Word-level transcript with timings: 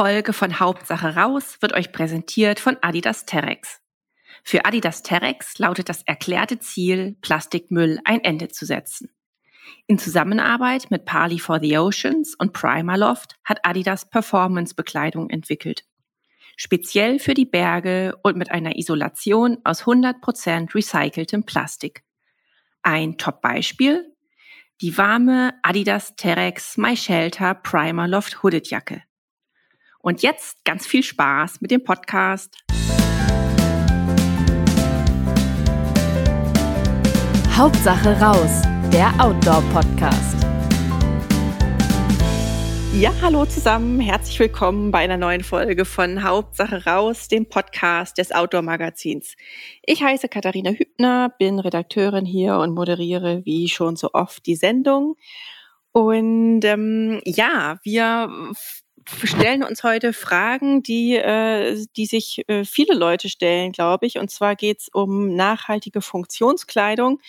Folge 0.00 0.32
von 0.32 0.58
Hauptsache 0.58 1.14
raus 1.14 1.58
wird 1.60 1.74
euch 1.74 1.92
präsentiert 1.92 2.58
von 2.58 2.78
Adidas 2.80 3.26
Terex. 3.26 3.82
Für 4.42 4.64
Adidas 4.64 5.02
Terex 5.02 5.58
lautet 5.58 5.90
das 5.90 6.00
erklärte 6.04 6.58
Ziel, 6.58 7.18
Plastikmüll 7.20 8.00
ein 8.06 8.24
Ende 8.24 8.48
zu 8.48 8.64
setzen. 8.64 9.10
In 9.86 9.98
Zusammenarbeit 9.98 10.90
mit 10.90 11.04
Parley 11.04 11.38
for 11.38 11.60
the 11.60 11.76
Oceans 11.76 12.34
und 12.34 12.54
Primaloft 12.54 13.36
hat 13.44 13.58
Adidas 13.62 14.08
Performance-Bekleidung 14.08 15.28
entwickelt. 15.28 15.84
Speziell 16.56 17.18
für 17.18 17.34
die 17.34 17.44
Berge 17.44 18.16
und 18.22 18.38
mit 18.38 18.50
einer 18.50 18.78
Isolation 18.78 19.58
aus 19.64 19.82
100% 19.82 20.74
recyceltem 20.74 21.44
Plastik. 21.44 22.04
Ein 22.80 23.18
Top-Beispiel? 23.18 24.16
Die 24.80 24.96
warme 24.96 25.52
Adidas 25.62 26.16
Terex 26.16 26.78
My 26.78 26.96
Shelter 26.96 27.52
Primaloft 27.52 28.42
Hooded 28.42 28.70
Jacke. 28.70 29.02
Und 30.02 30.22
jetzt 30.22 30.64
ganz 30.64 30.86
viel 30.86 31.02
Spaß 31.02 31.60
mit 31.60 31.70
dem 31.70 31.84
Podcast. 31.84 32.56
Hauptsache 37.54 38.18
raus, 38.18 38.62
der 38.90 39.12
Outdoor-Podcast. 39.22 40.38
Ja, 42.94 43.12
hallo 43.20 43.44
zusammen, 43.44 44.00
herzlich 44.00 44.40
willkommen 44.40 44.90
bei 44.90 45.00
einer 45.00 45.18
neuen 45.18 45.44
Folge 45.44 45.84
von 45.84 46.22
Hauptsache 46.24 46.86
raus, 46.86 47.28
dem 47.28 47.46
Podcast 47.46 48.16
des 48.16 48.32
Outdoor-Magazins. 48.32 49.34
Ich 49.84 50.02
heiße 50.02 50.30
Katharina 50.30 50.70
Hübner, 50.70 51.34
bin 51.38 51.58
Redakteurin 51.58 52.24
hier 52.24 52.56
und 52.56 52.74
moderiere 52.74 53.44
wie 53.44 53.68
schon 53.68 53.96
so 53.96 54.14
oft 54.14 54.46
die 54.46 54.56
Sendung. 54.56 55.16
Und 55.92 56.64
ähm, 56.64 57.20
ja, 57.26 57.78
wir 57.82 58.30
stellen 59.24 59.62
uns 59.62 59.82
heute 59.82 60.12
Fragen, 60.12 60.82
die, 60.82 61.16
äh, 61.16 61.86
die 61.96 62.06
sich 62.06 62.44
äh, 62.48 62.64
viele 62.64 62.94
Leute 62.94 63.28
stellen, 63.28 63.72
glaube 63.72 64.06
ich. 64.06 64.18
Und 64.18 64.30
zwar 64.30 64.56
geht 64.56 64.80
es 64.80 64.88
um 64.88 65.34
nachhaltige 65.34 66.00
Funktionskleidung. 66.00 67.20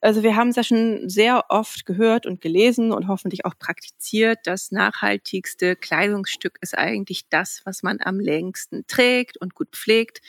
Also 0.00 0.22
wir 0.22 0.36
haben 0.36 0.48
es 0.48 0.56
ja 0.56 0.62
schon 0.62 1.08
sehr 1.08 1.44
oft 1.48 1.86
gehört 1.86 2.26
und 2.26 2.40
gelesen 2.40 2.92
und 2.92 3.08
hoffentlich 3.08 3.44
auch 3.44 3.58
praktiziert. 3.58 4.40
Das 4.44 4.70
nachhaltigste 4.70 5.76
Kleidungsstück 5.76 6.58
ist 6.60 6.76
eigentlich 6.76 7.28
das, 7.30 7.62
was 7.64 7.82
man 7.82 7.98
am 8.02 8.20
längsten 8.20 8.86
trägt 8.86 9.36
und 9.36 9.54
gut 9.54 9.68
pflegt. 9.72 10.20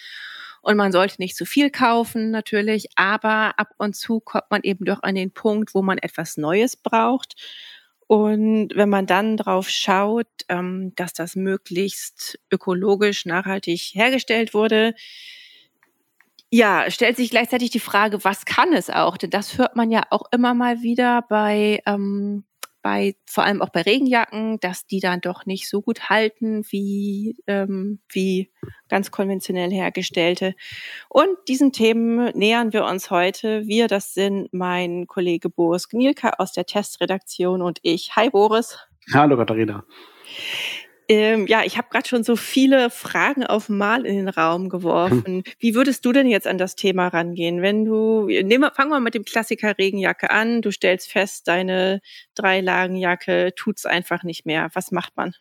Und 0.66 0.78
man 0.78 0.92
sollte 0.92 1.18
nicht 1.20 1.36
zu 1.36 1.46
viel 1.46 1.70
kaufen, 1.70 2.32
natürlich, 2.32 2.88
aber 2.96 3.60
ab 3.60 3.70
und 3.78 3.96
zu 3.96 4.20
kommt 4.20 4.46
man 4.50 4.62
eben 4.64 4.84
doch 4.84 5.04
an 5.04 5.14
den 5.14 5.30
Punkt, 5.32 5.76
wo 5.76 5.84
man 5.84 6.00
etwas 6.00 6.38
Neues 6.38 6.76
braucht. 6.76 7.36
Und 8.08 8.70
wenn 8.76 8.90
man 8.90 9.08
dann 9.08 9.38
drauf 9.38 9.68
schaut, 9.70 10.28
ähm, 10.50 10.94
dass 10.96 11.14
das 11.14 11.36
möglichst 11.36 12.40
ökologisch 12.52 13.26
nachhaltig 13.26 13.92
hergestellt 13.94 14.54
wurde, 14.54 14.94
ja, 16.52 16.90
stellt 16.90 17.18
sich 17.18 17.32
gleichzeitig 17.32 17.72
die 17.72 17.80
Frage, 17.80 18.24
was 18.24 18.46
kann 18.46 18.72
es 18.74 18.90
auch? 18.90 19.18
Denn 19.18 19.32
das 19.32 19.58
hört 19.58 19.76
man 19.76 19.92
ja 19.92 20.04
auch 20.12 20.24
immer 20.32 20.54
mal 20.54 20.82
wieder 20.82 21.24
bei 21.24 21.82
ähm, 21.86 22.46
bei, 22.86 23.16
vor 23.26 23.44
allem 23.44 23.64
auch 23.64 23.70
bei 23.70 23.82
Regenjacken, 23.82 24.60
dass 24.60 24.86
die 24.86 25.00
dann 25.00 25.20
doch 25.20 25.48
nicht 25.48 25.68
so 25.68 25.82
gut 25.82 26.08
halten 26.08 26.64
wie, 26.70 27.36
ähm, 27.48 27.98
wie 28.12 28.52
ganz 28.90 29.10
konventionell 29.10 29.72
hergestellte. 29.72 30.54
Und 31.10 31.30
diesen 31.48 31.72
Themen 31.72 32.30
nähern 32.38 32.74
wir 32.74 32.86
uns 32.86 33.10
heute. 33.10 33.66
Wir, 33.66 33.88
das 33.88 34.14
sind 34.14 34.54
mein 34.54 35.08
Kollege 35.08 35.50
Boris 35.50 35.90
Gnielka 35.90 36.34
aus 36.38 36.52
der 36.52 36.68
Testredaktion 36.68 37.64
und 37.64 37.80
ich. 37.82 38.16
Hi 38.18 38.30
Boris. 38.30 38.78
Hallo 39.12 39.36
Katharina. 39.36 39.84
Ähm, 41.08 41.46
ja, 41.48 41.64
ich 41.64 41.78
habe 41.78 41.88
gerade 41.90 42.08
schon 42.08 42.24
so 42.24 42.36
viele 42.36 42.90
Fragen 42.90 43.46
auf 43.46 43.70
Mal 43.70 44.06
in 44.06 44.16
den 44.16 44.30
Raum 44.30 44.70
geworfen. 44.70 45.24
Hm. 45.26 45.44
Wie 45.60 45.76
würdest 45.76 46.04
du 46.06 46.12
denn 46.12 46.28
jetzt 46.28 46.48
an 46.48 46.58
das 46.58 46.76
Thema 46.76 47.08
rangehen? 47.08 47.62
Wenn 47.62 47.86
du, 47.86 48.28
nehmen, 48.28 48.70
fangen 48.74 48.90
wir 48.92 49.00
mit 49.00 49.14
dem 49.14 49.24
Klassiker 49.24 49.78
Regenjacke 49.78 50.32
an. 50.32 50.62
Du 50.62 50.72
stellst 50.72 51.12
fest, 51.12 51.48
deine 51.48 52.02
Dreilagenjacke 52.34 53.54
tut's 53.56 53.86
einfach 53.86 54.24
nicht 54.24 54.46
mehr. 54.46 54.70
Was 54.74 54.92
macht 54.92 55.16
man? 55.16 55.34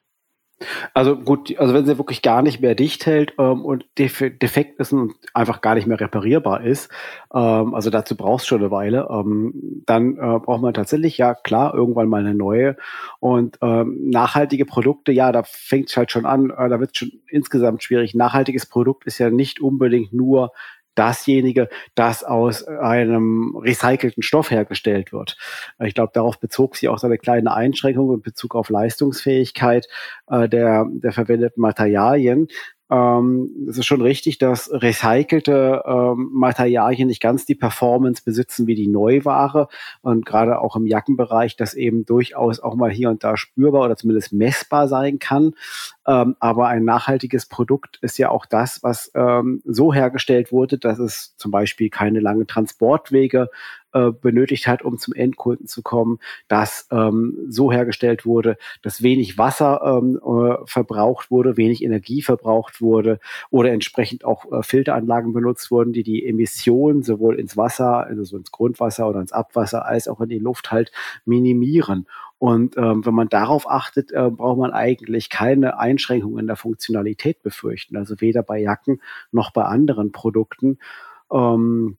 Also 0.94 1.16
gut, 1.16 1.58
also 1.58 1.74
wenn 1.74 1.84
sie 1.84 1.98
wirklich 1.98 2.22
gar 2.22 2.40
nicht 2.42 2.60
mehr 2.60 2.74
dicht 2.74 3.06
hält 3.06 3.34
ähm, 3.38 3.64
und 3.64 3.86
defekt 3.98 4.78
ist 4.80 4.92
und 4.92 5.14
einfach 5.34 5.60
gar 5.60 5.74
nicht 5.74 5.86
mehr 5.86 6.00
reparierbar 6.00 6.64
ist, 6.64 6.90
ähm, 7.34 7.74
also 7.74 7.90
dazu 7.90 8.16
brauchst 8.16 8.46
schon 8.46 8.60
eine 8.60 8.70
Weile, 8.70 9.08
ähm, 9.10 9.82
dann 9.86 10.16
äh, 10.16 10.38
braucht 10.38 10.62
man 10.62 10.72
tatsächlich, 10.72 11.18
ja 11.18 11.34
klar, 11.34 11.74
irgendwann 11.74 12.08
mal 12.08 12.20
eine 12.20 12.34
neue. 12.34 12.76
Und 13.20 13.58
ähm, 13.62 14.10
nachhaltige 14.10 14.64
Produkte, 14.64 15.12
ja, 15.12 15.32
da 15.32 15.42
fängt 15.44 15.90
es 15.90 15.96
halt 15.96 16.12
schon 16.12 16.24
an, 16.24 16.50
äh, 16.50 16.68
da 16.68 16.80
wird 16.80 16.90
es 16.92 16.98
schon 16.98 17.12
insgesamt 17.28 17.82
schwierig. 17.82 18.14
Nachhaltiges 18.14 18.66
Produkt 18.66 19.04
ist 19.06 19.18
ja 19.18 19.30
nicht 19.30 19.60
unbedingt 19.60 20.12
nur 20.12 20.52
dasjenige, 20.94 21.68
das 21.94 22.24
aus 22.24 22.64
einem 22.64 23.56
recycelten 23.56 24.22
Stoff 24.22 24.50
hergestellt 24.50 25.12
wird. 25.12 25.36
Ich 25.82 25.94
glaube, 25.94 26.12
darauf 26.14 26.38
bezog 26.38 26.76
sie 26.76 26.88
auch 26.88 26.98
seine 26.98 27.18
kleine 27.18 27.54
Einschränkung 27.54 28.14
in 28.14 28.22
Bezug 28.22 28.54
auf 28.54 28.70
Leistungsfähigkeit 28.70 29.86
äh, 30.28 30.48
der, 30.48 30.86
der 30.90 31.12
verwendeten 31.12 31.60
Materialien 31.60 32.48
ähm, 32.90 33.66
es 33.68 33.78
ist 33.78 33.86
schon 33.86 34.02
richtig, 34.02 34.36
dass 34.38 34.70
recycelte 34.70 35.82
ähm, 35.86 36.30
Materialien 36.32 37.08
nicht 37.08 37.22
ganz 37.22 37.46
die 37.46 37.54
Performance 37.54 38.22
besitzen 38.24 38.66
wie 38.66 38.74
die 38.74 38.88
Neuware 38.88 39.68
und 40.02 40.26
gerade 40.26 40.60
auch 40.60 40.76
im 40.76 40.86
Jackenbereich 40.86 41.56
das 41.56 41.72
eben 41.74 42.04
durchaus 42.04 42.60
auch 42.60 42.74
mal 42.74 42.90
hier 42.90 43.08
und 43.08 43.24
da 43.24 43.38
spürbar 43.38 43.84
oder 43.86 43.96
zumindest 43.96 44.34
messbar 44.34 44.86
sein 44.88 45.18
kann. 45.18 45.54
Ähm, 46.06 46.36
aber 46.40 46.68
ein 46.68 46.84
nachhaltiges 46.84 47.46
Produkt 47.46 47.98
ist 48.02 48.18
ja 48.18 48.28
auch 48.28 48.44
das, 48.44 48.82
was 48.82 49.10
ähm, 49.14 49.62
so 49.64 49.94
hergestellt 49.94 50.52
wurde, 50.52 50.76
dass 50.76 50.98
es 50.98 51.34
zum 51.36 51.50
Beispiel 51.50 51.88
keine 51.88 52.20
langen 52.20 52.46
Transportwege 52.46 53.48
äh, 53.94 54.10
benötigt 54.10 54.66
hat, 54.66 54.82
um 54.82 54.98
zum 54.98 55.14
Endkunden 55.14 55.66
zu 55.66 55.82
kommen, 55.82 56.18
das 56.48 56.88
ähm, 56.90 57.38
so 57.48 57.72
hergestellt 57.72 58.26
wurde, 58.26 58.56
dass 58.82 59.02
wenig 59.02 59.38
Wasser 59.38 59.80
ähm, 59.84 60.18
äh, 60.18 60.56
verbraucht 60.66 61.30
wurde, 61.30 61.56
wenig 61.56 61.82
Energie 61.82 62.20
verbraucht 62.20 62.80
wurde 62.80 63.20
oder 63.50 63.70
entsprechend 63.70 64.24
auch 64.24 64.50
äh, 64.52 64.62
Filteranlagen 64.62 65.32
benutzt 65.32 65.70
wurden, 65.70 65.92
die 65.92 66.02
die 66.02 66.26
Emissionen 66.26 67.02
sowohl 67.02 67.38
ins 67.38 67.56
Wasser, 67.56 68.06
also 68.06 68.36
ins 68.36 68.50
Grundwasser 68.50 69.08
oder 69.08 69.20
ins 69.20 69.32
Abwasser 69.32 69.86
als 69.86 70.08
auch 70.08 70.20
in 70.20 70.28
die 70.28 70.38
Luft 70.38 70.72
halt 70.72 70.92
minimieren. 71.24 72.06
Und 72.38 72.76
ähm, 72.76 73.06
wenn 73.06 73.14
man 73.14 73.28
darauf 73.28 73.70
achtet, 73.70 74.12
äh, 74.12 74.28
braucht 74.30 74.58
man 74.58 74.72
eigentlich 74.72 75.30
keine 75.30 75.78
Einschränkungen 75.78 76.40
in 76.40 76.46
der 76.46 76.56
Funktionalität 76.56 77.42
befürchten. 77.42 77.96
Also 77.96 78.20
weder 78.20 78.42
bei 78.42 78.60
Jacken 78.60 79.00
noch 79.32 79.52
bei 79.52 79.62
anderen 79.62 80.12
Produkten. 80.12 80.78
Ähm, 81.32 81.96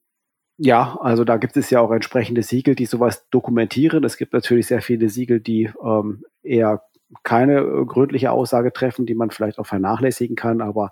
ja, 0.58 0.96
also 1.00 1.24
da 1.24 1.36
gibt 1.36 1.56
es 1.56 1.70
ja 1.70 1.80
auch 1.80 1.90
entsprechende 1.90 2.42
Siegel, 2.42 2.74
die 2.74 2.86
sowas 2.86 3.28
dokumentieren. 3.30 4.04
Es 4.04 4.16
gibt 4.16 4.32
natürlich 4.32 4.66
sehr 4.66 4.80
viele 4.80 5.08
Siegel, 5.08 5.40
die 5.40 5.70
ähm, 5.84 6.24
eher 6.42 6.82
keine 7.22 7.58
äh, 7.58 7.84
gründliche 7.84 8.32
Aussage 8.32 8.72
treffen, 8.72 9.06
die 9.06 9.14
man 9.14 9.30
vielleicht 9.30 9.58
auch 9.58 9.66
vernachlässigen 9.66 10.34
kann, 10.34 10.60
aber 10.60 10.90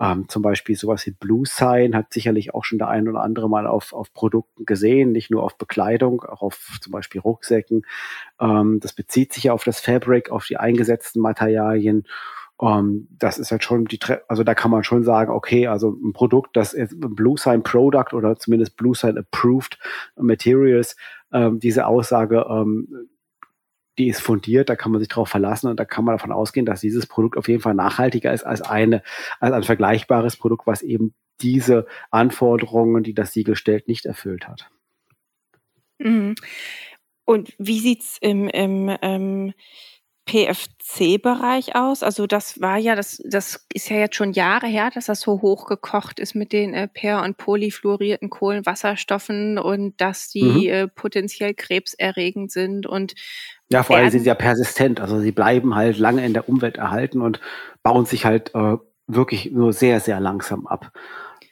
ähm, 0.00 0.28
zum 0.28 0.42
Beispiel 0.42 0.76
sowas 0.76 1.04
wie 1.06 1.10
Blue 1.10 1.44
Sign 1.44 1.94
hat 1.94 2.12
sicherlich 2.12 2.54
auch 2.54 2.64
schon 2.64 2.78
der 2.78 2.88
ein 2.88 3.08
oder 3.08 3.20
andere 3.20 3.50
mal 3.50 3.66
auf, 3.66 3.92
auf 3.92 4.12
Produkten 4.14 4.64
gesehen, 4.64 5.12
nicht 5.12 5.30
nur 5.30 5.42
auf 5.42 5.58
Bekleidung, 5.58 6.22
auch 6.22 6.42
auf 6.42 6.78
zum 6.80 6.92
Beispiel 6.92 7.20
Rucksäcken. 7.20 7.84
Ähm, 8.40 8.80
das 8.80 8.92
bezieht 8.94 9.32
sich 9.32 9.44
ja 9.44 9.52
auf 9.52 9.64
das 9.64 9.80
Fabric, 9.80 10.30
auf 10.30 10.46
die 10.46 10.56
eingesetzten 10.56 11.20
Materialien 11.20 12.06
um, 12.60 12.68
ähm, 12.68 13.08
das 13.18 13.38
ist 13.38 13.50
halt 13.52 13.64
schon 13.64 13.86
die, 13.86 13.98
also 14.28 14.44
da 14.44 14.54
kann 14.54 14.70
man 14.70 14.84
schon 14.84 15.02
sagen, 15.02 15.32
okay, 15.32 15.66
also 15.66 15.92
ein 15.92 16.12
Produkt, 16.12 16.56
das 16.56 16.74
ist 16.74 16.92
ein 16.92 17.14
Blue 17.14 17.38
Sign 17.38 17.62
Product 17.62 18.12
oder 18.12 18.36
zumindest 18.36 18.76
Blue 18.76 18.94
Sign 18.94 19.16
Approved 19.16 19.78
Materials, 20.16 20.94
ähm, 21.32 21.58
diese 21.58 21.86
Aussage, 21.86 22.44
ähm, 22.50 23.08
die 23.96 24.08
ist 24.08 24.20
fundiert, 24.20 24.68
da 24.68 24.76
kann 24.76 24.92
man 24.92 25.00
sich 25.00 25.08
darauf 25.08 25.30
verlassen 25.30 25.68
und 25.68 25.80
da 25.80 25.86
kann 25.86 26.04
man 26.04 26.16
davon 26.16 26.32
ausgehen, 26.32 26.66
dass 26.66 26.82
dieses 26.82 27.06
Produkt 27.06 27.38
auf 27.38 27.48
jeden 27.48 27.62
Fall 27.62 27.74
nachhaltiger 27.74 28.30
ist 28.30 28.44
als 28.44 28.60
eine, 28.60 29.02
als 29.40 29.54
ein 29.54 29.62
vergleichbares 29.62 30.36
Produkt, 30.36 30.66
was 30.66 30.82
eben 30.82 31.14
diese 31.40 31.86
Anforderungen, 32.10 33.02
die 33.02 33.14
das 33.14 33.32
Siegel 33.32 33.56
stellt, 33.56 33.88
nicht 33.88 34.04
erfüllt 34.04 34.46
hat. 34.46 34.70
Mhm. 35.98 36.34
Und 37.24 37.54
wie 37.56 37.80
sieht's 37.80 38.18
im, 38.20 38.48
im 38.48 38.94
ähm 39.00 39.54
PFC-Bereich 40.26 41.74
aus? 41.74 42.02
Also 42.02 42.26
das 42.26 42.60
war 42.60 42.78
ja, 42.78 42.94
das, 42.94 43.22
das 43.24 43.66
ist 43.72 43.88
ja 43.88 43.96
jetzt 43.96 44.16
schon 44.16 44.32
Jahre 44.32 44.66
her, 44.66 44.90
dass 44.92 45.06
das 45.06 45.20
so 45.20 45.42
hochgekocht 45.42 46.20
ist 46.20 46.34
mit 46.34 46.52
den 46.52 46.74
äh, 46.74 46.88
per- 46.88 47.22
und 47.22 47.36
polyfluorierten 47.36 48.30
Kohlenwasserstoffen 48.30 49.58
und 49.58 50.00
dass 50.00 50.28
die 50.28 50.42
mhm. 50.42 50.68
äh, 50.68 50.88
potenziell 50.88 51.54
krebserregend 51.54 52.52
sind 52.52 52.86
und 52.86 53.14
ja, 53.72 53.84
vor 53.84 53.96
allem 53.96 54.10
sind 54.10 54.20
sie 54.20 54.26
ja 54.26 54.34
persistent, 54.34 55.00
also 55.00 55.20
sie 55.20 55.30
bleiben 55.30 55.76
halt 55.76 55.96
lange 55.96 56.26
in 56.26 56.34
der 56.34 56.48
Umwelt 56.48 56.76
erhalten 56.76 57.22
und 57.22 57.40
bauen 57.84 58.04
sich 58.04 58.24
halt 58.24 58.52
äh, 58.54 58.78
wirklich 59.06 59.52
nur 59.52 59.72
sehr, 59.72 60.00
sehr 60.00 60.18
langsam 60.18 60.66
ab. 60.66 60.92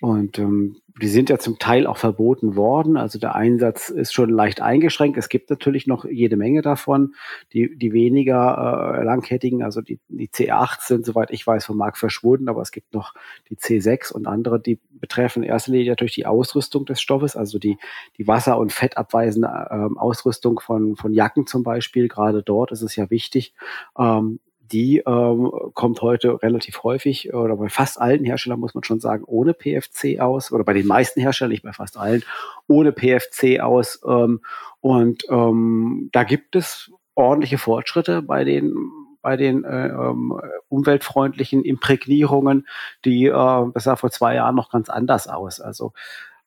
Und 0.00 0.38
ähm, 0.38 0.76
die 1.00 1.08
sind 1.08 1.28
ja 1.28 1.38
zum 1.38 1.58
Teil 1.58 1.86
auch 1.86 1.96
verboten 1.96 2.54
worden. 2.54 2.96
Also 2.96 3.18
der 3.18 3.34
Einsatz 3.34 3.88
ist 3.88 4.12
schon 4.12 4.30
leicht 4.30 4.60
eingeschränkt. 4.60 5.18
Es 5.18 5.28
gibt 5.28 5.50
natürlich 5.50 5.86
noch 5.86 6.04
jede 6.04 6.36
Menge 6.36 6.62
davon. 6.62 7.14
Die, 7.52 7.76
die 7.76 7.92
weniger 7.92 8.96
äh, 8.96 9.04
langkettigen, 9.04 9.62
also 9.62 9.80
die, 9.80 9.98
die 10.08 10.28
C8 10.28 10.86
sind, 10.86 11.04
soweit 11.04 11.30
ich 11.30 11.44
weiß, 11.44 11.66
vom 11.66 11.76
Markt 11.76 11.98
verschwunden, 11.98 12.48
aber 12.48 12.62
es 12.62 12.70
gibt 12.70 12.94
noch 12.94 13.12
die 13.48 13.56
C6 13.56 14.12
und 14.12 14.26
andere, 14.26 14.60
die 14.60 14.78
betreffen 14.92 15.42
in 15.42 15.48
erster 15.48 15.72
Linie 15.72 15.90
natürlich 15.90 16.14
die 16.14 16.26
Ausrüstung 16.26 16.84
des 16.84 17.00
Stoffes, 17.00 17.36
also 17.36 17.58
die, 17.58 17.78
die 18.16 18.26
wasser- 18.26 18.58
und 18.58 18.72
fettabweisende 18.72 19.48
äh, 19.48 19.98
Ausrüstung 19.98 20.60
von, 20.60 20.96
von 20.96 21.12
Jacken 21.12 21.46
zum 21.46 21.62
Beispiel. 21.64 22.08
Gerade 22.08 22.42
dort 22.42 22.70
ist 22.72 22.82
es 22.82 22.94
ja 22.94 23.10
wichtig, 23.10 23.54
ähm, 23.98 24.40
die 24.72 24.98
ähm, 24.98 25.50
kommt 25.74 26.02
heute 26.02 26.42
relativ 26.42 26.82
häufig 26.82 27.32
oder 27.32 27.56
bei 27.56 27.68
fast 27.68 28.00
allen 28.00 28.24
Herstellern 28.24 28.60
muss 28.60 28.74
man 28.74 28.84
schon 28.84 29.00
sagen 29.00 29.24
ohne 29.26 29.54
PFC 29.54 30.20
aus 30.20 30.52
oder 30.52 30.64
bei 30.64 30.72
den 30.72 30.86
meisten 30.86 31.20
Herstellern, 31.20 31.52
nicht 31.52 31.62
bei 31.62 31.72
fast 31.72 31.96
allen, 31.96 32.22
ohne 32.66 32.92
PFC 32.92 33.60
aus. 33.60 34.00
Ähm, 34.06 34.40
und 34.80 35.24
ähm, 35.30 36.10
da 36.12 36.24
gibt 36.24 36.56
es 36.56 36.90
ordentliche 37.14 37.58
Fortschritte 37.58 38.22
bei 38.22 38.44
den 38.44 38.74
bei 39.20 39.36
den 39.36 39.64
äh, 39.64 39.88
ähm, 39.88 40.40
umweltfreundlichen 40.68 41.64
Imprägnierungen, 41.64 42.66
die 43.04 43.26
äh, 43.26 43.66
das 43.74 43.84
sah 43.84 43.96
vor 43.96 44.10
zwei 44.10 44.36
Jahren 44.36 44.54
noch 44.54 44.70
ganz 44.70 44.88
anders 44.88 45.26
aus. 45.26 45.60
Also 45.60 45.92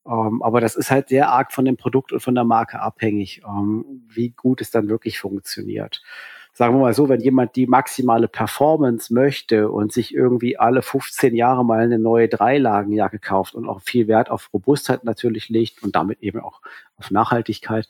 ähm, 0.05 0.41
aber 0.41 0.61
das 0.61 0.75
ist 0.75 0.89
halt 0.89 1.09
sehr 1.09 1.29
arg 1.29 1.51
von 1.51 1.65
dem 1.65 1.77
Produkt 1.77 2.11
und 2.11 2.21
von 2.21 2.33
der 2.33 2.43
Marke 2.43 2.79
abhängig, 2.79 3.41
ähm, 3.45 4.03
wie 4.07 4.29
gut 4.29 4.61
es 4.61 4.71
dann 4.71 4.89
wirklich 4.89 5.19
funktioniert 5.19 6.01
sagen 6.53 6.75
wir 6.75 6.81
mal 6.81 6.93
so, 6.93 7.07
wenn 7.07 7.21
jemand 7.21 7.55
die 7.55 7.65
maximale 7.65 8.27
Performance 8.27 9.13
möchte 9.13 9.71
und 9.71 9.93
sich 9.93 10.13
irgendwie 10.13 10.57
alle 10.57 10.81
15 10.81 11.35
Jahre 11.35 11.63
mal 11.63 11.79
eine 11.79 11.97
neue 11.97 12.27
Dreilagenjacke 12.27 13.19
kauft 13.19 13.55
und 13.55 13.67
auch 13.67 13.81
viel 13.81 14.07
Wert 14.07 14.29
auf 14.29 14.49
Robustheit 14.53 15.03
natürlich 15.05 15.49
legt 15.49 15.81
und 15.81 15.95
damit 15.95 16.21
eben 16.21 16.41
auch 16.41 16.61
auf 16.97 17.09
Nachhaltigkeit 17.09 17.87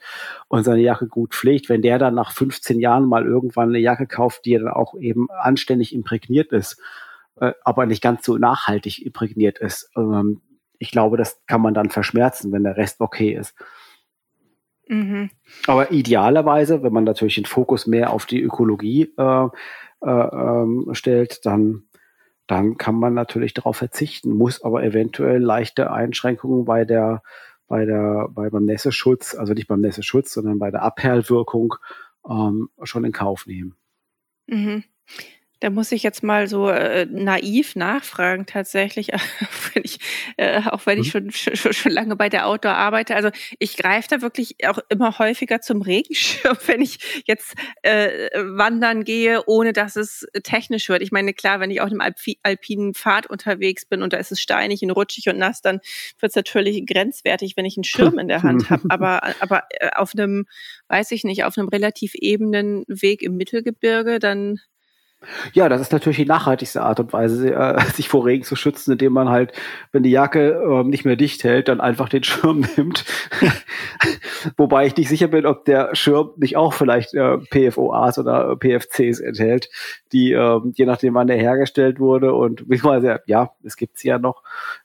und 0.47 0.63
seine 0.63 0.81
Jacke 0.81 1.07
gut 1.07 1.33
pflegt, 1.33 1.69
wenn 1.69 1.81
der 1.81 1.97
dann 1.97 2.13
nach 2.13 2.31
15 2.31 2.79
Jahren 2.79 3.05
mal 3.05 3.25
irgendwann 3.25 3.69
eine 3.69 3.79
Jacke 3.79 4.05
kauft, 4.05 4.45
die 4.45 4.53
dann 4.53 4.67
auch 4.67 4.95
eben 4.95 5.29
anständig 5.31 5.93
imprägniert 5.93 6.51
ist, 6.51 6.79
äh, 7.37 7.53
aber 7.63 7.87
nicht 7.87 8.03
ganz 8.03 8.23
so 8.25 8.37
nachhaltig 8.37 9.03
imprägniert 9.03 9.57
ist, 9.57 9.89
ähm, 9.97 10.41
ich 10.77 10.89
glaube, 10.89 11.15
das 11.15 11.45
kann 11.45 11.61
man 11.61 11.75
dann 11.75 11.91
verschmerzen, 11.91 12.51
wenn 12.51 12.63
der 12.63 12.75
Rest 12.75 13.01
okay 13.01 13.33
ist. 13.33 13.55
Mhm. 14.91 15.29
Aber 15.67 15.91
idealerweise, 15.93 16.83
wenn 16.83 16.91
man 16.91 17.05
natürlich 17.05 17.35
den 17.35 17.45
Fokus 17.45 17.87
mehr 17.87 18.11
auf 18.11 18.25
die 18.25 18.41
Ökologie 18.41 19.13
äh, 19.17 19.47
äh, 20.05 20.93
stellt, 20.93 21.45
dann, 21.45 21.83
dann 22.45 22.77
kann 22.77 22.95
man 22.95 23.13
natürlich 23.13 23.53
darauf 23.53 23.77
verzichten, 23.77 24.33
muss 24.33 24.61
aber 24.61 24.83
eventuell 24.83 25.41
leichte 25.41 25.91
Einschränkungen 25.91 26.65
bei 26.65 26.83
der 26.83 27.23
bei 27.67 27.85
der 27.85 28.27
bei 28.31 28.49
beim 28.49 28.65
Nässeschutz, 28.65 29.33
also 29.33 29.53
nicht 29.53 29.69
beim 29.69 29.79
Nässeschutz, 29.79 30.33
sondern 30.33 30.59
bei 30.59 30.71
der 30.71 30.81
Abperlwirkung 30.81 31.75
ähm, 32.29 32.67
schon 32.83 33.05
in 33.05 33.13
Kauf 33.13 33.47
nehmen. 33.47 33.75
Mhm. 34.47 34.83
Da 35.61 35.69
muss 35.69 35.91
ich 35.91 36.01
jetzt 36.01 36.23
mal 36.23 36.47
so 36.47 36.69
äh, 36.69 37.05
naiv 37.05 37.75
nachfragen 37.75 38.47
tatsächlich, 38.47 39.13
auch 39.13 39.19
wenn 39.73 39.83
ich, 39.85 39.99
äh, 40.37 40.61
auch 40.65 40.87
wenn 40.87 40.99
ich 40.99 41.13
mhm. 41.13 41.31
schon, 41.31 41.55
schon, 41.55 41.73
schon 41.73 41.91
lange 41.91 42.15
bei 42.15 42.29
der 42.29 42.47
Outdoor 42.47 42.73
arbeite. 42.73 43.15
Also 43.15 43.29
ich 43.59 43.77
greife 43.77 44.07
da 44.09 44.21
wirklich 44.23 44.55
auch 44.67 44.79
immer 44.89 45.19
häufiger 45.19 45.61
zum 45.61 45.83
Regenschirm, 45.83 46.57
wenn 46.65 46.81
ich 46.81 47.23
jetzt 47.25 47.53
äh, 47.83 48.29
wandern 48.35 49.03
gehe, 49.03 49.43
ohne 49.45 49.71
dass 49.71 49.95
es 49.95 50.27
technisch 50.43 50.89
wird. 50.89 51.03
Ich 51.03 51.11
meine, 51.11 51.31
klar, 51.33 51.59
wenn 51.59 51.69
ich 51.69 51.79
auf 51.79 51.91
einem 51.91 52.01
Alpi 52.01 52.39
alpinen 52.41 52.95
Pfad 52.95 53.27
unterwegs 53.27 53.85
bin 53.85 54.01
und 54.01 54.13
da 54.13 54.17
ist 54.17 54.31
es 54.31 54.41
steinig 54.41 54.81
und 54.81 54.89
rutschig 54.89 55.29
und 55.29 55.37
nass, 55.37 55.61
dann 55.61 55.79
wird 56.19 56.31
es 56.31 56.35
natürlich 56.35 56.83
grenzwertig, 56.87 57.55
wenn 57.55 57.65
ich 57.65 57.77
einen 57.77 57.83
Schirm 57.83 58.17
in 58.17 58.27
der 58.27 58.41
Hand 58.41 58.69
habe. 58.69 58.81
Aber, 58.89 59.21
aber 59.39 59.63
äh, 59.79 59.91
auf 59.95 60.13
einem, 60.13 60.45
weiß 60.89 61.11
ich 61.11 61.23
nicht, 61.23 61.43
auf 61.43 61.57
einem 61.57 61.69
relativ 61.69 62.13
ebenen 62.15 62.83
Weg 62.87 63.21
im 63.21 63.37
Mittelgebirge, 63.37 64.19
dann 64.19 64.59
ja, 65.53 65.69
das 65.69 65.81
ist 65.81 65.91
natürlich 65.91 66.17
die 66.17 66.25
nachhaltigste 66.25 66.81
Art 66.81 66.99
und 66.99 67.13
Weise, 67.13 67.53
äh, 67.53 67.79
sich 67.93 68.09
vor 68.09 68.25
Regen 68.25 68.43
zu 68.43 68.55
schützen, 68.55 68.93
indem 68.93 69.13
man 69.13 69.29
halt, 69.29 69.53
wenn 69.91 70.03
die 70.03 70.11
Jacke 70.11 70.53
äh, 70.53 70.83
nicht 70.83 71.05
mehr 71.05 71.15
dicht 71.15 71.43
hält, 71.43 71.67
dann 71.67 71.81
einfach 71.81 72.09
den 72.09 72.23
Schirm 72.23 72.65
nimmt. 72.77 73.05
Wobei 74.57 74.85
ich 74.85 74.97
nicht 74.97 75.09
sicher 75.09 75.27
bin, 75.27 75.45
ob 75.45 75.65
der 75.65 75.95
Schirm 75.95 76.31
nicht 76.37 76.57
auch 76.57 76.73
vielleicht 76.73 77.13
äh, 77.13 77.37
PFOAs 77.37 78.17
oder 78.17 78.57
PFCs 78.57 79.19
enthält, 79.19 79.69
die 80.11 80.31
äh, 80.31 80.59
je 80.73 80.85
nachdem, 80.85 81.13
wann 81.13 81.27
der 81.27 81.37
hergestellt 81.37 81.99
wurde 81.99 82.33
und 82.33 82.65
ja, 83.25 83.51
es 83.63 83.75
gibt 83.75 83.97
sie 83.97 84.07
ja 84.07 84.17
noch. 84.17 84.43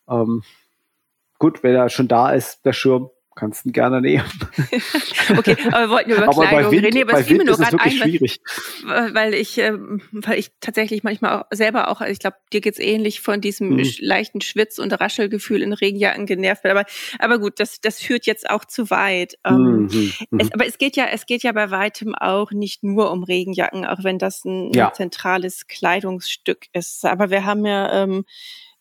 Ähm, 0.09 0.43
gut, 1.39 1.63
wenn 1.63 1.75
er 1.75 1.89
schon 1.89 2.09
da 2.09 2.31
ist, 2.31 2.65
der 2.65 2.73
Schirm, 2.73 3.11
kannst 3.37 3.67
du 3.67 3.71
gerne 3.71 4.01
nehmen. 4.01 4.25
okay, 5.39 5.57
aber 5.71 5.83
wir 5.83 5.91
wollten 5.91 6.11
über 6.11 6.27
Kleidung 6.27 6.73
Wind, 6.73 6.85
reden. 6.87 7.09
Aber 7.09 7.21
es 7.21 7.27
fiel 7.27 7.37
mir 7.37 7.45
nur 7.45 7.57
gerade 7.57 7.79
ein, 7.79 7.91
schwierig. 7.91 8.41
weil, 8.85 9.35
ich, 9.35 9.59
ähm, 9.59 10.01
weil 10.11 10.39
ich 10.39 10.51
tatsächlich 10.61 11.05
manchmal 11.05 11.41
auch 11.41 11.45
selber 11.51 11.89
auch, 11.89 12.01
ich 12.01 12.19
glaube, 12.19 12.37
dir 12.53 12.61
geht's 12.61 12.79
ähnlich 12.79 13.21
von 13.21 13.41
diesem 13.41 13.77
mhm. 13.77 13.85
leichten 14.01 14.41
Schwitz- 14.41 14.79
und 14.79 14.93
Raschelgefühl 14.99 15.63
in 15.63 15.73
Regenjacken 15.73 16.27
genervt 16.27 16.63
bin. 16.63 16.73
Aber, 16.73 16.85
aber 17.19 17.39
gut, 17.39 17.61
das, 17.61 17.81
das 17.81 18.01
führt 18.01 18.27
jetzt 18.27 18.49
auch 18.49 18.65
zu 18.65 18.91
weit. 18.91 19.39
Ähm, 19.45 19.89
mhm. 19.93 20.13
mhm. 20.31 20.41
Es, 20.41 20.53
aber 20.53 20.67
es 20.67 20.79
geht 20.79 20.97
ja, 20.97 21.07
es 21.13 21.27
geht 21.27 21.43
ja 21.43 21.53
bei 21.53 21.71
weitem 21.71 22.15
auch 22.15 22.51
nicht 22.51 22.83
nur 22.83 23.13
um 23.13 23.23
Regenjacken, 23.23 23.85
auch 23.85 24.03
wenn 24.03 24.19
das 24.19 24.45
ein, 24.45 24.73
ja. 24.73 24.93
zentrales 24.93 25.67
Kleidungsstück 25.67 26.67
ist. 26.73 27.05
Aber 27.05 27.31
wir 27.31 27.45
haben 27.45 27.67
ja 27.67 28.03
ähm, 28.03 28.25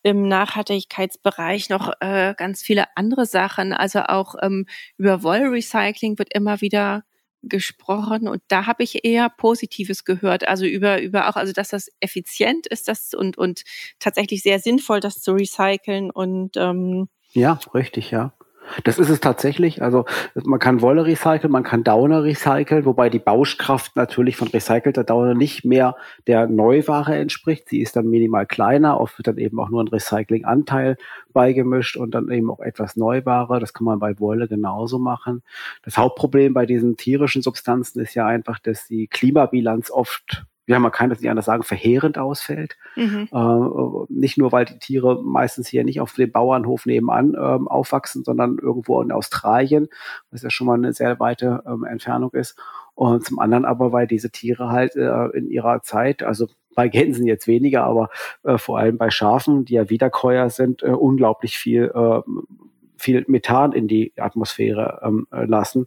im 0.06 0.28
Nachhaltigkeitsbereich 0.28 1.70
noch 1.70 1.92
äh, 2.00 2.36
ganz 2.38 2.62
viele 2.62 2.86
andere 2.96 3.26
Sachen. 3.26 3.74
Also 3.74 4.02
auch 4.02 4.36
ähm, 4.40 4.68
über 4.98 5.24
Wollrecycling 5.24 6.20
wird 6.20 6.32
immer 6.32 6.62
wieder 6.62 7.04
gesprochen 7.42 8.28
und 8.28 8.44
da 8.48 8.68
habe 8.68 8.84
ich 8.84 9.04
eher 9.04 9.30
Positives 9.30 10.04
gehört. 10.04 10.48
Also 10.48 10.66
über 10.66 11.02
über 11.02 11.28
auch 11.28 11.36
also 11.36 11.54
dass 11.54 11.70
das 11.70 11.90
effizient 12.02 12.68
ist, 12.68 12.88
das 12.88 13.16
und 13.16 13.40
und 13.40 13.64
tatsächlich 13.98 14.44
sehr 14.44 14.60
sinnvoll, 14.60 15.00
das 15.00 15.22
zu 15.22 15.32
recyceln 15.32 16.12
und 16.12 16.56
ähm, 16.56 17.08
ja 17.34 17.60
richtig 17.74 18.12
ja. 18.12 18.35
Das 18.84 19.00
ist 19.00 19.10
es 19.10 19.20
tatsächlich. 19.20 19.82
Also 19.82 20.06
man 20.44 20.60
kann 20.60 20.82
Wolle 20.82 21.06
recyceln, 21.06 21.52
man 21.52 21.64
kann 21.64 21.84
Daune 21.84 22.24
recyceln, 22.24 22.86
wobei 22.86 23.10
die 23.10 23.20
Bauschkraft 23.20 23.96
natürlich 23.96 24.36
von 24.38 24.48
recycelter 24.48 25.04
Daune 25.04 25.36
nicht 25.36 25.66
mehr 25.66 25.96
der 26.28 26.48
Neuware 26.48 27.16
entspricht. 27.16 27.70
Sie 27.70 27.82
ist 27.82 27.96
dann 27.96 28.10
minimal 28.10 28.46
kleiner, 28.46 29.00
oft 29.00 29.18
wird 29.18 29.28
dann 29.28 29.38
eben 29.38 29.60
auch 29.60 29.70
nur 29.70 29.84
ein 29.84 29.88
Recyclinganteil 29.88 30.98
beigemischt 31.34 31.98
und 31.98 32.12
dann 32.16 32.30
eben 32.32 32.50
auch 32.50 32.60
etwas 32.60 32.96
Neuware. 32.96 33.60
Das 33.60 33.74
kann 33.74 33.86
man 33.86 34.00
bei 34.00 34.20
Wolle 34.20 34.48
genauso 34.48 35.00
machen. 35.00 35.44
Das 35.84 35.98
Hauptproblem 35.98 36.54
bei 36.54 36.66
diesen 36.66 36.98
tierischen 36.98 37.42
Substanzen 37.42 38.00
ist 38.02 38.16
ja 38.16 38.26
einfach, 38.26 38.60
dass 38.60 38.88
die 38.88 39.08
Klimabilanz 39.08 39.92
oft 39.92 40.46
ja, 40.68 40.80
man 40.80 40.92
kann 40.92 41.10
das 41.10 41.22
nicht 41.22 41.30
anders 41.30 41.46
sagen, 41.46 41.64
verheerend 41.64 42.18
ausfällt. 42.18 42.78
Mhm. 42.96 43.30
Äh, 43.32 44.06
nicht 44.10 44.38
nur, 44.38 44.52
weil 44.52 44.66
die 44.66 44.80
Tiere 44.80 45.22
meistens 45.24 45.68
hier 45.68 45.84
nicht 45.84 46.02
auf 46.02 46.14
dem 46.14 46.32
Bauernhof 46.32 46.86
nebenan 46.86 47.36
ähm, 47.40 47.68
aufwachsen, 47.68 48.24
sondern 48.24 48.58
irgendwo 48.58 49.02
in 49.02 49.12
Australien, 49.12 49.88
was 50.32 50.42
ja 50.42 50.50
schon 50.50 50.68
mal 50.68 50.74
eine 50.74 50.94
sehr 50.94 51.20
weite 51.20 51.64
ähm, 51.68 51.84
Entfernung 51.84 52.32
ist. 52.34 52.58
Und 52.96 53.26
zum 53.26 53.40
anderen 53.40 53.66
aber, 53.66 53.92
weil 53.92 54.08
diese 54.08 54.32
Tiere 54.32 54.70
halt 54.70 54.96
äh, 54.96 55.28
in 55.38 55.50
ihrer 55.50 55.82
Zeit, 55.84 56.24
also 56.24 56.48
bei 56.76 56.88
Gänsen 56.88 57.26
jetzt 57.26 57.48
weniger, 57.48 57.84
aber 57.84 58.10
äh, 58.44 58.58
vor 58.58 58.80
allem 58.80 58.98
bei 58.98 59.10
Schafen, 59.12 59.66
die 59.66 59.74
ja 59.74 59.90
Wiederkäuer 59.90 60.50
sind, 60.50 60.82
äh, 60.82 60.88
unglaublich 60.88 61.58
viel 61.58 61.92
äh, 61.94 62.22
viel 63.06 63.24
Methan 63.28 63.72
in 63.72 63.88
die 63.88 64.14
Atmosphäre 64.18 65.00
ähm, 65.04 65.28
äh, 65.32 65.46
lassen, 65.46 65.86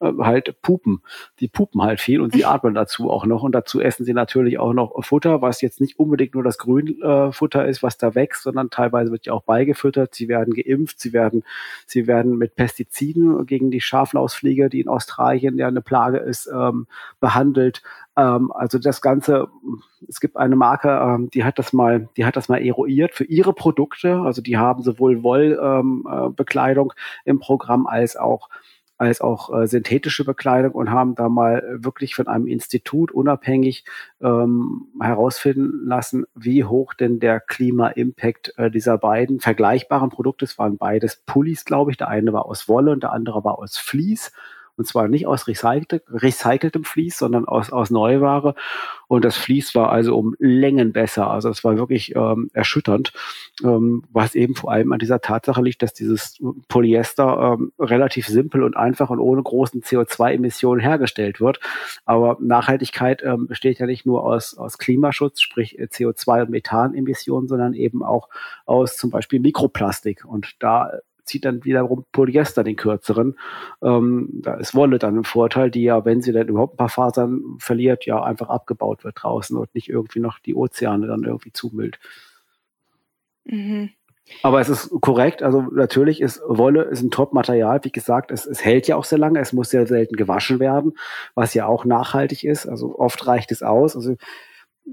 äh, 0.00 0.12
halt 0.20 0.62
pupen. 0.62 1.02
Die 1.40 1.48
pupen 1.48 1.82
halt 1.82 2.00
viel 2.00 2.20
und 2.20 2.32
sie 2.32 2.44
atmen 2.46 2.74
dazu 2.74 3.10
auch 3.10 3.26
noch. 3.26 3.42
Und 3.42 3.52
dazu 3.52 3.80
essen 3.80 4.04
sie 4.04 4.14
natürlich 4.14 4.58
auch 4.60 4.72
noch 4.72 5.04
Futter, 5.04 5.42
was 5.42 5.60
jetzt 5.60 5.80
nicht 5.80 5.98
unbedingt 5.98 6.34
nur 6.34 6.44
das 6.44 6.58
Grünfutter 6.58 7.66
äh, 7.66 7.70
ist, 7.70 7.82
was 7.82 7.98
da 7.98 8.14
wächst, 8.14 8.44
sondern 8.44 8.70
teilweise 8.70 9.10
wird 9.10 9.26
ja 9.26 9.32
auch 9.32 9.42
beigefüttert. 9.42 10.14
Sie 10.14 10.28
werden 10.28 10.54
geimpft, 10.54 11.00
sie 11.00 11.12
werden, 11.12 11.42
sie 11.86 12.06
werden 12.06 12.38
mit 12.38 12.54
Pestiziden 12.54 13.44
gegen 13.46 13.72
die 13.72 13.80
Schaflausfliege, 13.80 14.68
die 14.68 14.80
in 14.80 14.88
Australien 14.88 15.58
ja 15.58 15.66
eine 15.66 15.82
Plage 15.82 16.18
ist, 16.18 16.48
ähm, 16.54 16.86
behandelt. 17.18 17.82
Ähm, 18.20 18.52
also 18.52 18.78
das 18.78 19.00
Ganze, 19.00 19.48
es 20.06 20.20
gibt 20.20 20.36
eine 20.36 20.56
Marke, 20.56 20.90
ähm, 20.90 21.30
die 21.30 21.44
hat 21.44 21.58
das 21.58 21.72
mal, 21.72 22.08
die 22.16 22.24
hat 22.24 22.36
das 22.36 22.48
mal 22.48 22.62
eruiert 22.62 23.14
für 23.14 23.24
ihre 23.24 23.54
Produkte. 23.54 24.16
Also 24.20 24.42
die 24.42 24.58
haben 24.58 24.82
sowohl 24.82 25.22
Wollbekleidung 25.22 26.92
ähm, 26.92 26.96
äh, 27.26 27.30
im 27.30 27.38
Programm 27.38 27.86
als 27.86 28.16
auch 28.16 28.48
als 28.98 29.22
auch 29.22 29.58
äh, 29.58 29.66
synthetische 29.66 30.26
Bekleidung 30.26 30.72
und 30.72 30.90
haben 30.90 31.14
da 31.14 31.30
mal 31.30 31.78
wirklich 31.82 32.14
von 32.14 32.28
einem 32.28 32.46
Institut 32.46 33.10
unabhängig 33.10 33.86
ähm, 34.20 34.88
herausfinden 35.00 35.86
lassen, 35.86 36.26
wie 36.34 36.64
hoch 36.64 36.92
denn 36.92 37.18
der 37.18 37.40
Klima-Impact 37.40 38.52
äh, 38.58 38.70
dieser 38.70 38.98
beiden 38.98 39.40
vergleichbaren 39.40 40.10
Produkte, 40.10 40.44
es 40.44 40.58
waren 40.58 40.76
beides 40.76 41.22
Pullis, 41.24 41.64
glaube 41.64 41.92
ich, 41.92 41.96
der 41.96 42.08
eine 42.08 42.34
war 42.34 42.44
aus 42.44 42.68
Wolle 42.68 42.92
und 42.92 43.02
der 43.02 43.12
andere 43.12 43.42
war 43.42 43.58
aus 43.58 43.78
Vlies 43.78 44.32
Und 44.76 44.86
zwar 44.86 45.08
nicht 45.08 45.26
aus 45.26 45.46
recycelte, 45.46 46.02
recyceltem 46.08 46.84
Vlies, 46.84 47.18
sondern 47.18 47.44
aus, 47.46 47.70
aus 47.70 47.90
Neuware. 47.90 48.54
Und 49.08 49.24
das 49.24 49.36
Vlies 49.36 49.74
war 49.74 49.90
also 49.90 50.16
um 50.16 50.36
Längen 50.38 50.92
besser. 50.92 51.28
Also 51.30 51.48
es 51.48 51.64
war 51.64 51.76
wirklich 51.76 52.14
ähm, 52.14 52.50
erschütternd, 52.52 53.12
ähm, 53.64 54.04
was 54.10 54.34
eben 54.34 54.54
vor 54.54 54.70
allem 54.70 54.92
an 54.92 54.98
dieser 54.98 55.20
Tatsache 55.20 55.60
liegt, 55.62 55.82
dass 55.82 55.92
dieses 55.92 56.38
Polyester 56.68 57.56
ähm, 57.58 57.72
relativ 57.78 58.26
simpel 58.28 58.62
und 58.62 58.76
einfach 58.76 59.10
und 59.10 59.18
ohne 59.18 59.42
großen 59.42 59.82
CO2-Emissionen 59.82 60.80
hergestellt 60.80 61.40
wird. 61.40 61.60
Aber 62.04 62.36
Nachhaltigkeit 62.40 63.22
ähm, 63.22 63.48
besteht 63.48 63.80
ja 63.80 63.86
nicht 63.86 64.06
nur 64.06 64.24
aus, 64.24 64.56
aus 64.56 64.78
Klimaschutz, 64.78 65.40
sprich 65.40 65.78
CO2 65.78 66.42
und 66.42 66.50
Methanemissionen, 66.50 67.48
sondern 67.48 67.74
eben 67.74 68.02
auch 68.02 68.28
aus 68.64 68.96
zum 68.96 69.10
Beispiel 69.10 69.40
Mikroplastik. 69.40 70.24
Und 70.24 70.54
da 70.60 70.92
zieht 71.24 71.44
dann 71.44 71.64
wiederum 71.64 72.04
Polyester 72.12 72.64
den 72.64 72.76
kürzeren. 72.76 73.38
Ähm, 73.82 74.28
da 74.42 74.54
ist 74.54 74.74
Wolle 74.74 74.98
dann 74.98 75.18
ein 75.18 75.24
Vorteil, 75.24 75.70
die 75.70 75.82
ja, 75.82 76.04
wenn 76.04 76.22
sie 76.22 76.32
dann 76.32 76.48
überhaupt 76.48 76.74
ein 76.74 76.78
paar 76.78 76.88
Fasern 76.88 77.42
verliert, 77.58 78.06
ja 78.06 78.22
einfach 78.22 78.48
abgebaut 78.48 79.04
wird 79.04 79.22
draußen 79.22 79.56
und 79.56 79.74
nicht 79.74 79.88
irgendwie 79.88 80.20
noch 80.20 80.38
die 80.38 80.54
Ozeane 80.54 81.06
dann 81.06 81.24
irgendwie 81.24 81.52
zumüllt. 81.52 81.98
Mhm. 83.44 83.90
Aber 84.42 84.60
es 84.60 84.68
ist 84.68 84.90
korrekt, 85.00 85.42
also 85.42 85.62
natürlich 85.62 86.20
ist 86.20 86.40
Wolle 86.46 86.82
ist 86.82 87.02
ein 87.02 87.10
Top-Material. 87.10 87.80
Wie 87.82 87.92
gesagt, 87.92 88.30
es, 88.30 88.46
es 88.46 88.64
hält 88.64 88.86
ja 88.86 88.96
auch 88.96 89.04
sehr 89.04 89.18
lange, 89.18 89.40
es 89.40 89.52
muss 89.52 89.70
sehr 89.70 89.86
selten 89.86 90.16
gewaschen 90.16 90.60
werden, 90.60 90.92
was 91.34 91.54
ja 91.54 91.66
auch 91.66 91.84
nachhaltig 91.84 92.44
ist. 92.44 92.66
Also 92.66 92.98
oft 92.98 93.26
reicht 93.26 93.50
es 93.50 93.62
aus. 93.62 93.96
Also 93.96 94.16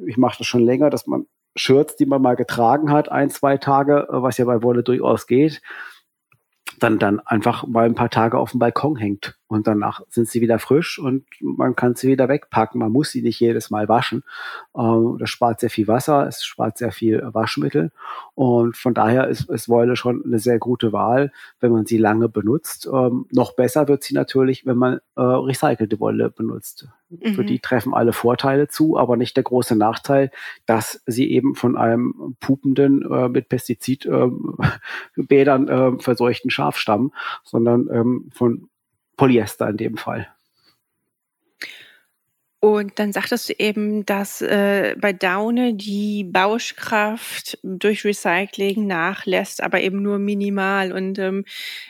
ich 0.05 0.17
mache 0.17 0.39
das 0.39 0.48
schon 0.48 0.63
länger, 0.63 0.89
dass 0.89 1.07
man 1.07 1.27
Shirts, 1.55 1.96
die 1.96 2.05
man 2.05 2.22
mal 2.22 2.36
getragen 2.36 2.91
hat, 2.91 3.10
ein, 3.10 3.29
zwei 3.29 3.57
Tage, 3.57 4.07
was 4.10 4.38
ja 4.38 4.46
bei 4.46 4.62
Wolle 4.63 4.84
durchaus 4.84 5.27
geht, 5.27 5.62
dann, 6.79 7.00
dann 7.00 7.19
einfach 7.19 7.65
mal 7.67 7.86
ein 7.86 7.96
paar 7.96 8.10
Tage 8.10 8.38
auf 8.38 8.51
dem 8.51 8.60
Balkon 8.60 8.96
hängt. 8.96 9.38
Und 9.48 9.66
danach 9.66 10.01
sind 10.10 10.27
sie 10.27 10.42
wieder 10.42 10.60
frisch 10.60 11.00
und 11.00 11.24
man 11.39 11.75
kann 11.75 11.96
sie 11.96 12.10
wieder 12.10 12.27
wegpacken. 12.27 12.80
Man 12.80 12.92
muss 12.92 13.12
sie 13.12 13.22
nicht 13.22 13.39
jedes 13.39 13.70
Mal 13.70 13.88
waschen. 13.88 14.24
Ähm, 14.75 15.16
das 15.20 15.30
spart 15.30 15.62
sehr 15.62 15.70
viel 15.70 15.88
Wasser, 15.88 16.27
es 16.27 16.44
spart 16.44 16.77
sehr 16.77 16.92
viel 16.92 17.24
Waschmittel. 17.32 17.92
Und 18.36 18.75
von 18.75 18.94
daher 18.94 19.27
ist, 19.27 19.50
ist 19.50 19.70
Wolle 19.70 19.96
schon 19.96 20.22
eine 20.25 20.39
sehr 20.39 20.60
gute 20.60 20.92
Wahl, 20.92 21.32
wenn 21.62 21.72
man 21.72 21.86
sie 21.86 21.98
lange 21.98 22.27
benutzt. 22.27 22.89
Ähm, 22.92 23.25
noch 23.32 23.56
besser 23.56 23.88
wird 23.88 24.04
sie 24.04 24.16
natürlich, 24.16 24.66
wenn 24.66 24.77
man 24.77 25.00
äh, 25.16 25.22
recycelte 25.22 26.00
Wolle 26.01 26.30
benutzt. 26.30 26.89
Mhm. 27.10 27.34
Für 27.34 27.46
die 27.46 27.60
treffen 27.60 27.94
alle 27.94 28.12
Vorteile 28.12 28.68
zu, 28.68 28.98
aber 28.98 29.16
nicht 29.16 29.38
der 29.38 29.44
große 29.44 29.77
Nachteil, 29.77 30.30
dass 30.66 31.01
sie 31.06 31.32
eben 31.32 31.56
von 31.56 31.77
einem 31.77 32.36
pupenden, 32.42 33.10
äh, 33.10 33.30
mit 33.30 33.48
Pestizidbädern 33.48 34.38
äh, 35.70 35.88
äh, 35.88 36.00
verseuchten 36.00 36.51
Schaf 36.51 36.77
stammen, 36.77 37.13
sondern 37.44 37.88
ähm, 37.92 38.30
von 38.34 38.70
Polyester 39.17 39.69
in 39.69 39.77
dem 39.77 39.97
Fall. 39.97 40.27
Und 42.59 42.97
dann 42.97 43.13
sagtest 43.13 43.50
du 43.50 43.53
eben, 43.59 44.05
dass 44.05 44.41
äh, 44.41 44.95
bei 44.97 45.13
Daune 45.13 45.75
die 45.75 46.24
Bauschkraft 46.24 47.59
durch 47.62 48.03
Recycling 48.03 48.88
nachlässt, 48.88 49.62
aber 49.62 49.81
eben 49.81 50.01
nur 50.01 50.17
minimal. 50.17 50.91
Und 50.91 51.19
ähm, 51.19 51.45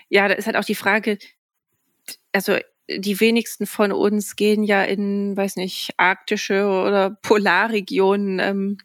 ja, 0.09 0.27
da 0.27 0.33
ist 0.33 0.45
halt 0.45 0.57
auch 0.57 0.65
die 0.65 0.75
Frage, 0.75 1.19
also 2.33 2.57
die 2.89 3.19
wenigsten 3.19 3.65
von 3.65 3.91
uns 3.93 4.35
gehen 4.35 4.63
ja 4.63 4.83
in, 4.83 5.35
weiß 5.37 5.55
nicht, 5.55 5.91
arktische 5.97 6.65
oder 6.65 7.11
Polarregionen. 7.21 8.39
Ähm, 8.39 8.77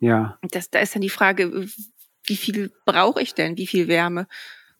ja. 0.00 0.38
Das, 0.50 0.70
da 0.70 0.80
ist 0.80 0.94
dann 0.94 1.02
die 1.02 1.10
Frage, 1.10 1.66
wie 2.24 2.36
viel 2.36 2.72
brauche 2.84 3.22
ich 3.22 3.34
denn? 3.34 3.56
Wie 3.56 3.66
viel 3.66 3.86
Wärme? 3.86 4.26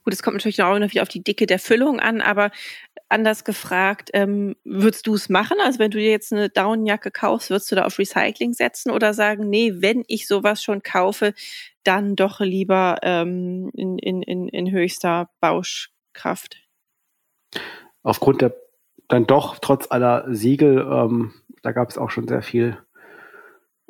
Gut, 0.02 0.14
es 0.14 0.22
kommt 0.22 0.36
natürlich 0.36 0.62
auch 0.62 0.78
noch 0.78 0.90
wieder 0.90 1.02
auf 1.02 1.08
die 1.08 1.22
Dicke 1.22 1.46
der 1.46 1.58
Füllung 1.58 2.00
an, 2.00 2.20
aber 2.20 2.50
anders 3.10 3.44
gefragt, 3.44 4.10
ähm, 4.14 4.56
würdest 4.64 5.06
du 5.06 5.14
es 5.14 5.28
machen? 5.28 5.56
Also 5.64 5.78
wenn 5.78 5.90
du 5.90 5.98
dir 5.98 6.10
jetzt 6.10 6.32
eine 6.32 6.48
Daunenjacke 6.48 7.10
kaufst, 7.10 7.50
würdest 7.50 7.70
du 7.70 7.76
da 7.76 7.84
auf 7.84 7.98
Recycling 7.98 8.52
setzen 8.52 8.90
oder 8.90 9.14
sagen, 9.14 9.48
nee, 9.48 9.72
wenn 9.76 10.04
ich 10.06 10.26
sowas 10.26 10.62
schon 10.62 10.82
kaufe, 10.82 11.34
dann 11.84 12.16
doch 12.16 12.40
lieber 12.40 12.98
ähm, 13.02 13.70
in, 13.74 13.98
in, 13.98 14.22
in, 14.22 14.48
in 14.48 14.70
höchster 14.70 15.30
Bauschkraft? 15.40 16.58
Aufgrund 18.02 18.42
der 18.42 18.54
dann 19.08 19.26
doch 19.26 19.58
trotz 19.58 19.90
aller 19.90 20.24
Siegel, 20.32 20.78
ähm, 20.78 21.32
da 21.62 21.72
gab 21.72 21.90
es 21.90 21.98
auch 21.98 22.10
schon 22.10 22.28
sehr 22.28 22.42
viel 22.42 22.78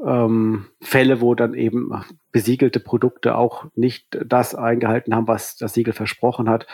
ähm, 0.05 0.67
Fälle, 0.81 1.21
wo 1.21 1.35
dann 1.35 1.55
eben 1.55 1.93
besiegelte 2.33 2.81
Produkte 2.81 3.35
auch 3.35 3.67
nicht 3.75 4.19
das 4.25 4.55
eingehalten 4.55 5.15
haben, 5.15 5.29
was 5.29 5.57
das 5.57 5.75
Siegel 5.75 5.93
versprochen 5.93 6.49
hat. 6.49 6.67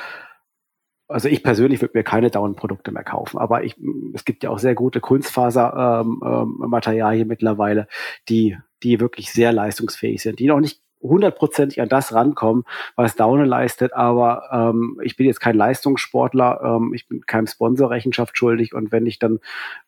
Also 1.08 1.28
ich 1.28 1.42
persönlich 1.42 1.80
würde 1.80 1.98
mir 1.98 2.04
keine 2.04 2.30
Down-Produkte 2.30 2.90
mehr 2.90 3.04
kaufen, 3.04 3.38
aber 3.38 3.62
ich, 3.62 3.76
es 4.14 4.24
gibt 4.24 4.42
ja 4.42 4.50
auch 4.50 4.58
sehr 4.58 4.74
gute 4.74 5.00
Kunstfasermaterialien 5.00 7.20
ähm, 7.20 7.22
ähm, 7.22 7.28
mittlerweile, 7.28 7.86
die, 8.28 8.56
die 8.82 8.98
wirklich 8.98 9.32
sehr 9.32 9.52
leistungsfähig 9.52 10.20
sind, 10.20 10.40
die 10.40 10.48
noch 10.48 10.60
nicht 10.60 10.82
hundertprozentig 11.02 11.80
an 11.80 11.88
das 11.88 12.12
rankommen, 12.12 12.64
was 12.94 13.16
Daune 13.16 13.44
leistet. 13.44 13.92
Aber 13.92 14.48
ähm, 14.52 15.00
ich 15.02 15.16
bin 15.16 15.26
jetzt 15.26 15.40
kein 15.40 15.56
Leistungssportler, 15.56 16.60
ähm, 16.62 16.92
ich 16.94 17.08
bin 17.08 17.20
keinem 17.26 17.46
Sponsor 17.46 17.90
Rechenschaft 17.90 18.36
schuldig 18.36 18.74
und 18.74 18.92
wenn 18.92 19.06
ich 19.06 19.18
dann 19.18 19.38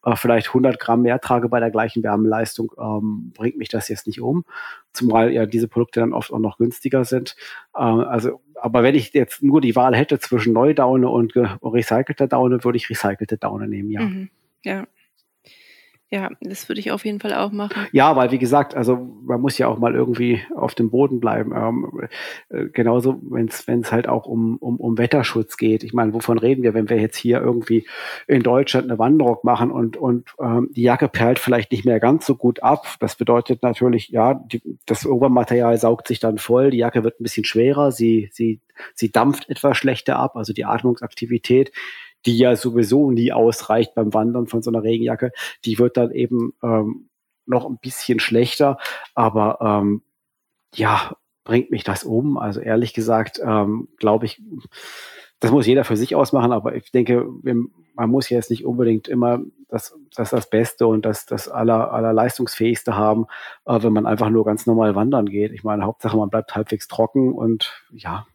äh, 0.05 0.17
vielleicht 0.17 0.49
100 0.49 0.79
Gramm 0.79 1.03
mehr 1.03 1.21
trage 1.21 1.49
bei 1.49 1.61
der 1.61 1.71
gleichen 1.71 2.03
Wärmeleistung, 2.03 2.73
ähm, 2.79 3.33
bringt 3.35 3.57
mich 3.57 3.69
das 3.69 3.89
jetzt 3.89 4.07
nicht 4.07 4.21
um. 4.21 4.45
Zumal 4.93 5.33
ja 5.33 5.47
diese 5.47 5.69
Produkte 5.69 6.01
dann 6.01 6.13
oft 6.13 6.33
auch 6.33 6.39
noch 6.39 6.59
günstiger 6.59 7.05
sind. 7.05 7.37
Äh, 7.75 7.81
also, 7.81 8.41
aber 8.55 8.83
wenn 8.83 8.95
ich 8.95 9.13
jetzt 9.13 9.43
nur 9.43 9.61
die 9.61 9.77
Wahl 9.77 9.95
hätte 9.95 10.19
zwischen 10.19 10.53
Neudaune 10.53 11.09
und 11.09 11.35
recycelter 11.37 12.27
Daune, 12.27 12.65
würde 12.65 12.77
ich 12.77 12.91
recycelte 12.91 13.39
Daune 13.39 13.69
nehmen, 13.69 13.91
ja. 13.91 14.03
Mhm, 14.03 14.31
ja. 14.65 14.87
Ja, 16.11 16.31
das 16.41 16.69
würde 16.71 16.81
ich 16.81 16.91
auf 16.91 17.05
jeden 17.05 17.21
Fall 17.21 17.35
auch 17.35 17.53
machen. 17.53 17.87
Ja, 17.93 18.17
weil 18.17 18.31
wie 18.31 18.39
gesagt, 18.39 18.75
also 18.75 18.97
man 19.25 19.43
muss 19.43 19.59
ja 19.59 19.69
auch 19.69 19.79
mal 19.79 19.95
irgendwie 19.95 20.41
auf 20.57 20.75
dem 20.75 20.89
Boden 20.89 21.21
bleiben. 21.21 21.53
Ähm, 21.55 22.09
äh, 22.49 22.65
genauso, 22.73 23.21
wenn 23.23 23.49
es 23.49 23.93
halt 23.93 24.09
auch 24.09 24.25
um, 24.25 24.57
um, 24.57 24.81
um 24.81 24.97
Wetterschutz 24.97 25.59
geht. 25.59 25.85
Ich 25.85 25.93
meine, 25.93 26.15
wovon 26.15 26.39
reden 26.39 26.63
wir, 26.63 26.73
wenn 26.73 26.89
wir 26.89 26.99
jetzt 26.99 27.19
hier 27.19 27.43
irgendwie 27.43 27.87
in 28.27 28.43
Deutschland 28.43 28.89
eine 28.89 28.99
Wanderung 28.99 29.37
machen 29.43 29.71
und, 29.71 29.99
und 29.99 30.35
ähm, 30.41 30.71
die 30.75 30.83
Jacke 30.83 31.09
perlt 31.09 31.39
vielleicht 31.39 31.73
nicht 31.73 31.85
mehr 31.85 32.01
ganz 32.01 32.25
so 32.25 32.37
gut 32.37 32.63
ab. 32.63 32.87
Das 33.01 33.17
bedeutet 33.17 33.63
natürlich, 33.63 34.09
ja, 34.09 34.33
die, 34.33 34.63
das 34.87 35.05
Obermaterial 35.05 35.77
saugt 35.77 36.09
sich 36.09 36.21
dann 36.21 36.39
voll, 36.39 36.71
die 36.71 36.79
Jacke 36.79 37.05
wird 37.05 37.21
ein 37.21 37.23
bisschen 37.23 37.45
schwerer, 37.45 37.93
sie, 37.93 38.31
sie, 38.33 38.61
sie 38.95 39.13
dampft 39.13 39.51
etwas 39.51 39.77
schlechter 39.77 40.17
ab, 40.19 40.37
also 40.37 40.55
die 40.55 40.65
Atmungsaktivität 40.65 41.71
die 42.27 42.39
ja 42.39 42.57
sowieso 42.57 43.11
nie 43.11 43.33
ausreicht 43.33 43.95
beim 43.95 44.13
Wandern 44.15 44.47
von 44.47 44.63
so 44.63 44.71
einer 44.71 44.83
Regenjacke, 44.83 45.33
die 45.65 45.79
wird 45.79 45.97
dann 45.97 46.11
eben 46.11 46.53
ähm, 46.63 47.09
noch 47.47 47.67
ein 47.67 47.79
bisschen 47.79 48.21
schlechter. 48.21 48.79
Aber 49.15 49.59
ähm, 49.61 50.03
ja, 50.75 51.17
bringt 51.45 51.71
mich 51.71 51.85
das 51.85 52.05
um? 52.05 52.37
Also 52.37 52.61
ehrlich 52.61 52.93
gesagt, 52.93 53.41
ähm, 53.43 53.89
glaube 53.97 54.27
ich, 54.27 54.43
das 55.41 55.51
muss 55.53 55.67
jeder 55.67 55.85
für 55.85 55.97
sich 55.97 56.15
ausmachen, 56.17 56.53
aber 56.53 56.75
ich 56.75 56.91
denke, 56.91 57.27
man 57.95 58.11
muss 58.11 58.29
jetzt 58.29 58.51
nicht 58.51 58.65
unbedingt 58.65 59.09
immer 59.09 59.41
das, 59.69 59.97
das, 60.15 60.31
das 60.31 60.51
Beste 60.51 60.87
und 60.87 61.05
das, 61.05 61.27
das 61.27 61.49
aller, 61.49 61.93
aller 61.93 62.13
Leistungsfähigste 62.13 62.97
haben, 62.97 63.27
äh, 63.65 63.83
wenn 63.83 63.93
man 63.93 64.07
einfach 64.07 64.31
nur 64.31 64.45
ganz 64.45 64.67
normal 64.67 64.95
wandern 64.95 65.27
geht. 65.27 65.53
Ich 65.53 65.63
meine, 65.63 65.85
Hauptsache, 65.85 66.17
man 66.17 66.31
bleibt 66.31 66.55
halbwegs 66.55 66.89
trocken 66.89 67.33
und 67.33 67.85
ja. 67.93 68.27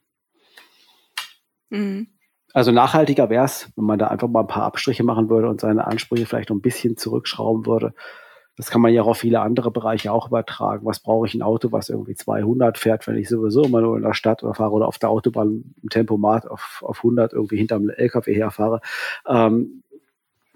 Mhm. 1.69 2.07
Also 2.53 2.71
nachhaltiger 2.71 3.29
wäre 3.29 3.45
es, 3.45 3.71
wenn 3.75 3.85
man 3.85 3.99
da 3.99 4.07
einfach 4.07 4.27
mal 4.27 4.41
ein 4.41 4.47
paar 4.47 4.63
Abstriche 4.63 5.03
machen 5.03 5.29
würde 5.29 5.49
und 5.49 5.59
seine 5.59 5.87
Ansprüche 5.87 6.27
vielleicht 6.27 6.49
noch 6.49 6.55
ein 6.55 6.61
bisschen 6.61 6.97
zurückschrauben 6.97 7.65
würde. 7.65 7.93
Das 8.55 8.69
kann 8.69 8.81
man 8.81 8.93
ja 8.93 9.01
auch 9.01 9.07
auf 9.07 9.17
viele 9.17 9.41
andere 9.41 9.71
Bereiche 9.71 10.11
auch 10.11 10.27
übertragen. 10.27 10.85
Was 10.85 10.99
brauche 10.99 11.25
ich 11.25 11.33
ein 11.33 11.41
Auto, 11.41 11.71
was 11.71 11.89
irgendwie 11.89 12.13
200 12.13 12.77
fährt, 12.77 13.07
wenn 13.07 13.17
ich 13.17 13.27
sowieso 13.27 13.63
immer 13.63 13.81
nur 13.81 13.97
in 13.97 14.03
der 14.03 14.13
Stadt 14.13 14.43
oder 14.43 14.53
fahre 14.53 14.71
oder 14.73 14.87
auf 14.87 14.99
der 14.99 15.09
Autobahn 15.09 15.73
im 15.81 15.89
Tempomat 15.89 16.47
auf, 16.47 16.83
auf 16.85 16.97
100 16.97 17.33
irgendwie 17.33 17.57
hinterm 17.57 17.89
LKW 17.89 18.35
herfahre. 18.35 18.81
Ähm, 19.27 19.81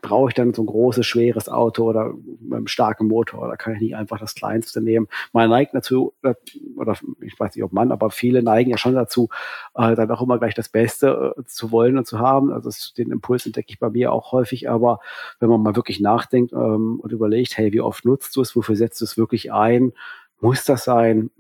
brauche 0.02 0.30
ich 0.30 0.36
dann 0.36 0.54
so 0.54 0.62
ein 0.62 0.68
großes, 0.68 1.06
schweres 1.06 1.50
Auto 1.50 1.86
oder 1.86 2.14
mit 2.40 2.54
einem 2.54 2.68
starken 2.68 3.08
Motor 3.08 3.44
oder 3.44 3.58
kann 3.58 3.74
ich 3.74 3.82
nicht 3.82 3.96
einfach 3.96 4.20
das 4.20 4.36
kleinste 4.36 4.82
nehmen? 4.82 5.08
Man 5.34 5.50
neigt 5.50 5.74
dazu, 5.74 6.14
äh, 6.24 6.36
oder 6.76 6.96
ich 7.22 7.40
weiß 7.40 7.56
nicht, 7.56 7.64
ob 7.64 7.74
man, 7.74 7.92
aber 7.92 8.12
viele 8.12 8.44
neigen 8.44 8.70
ja 8.70 8.78
schon 8.78 8.94
dazu, 8.94 9.30
äh, 9.76 9.96
dann 9.96 10.12
auch 10.12 10.22
immer 10.22 10.38
gleich 10.38 10.54
das 10.54 10.70
Beste 10.70 11.36
äh, 11.38 11.44
zu 11.46 11.72
wollen 11.72 11.98
und 11.98 12.06
zu 12.06 12.20
haben. 12.20 12.52
Also 12.52 12.70
den 12.96 13.12
Impuls 13.12 13.46
entdecke 13.46 13.72
ich 13.72 13.80
bei 13.80 13.90
mir 13.90 14.12
auch 14.14 14.32
häufig, 14.32 14.70
aber 14.70 15.00
wenn 15.40 15.50
man 15.50 15.62
mal 15.62 15.76
wirklich 15.76 16.00
nachdenkt 16.00 16.54
ähm, 16.54 17.00
und 17.00 17.12
überlegt, 17.12 17.58
hey, 17.58 17.74
wie 17.74 17.82
oft 17.82 18.06
nutzt 18.06 18.36
du 18.36 18.42
es, 18.42 18.56
wofür 18.56 18.76
setzt 18.76 19.02
du 19.02 19.06
es 19.06 19.18
wirklich 19.18 19.52
ein? 19.52 19.94
Muss 20.40 20.64
das 20.64 20.84
sein? 20.84 21.32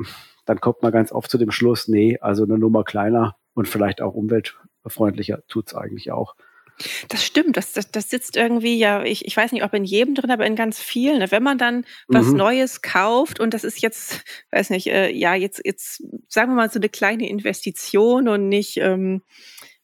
Dann 0.46 0.60
kommt 0.60 0.82
man 0.82 0.92
ganz 0.92 1.12
oft 1.12 1.30
zu 1.30 1.38
dem 1.38 1.52
Schluss, 1.52 1.88
nee, 1.88 2.18
also 2.20 2.44
eine 2.44 2.58
Nummer 2.58 2.84
kleiner 2.84 3.36
und 3.54 3.68
vielleicht 3.68 4.02
auch 4.02 4.16
umweltfreundlicher 4.16 5.44
tut's 5.48 5.76
eigentlich 5.76 6.12
auch. 6.12 6.36
Das 7.10 7.25
stimmt, 7.25 7.57
das, 7.57 7.74
das, 7.74 7.91
das 7.91 8.10
sitzt 8.10 8.36
irgendwie 8.36 8.77
ja, 8.77 9.03
ich, 9.03 9.25
ich 9.25 9.36
weiß 9.36 9.51
nicht, 9.51 9.63
ob 9.63 9.74
in 9.74 9.84
jedem 9.84 10.15
drin, 10.15 10.31
aber 10.31 10.46
in 10.46 10.55
ganz 10.55 10.79
vielen. 10.79 11.19
Ne? 11.19 11.31
Wenn 11.31 11.43
man 11.43 11.57
dann 11.57 11.86
was 12.07 12.27
mhm. 12.27 12.38
Neues 12.38 12.81
kauft 12.81 13.39
und 13.39 13.53
das 13.53 13.63
ist 13.63 13.81
jetzt, 13.81 14.24
weiß 14.51 14.69
nicht, 14.69 14.88
äh, 14.88 15.10
ja, 15.12 15.34
jetzt, 15.34 15.62
jetzt 15.65 16.03
sagen 16.27 16.51
wir 16.51 16.55
mal 16.55 16.69
so 16.69 16.79
eine 16.79 16.89
kleine 16.89 17.27
Investition 17.27 18.27
und 18.27 18.48
nicht, 18.50 18.77
ähm, 18.77 19.22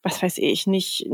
was 0.03 0.21
weiß 0.21 0.38
ich, 0.38 0.67
nicht 0.67 1.07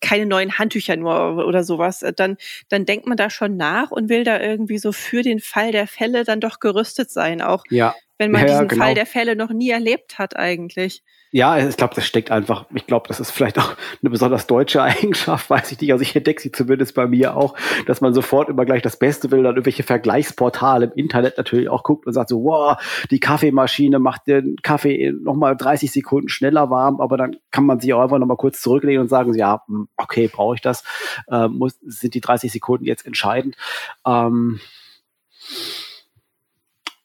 keine 0.00 0.26
neuen 0.26 0.58
Handtücher 0.58 0.96
nur 0.96 1.46
oder 1.46 1.64
sowas, 1.64 2.02
äh, 2.02 2.12
dann, 2.12 2.36
dann 2.68 2.84
denkt 2.84 3.06
man 3.06 3.16
da 3.16 3.30
schon 3.30 3.56
nach 3.56 3.90
und 3.90 4.08
will 4.08 4.24
da 4.24 4.40
irgendwie 4.40 4.78
so 4.78 4.92
für 4.92 5.22
den 5.22 5.40
Fall 5.40 5.72
der 5.72 5.86
Fälle 5.86 6.24
dann 6.24 6.40
doch 6.40 6.58
gerüstet 6.58 7.10
sein, 7.10 7.40
auch 7.40 7.64
ja. 7.70 7.94
Wenn 8.20 8.32
man 8.32 8.42
ja, 8.42 8.48
diesen 8.48 8.68
genau. 8.68 8.84
Fall 8.84 8.94
der 8.94 9.06
Fälle 9.06 9.34
noch 9.34 9.48
nie 9.48 9.70
erlebt 9.70 10.18
hat 10.18 10.36
eigentlich. 10.36 11.02
Ja, 11.32 11.56
ich 11.56 11.78
glaube, 11.78 11.94
das 11.94 12.04
steckt 12.04 12.30
einfach, 12.30 12.66
ich 12.74 12.86
glaube, 12.86 13.08
das 13.08 13.18
ist 13.18 13.30
vielleicht 13.30 13.58
auch 13.58 13.76
eine 14.02 14.10
besonders 14.10 14.46
deutsche 14.46 14.82
Eigenschaft, 14.82 15.48
weiß 15.48 15.72
ich 15.72 15.80
nicht. 15.80 15.90
Also 15.90 16.02
ich 16.02 16.14
entdecke 16.14 16.42
sie 16.42 16.52
zumindest 16.52 16.94
bei 16.94 17.06
mir 17.06 17.34
auch, 17.34 17.56
dass 17.86 18.02
man 18.02 18.12
sofort 18.12 18.50
immer 18.50 18.66
gleich 18.66 18.82
das 18.82 18.98
Beste 18.98 19.30
will, 19.30 19.42
dann 19.42 19.54
irgendwelche 19.54 19.84
Vergleichsportale 19.84 20.86
im 20.86 20.92
Internet 20.96 21.38
natürlich 21.38 21.70
auch 21.70 21.82
guckt 21.82 22.06
und 22.06 22.12
sagt 22.12 22.28
so, 22.28 22.44
wow, 22.44 22.76
die 23.10 23.20
Kaffeemaschine 23.20 23.98
macht 23.98 24.26
den 24.26 24.56
Kaffee 24.62 25.12
nochmal 25.12 25.56
30 25.56 25.90
Sekunden 25.90 26.28
schneller 26.28 26.68
warm, 26.68 27.00
aber 27.00 27.16
dann 27.16 27.36
kann 27.50 27.64
man 27.64 27.80
sich 27.80 27.94
auch 27.94 28.02
einfach 28.02 28.18
nochmal 28.18 28.36
kurz 28.36 28.60
zurücklehnen 28.60 29.00
und 29.00 29.08
sagen, 29.08 29.32
ja, 29.32 29.62
hm, 29.66 29.88
okay, 29.96 30.28
brauche 30.30 30.56
ich 30.56 30.60
das? 30.60 30.84
Ähm, 31.32 31.52
muss, 31.52 31.78
sind 31.80 32.12
die 32.12 32.20
30 32.20 32.52
Sekunden 32.52 32.84
jetzt 32.84 33.06
entscheidend? 33.06 33.56
Ähm, 34.06 34.60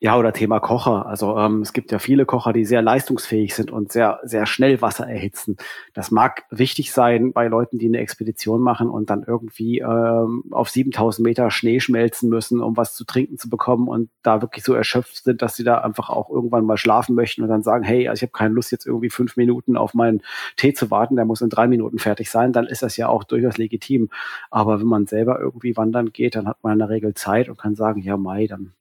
ja, 0.05 0.19
oder 0.19 0.33
Thema 0.33 0.59
Kocher. 0.59 1.07
Also 1.07 1.35
ähm, 1.35 1.61
es 1.61 1.73
gibt 1.73 1.91
ja 1.91 1.97
viele 1.97 2.27
Kocher, 2.27 2.53
die 2.53 2.63
sehr 2.63 2.83
leistungsfähig 2.83 3.55
sind 3.55 3.71
und 3.71 3.91
sehr, 3.91 4.19
sehr 4.21 4.45
schnell 4.45 4.79
Wasser 4.79 5.07
erhitzen. 5.07 5.57
Das 5.95 6.11
mag 6.11 6.43
wichtig 6.51 6.93
sein 6.93 7.33
bei 7.33 7.47
Leuten, 7.47 7.79
die 7.79 7.87
eine 7.87 7.97
Expedition 7.97 8.61
machen 8.61 8.87
und 8.87 9.09
dann 9.09 9.23
irgendwie 9.25 9.79
ähm, 9.79 10.43
auf 10.51 10.69
7000 10.69 11.25
Meter 11.25 11.49
Schnee 11.49 11.79
schmelzen 11.79 12.29
müssen, 12.29 12.61
um 12.61 12.77
was 12.77 12.93
zu 12.93 13.03
trinken 13.03 13.39
zu 13.39 13.49
bekommen 13.49 13.87
und 13.87 14.11
da 14.21 14.43
wirklich 14.43 14.63
so 14.63 14.75
erschöpft 14.75 15.23
sind, 15.23 15.41
dass 15.41 15.55
sie 15.55 15.63
da 15.63 15.79
einfach 15.79 16.11
auch 16.11 16.29
irgendwann 16.29 16.67
mal 16.67 16.77
schlafen 16.77 17.15
möchten 17.15 17.41
und 17.41 17.49
dann 17.49 17.63
sagen, 17.63 17.83
hey, 17.83 18.07
also 18.07 18.19
ich 18.19 18.29
habe 18.29 18.37
keine 18.37 18.53
Lust 18.53 18.71
jetzt 18.71 18.85
irgendwie 18.85 19.09
fünf 19.09 19.37
Minuten 19.37 19.75
auf 19.75 19.95
meinen 19.95 20.21
Tee 20.55 20.75
zu 20.75 20.91
warten, 20.91 21.15
der 21.15 21.25
muss 21.25 21.41
in 21.41 21.49
drei 21.49 21.65
Minuten 21.65 21.97
fertig 21.97 22.29
sein, 22.29 22.53
dann 22.53 22.67
ist 22.67 22.83
das 22.83 22.95
ja 22.95 23.07
auch 23.07 23.23
durchaus 23.23 23.57
legitim. 23.57 24.11
Aber 24.51 24.79
wenn 24.79 24.85
man 24.85 25.07
selber 25.07 25.39
irgendwie 25.39 25.75
wandern 25.75 26.13
geht, 26.13 26.35
dann 26.35 26.47
hat 26.47 26.57
man 26.61 26.73
in 26.73 26.79
der 26.79 26.89
Regel 26.89 27.15
Zeit 27.15 27.49
und 27.49 27.57
kann 27.57 27.73
sagen, 27.73 28.03
ja, 28.03 28.17
Mai, 28.17 28.45
dann 28.45 28.73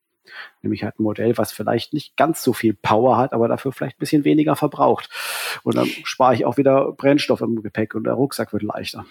Nämlich 0.62 0.85
halt 0.85 0.99
ein 0.99 1.02
Modell, 1.02 1.37
was 1.38 1.52
vielleicht 1.52 1.93
nicht 1.93 2.16
ganz 2.16 2.43
so 2.43 2.52
viel 2.52 2.75
Power 2.75 3.16
hat, 3.16 3.33
aber 3.33 3.49
dafür 3.49 3.73
vielleicht 3.73 3.97
ein 3.97 4.00
bisschen 4.00 4.25
weniger 4.25 4.57
verbraucht. 4.57 5.09
Und 5.62 5.76
dann 5.76 5.87
spare 6.04 6.35
ich 6.35 6.45
auch 6.45 6.57
wieder 6.57 6.93
Brennstoff 6.93 7.40
im 7.40 7.62
Gepäck 7.62 7.95
und 7.95 8.04
der 8.04 8.14
Rucksack 8.14 8.52
wird 8.52 8.62
leichter. 8.62 9.04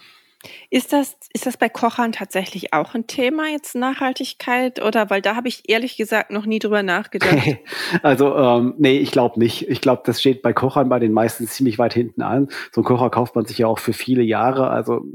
Ist 0.69 0.91
das, 0.91 1.17
ist 1.33 1.45
das 1.45 1.57
bei 1.57 1.69
Kochern 1.69 2.11
tatsächlich 2.11 2.73
auch 2.73 2.95
ein 2.95 3.07
Thema 3.07 3.49
jetzt 3.49 3.75
Nachhaltigkeit 3.75 4.83
oder 4.83 5.09
weil 5.09 5.21
da 5.21 5.35
habe 5.35 5.47
ich 5.47 5.69
ehrlich 5.69 5.95
gesagt 5.95 6.31
noch 6.31 6.45
nie 6.45 6.59
drüber 6.59 6.83
nachgedacht. 6.83 7.57
also 8.03 8.35
ähm, 8.35 8.73
nee, 8.77 8.97
ich 8.97 9.11
glaube 9.11 9.39
nicht. 9.39 9.69
Ich 9.69 9.81
glaube, 9.81 10.01
das 10.05 10.19
steht 10.19 10.41
bei 10.41 10.51
Kochern 10.51 10.89
bei 10.89 10.99
den 10.99 11.13
meisten 11.13 11.47
ziemlich 11.47 11.79
weit 11.79 11.93
hinten 11.93 12.21
an. 12.21 12.49
So 12.71 12.81
ein 12.81 12.85
Kocher 12.85 13.09
kauft 13.09 13.35
man 13.35 13.45
sich 13.45 13.59
ja 13.59 13.67
auch 13.67 13.79
für 13.79 13.93
viele 13.93 14.23
Jahre. 14.23 14.69
Also 14.69 15.05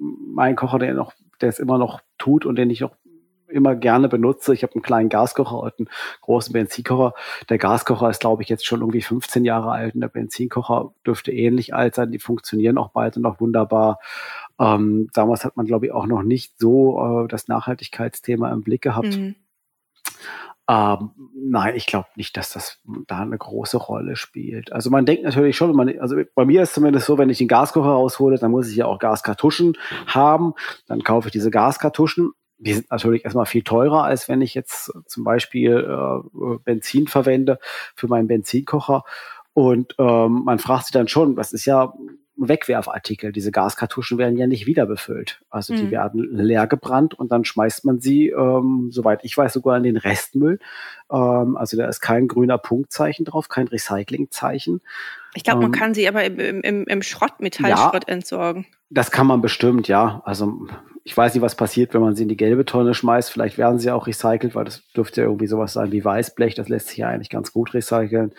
mein 0.00 0.56
Kocher, 0.56 0.78
der 0.78 0.94
noch, 0.94 1.14
der 1.40 1.48
es 1.48 1.58
immer 1.58 1.78
noch 1.78 2.00
tut 2.18 2.44
und 2.44 2.56
den 2.56 2.70
ich 2.70 2.84
auch 2.84 2.96
immer 3.52 3.76
gerne 3.76 4.08
benutze. 4.08 4.54
Ich 4.54 4.62
habe 4.62 4.74
einen 4.74 4.82
kleinen 4.82 5.08
Gaskocher 5.08 5.58
und 5.58 5.78
einen 5.78 5.88
großen 6.20 6.52
Benzinkocher. 6.52 7.14
Der 7.48 7.58
Gaskocher 7.58 8.10
ist, 8.10 8.20
glaube 8.20 8.42
ich, 8.42 8.48
jetzt 8.48 8.66
schon 8.66 8.80
irgendwie 8.80 9.02
15 9.02 9.44
Jahre 9.44 9.70
alt 9.70 9.94
und 9.94 10.00
der 10.00 10.08
Benzinkocher 10.08 10.92
dürfte 11.06 11.32
ähnlich 11.32 11.74
alt 11.74 11.94
sein. 11.94 12.12
Die 12.12 12.18
funktionieren 12.18 12.78
auch 12.78 12.90
beide 12.90 13.20
noch 13.20 13.40
wunderbar. 13.40 13.98
Ähm, 14.58 15.08
damals 15.12 15.44
hat 15.44 15.56
man, 15.56 15.66
glaube 15.66 15.86
ich, 15.86 15.92
auch 15.92 16.06
noch 16.06 16.22
nicht 16.22 16.58
so 16.58 17.24
äh, 17.24 17.28
das 17.28 17.48
Nachhaltigkeitsthema 17.48 18.50
im 18.52 18.62
Blick 18.62 18.82
gehabt. 18.82 19.16
Mhm. 19.16 19.36
Ähm, 20.68 21.10
nein, 21.34 21.74
ich 21.74 21.86
glaube 21.86 22.08
nicht, 22.14 22.36
dass 22.36 22.52
das 22.52 22.78
da 23.08 23.20
eine 23.20 23.36
große 23.36 23.76
Rolle 23.76 24.14
spielt. 24.14 24.72
Also 24.72 24.90
man 24.90 25.04
denkt 25.04 25.24
natürlich 25.24 25.56
schon, 25.56 25.74
man, 25.74 25.98
also 25.98 26.16
bei 26.34 26.44
mir 26.44 26.62
ist 26.62 26.74
zumindest 26.74 27.06
so, 27.06 27.18
wenn 27.18 27.30
ich 27.30 27.38
den 27.38 27.48
Gaskocher 27.48 27.90
raushole, 27.90 28.38
dann 28.38 28.52
muss 28.52 28.70
ich 28.70 28.76
ja 28.76 28.86
auch 28.86 28.98
Gaskartuschen 29.00 29.76
haben. 30.06 30.54
Dann 30.86 31.02
kaufe 31.02 31.28
ich 31.28 31.32
diese 31.32 31.50
Gaskartuschen 31.50 32.32
die 32.62 32.74
sind 32.74 32.90
natürlich 32.90 33.24
erstmal 33.24 33.46
viel 33.46 33.62
teurer, 33.62 34.04
als 34.04 34.28
wenn 34.28 34.40
ich 34.40 34.54
jetzt 34.54 34.92
zum 35.06 35.24
Beispiel 35.24 35.78
äh, 35.78 36.58
Benzin 36.64 37.08
verwende 37.08 37.58
für 37.94 38.06
meinen 38.06 38.28
Benzinkocher. 38.28 39.04
Und 39.52 39.94
ähm, 39.98 40.42
man 40.44 40.58
fragt 40.58 40.86
sich 40.86 40.92
dann 40.92 41.08
schon, 41.08 41.34
das 41.36 41.52
ist 41.52 41.66
ja 41.66 41.92
ein 42.38 42.48
Wegwerfartikel. 42.48 43.32
Diese 43.32 43.50
Gaskartuschen 43.50 44.16
werden 44.16 44.38
ja 44.38 44.46
nicht 44.46 44.66
wieder 44.66 44.86
befüllt. 44.86 45.42
Also 45.50 45.74
die 45.74 45.84
mhm. 45.84 45.90
werden 45.90 46.28
leer 46.32 46.66
gebrannt 46.66 47.14
und 47.14 47.32
dann 47.32 47.44
schmeißt 47.44 47.84
man 47.84 48.00
sie, 48.00 48.28
ähm, 48.28 48.88
soweit 48.90 49.24
ich 49.24 49.36
weiß, 49.36 49.52
sogar 49.52 49.76
in 49.76 49.82
den 49.82 49.96
Restmüll. 49.96 50.58
Ähm, 51.10 51.56
also 51.56 51.76
da 51.76 51.86
ist 51.88 52.00
kein 52.00 52.28
grüner 52.28 52.58
Punktzeichen 52.58 53.24
drauf, 53.24 53.48
kein 53.48 53.68
Recyclingzeichen. 53.68 54.80
Ich 55.34 55.44
glaube, 55.44 55.60
man 55.62 55.72
ähm, 55.72 55.78
kann 55.78 55.94
sie 55.94 56.08
aber 56.08 56.24
im, 56.24 56.38
im, 56.62 56.84
im 56.84 57.02
Schrott, 57.02 57.40
Metallschrott 57.40 58.08
ja, 58.08 58.14
entsorgen. 58.14 58.66
Das 58.88 59.10
kann 59.10 59.26
man 59.26 59.40
bestimmt, 59.40 59.88
ja. 59.88 60.22
Also 60.24 60.66
ich 61.04 61.16
weiß 61.16 61.34
nicht, 61.34 61.42
was 61.42 61.56
passiert, 61.56 61.94
wenn 61.94 62.00
man 62.00 62.14
sie 62.14 62.22
in 62.22 62.28
die 62.28 62.36
gelbe 62.36 62.64
Tonne 62.64 62.94
schmeißt. 62.94 63.30
Vielleicht 63.30 63.58
werden 63.58 63.80
sie 63.80 63.90
auch 63.90 64.06
recycelt, 64.06 64.54
weil 64.54 64.64
das 64.64 64.82
dürfte 64.92 65.22
ja 65.22 65.26
irgendwie 65.26 65.48
sowas 65.48 65.72
sein 65.72 65.90
wie 65.90 66.04
Weißblech. 66.04 66.54
Das 66.54 66.68
lässt 66.68 66.88
sich 66.88 66.98
ja 66.98 67.08
eigentlich 67.08 67.30
ganz 67.30 67.52
gut 67.52 67.74
recyceln. 67.74 68.32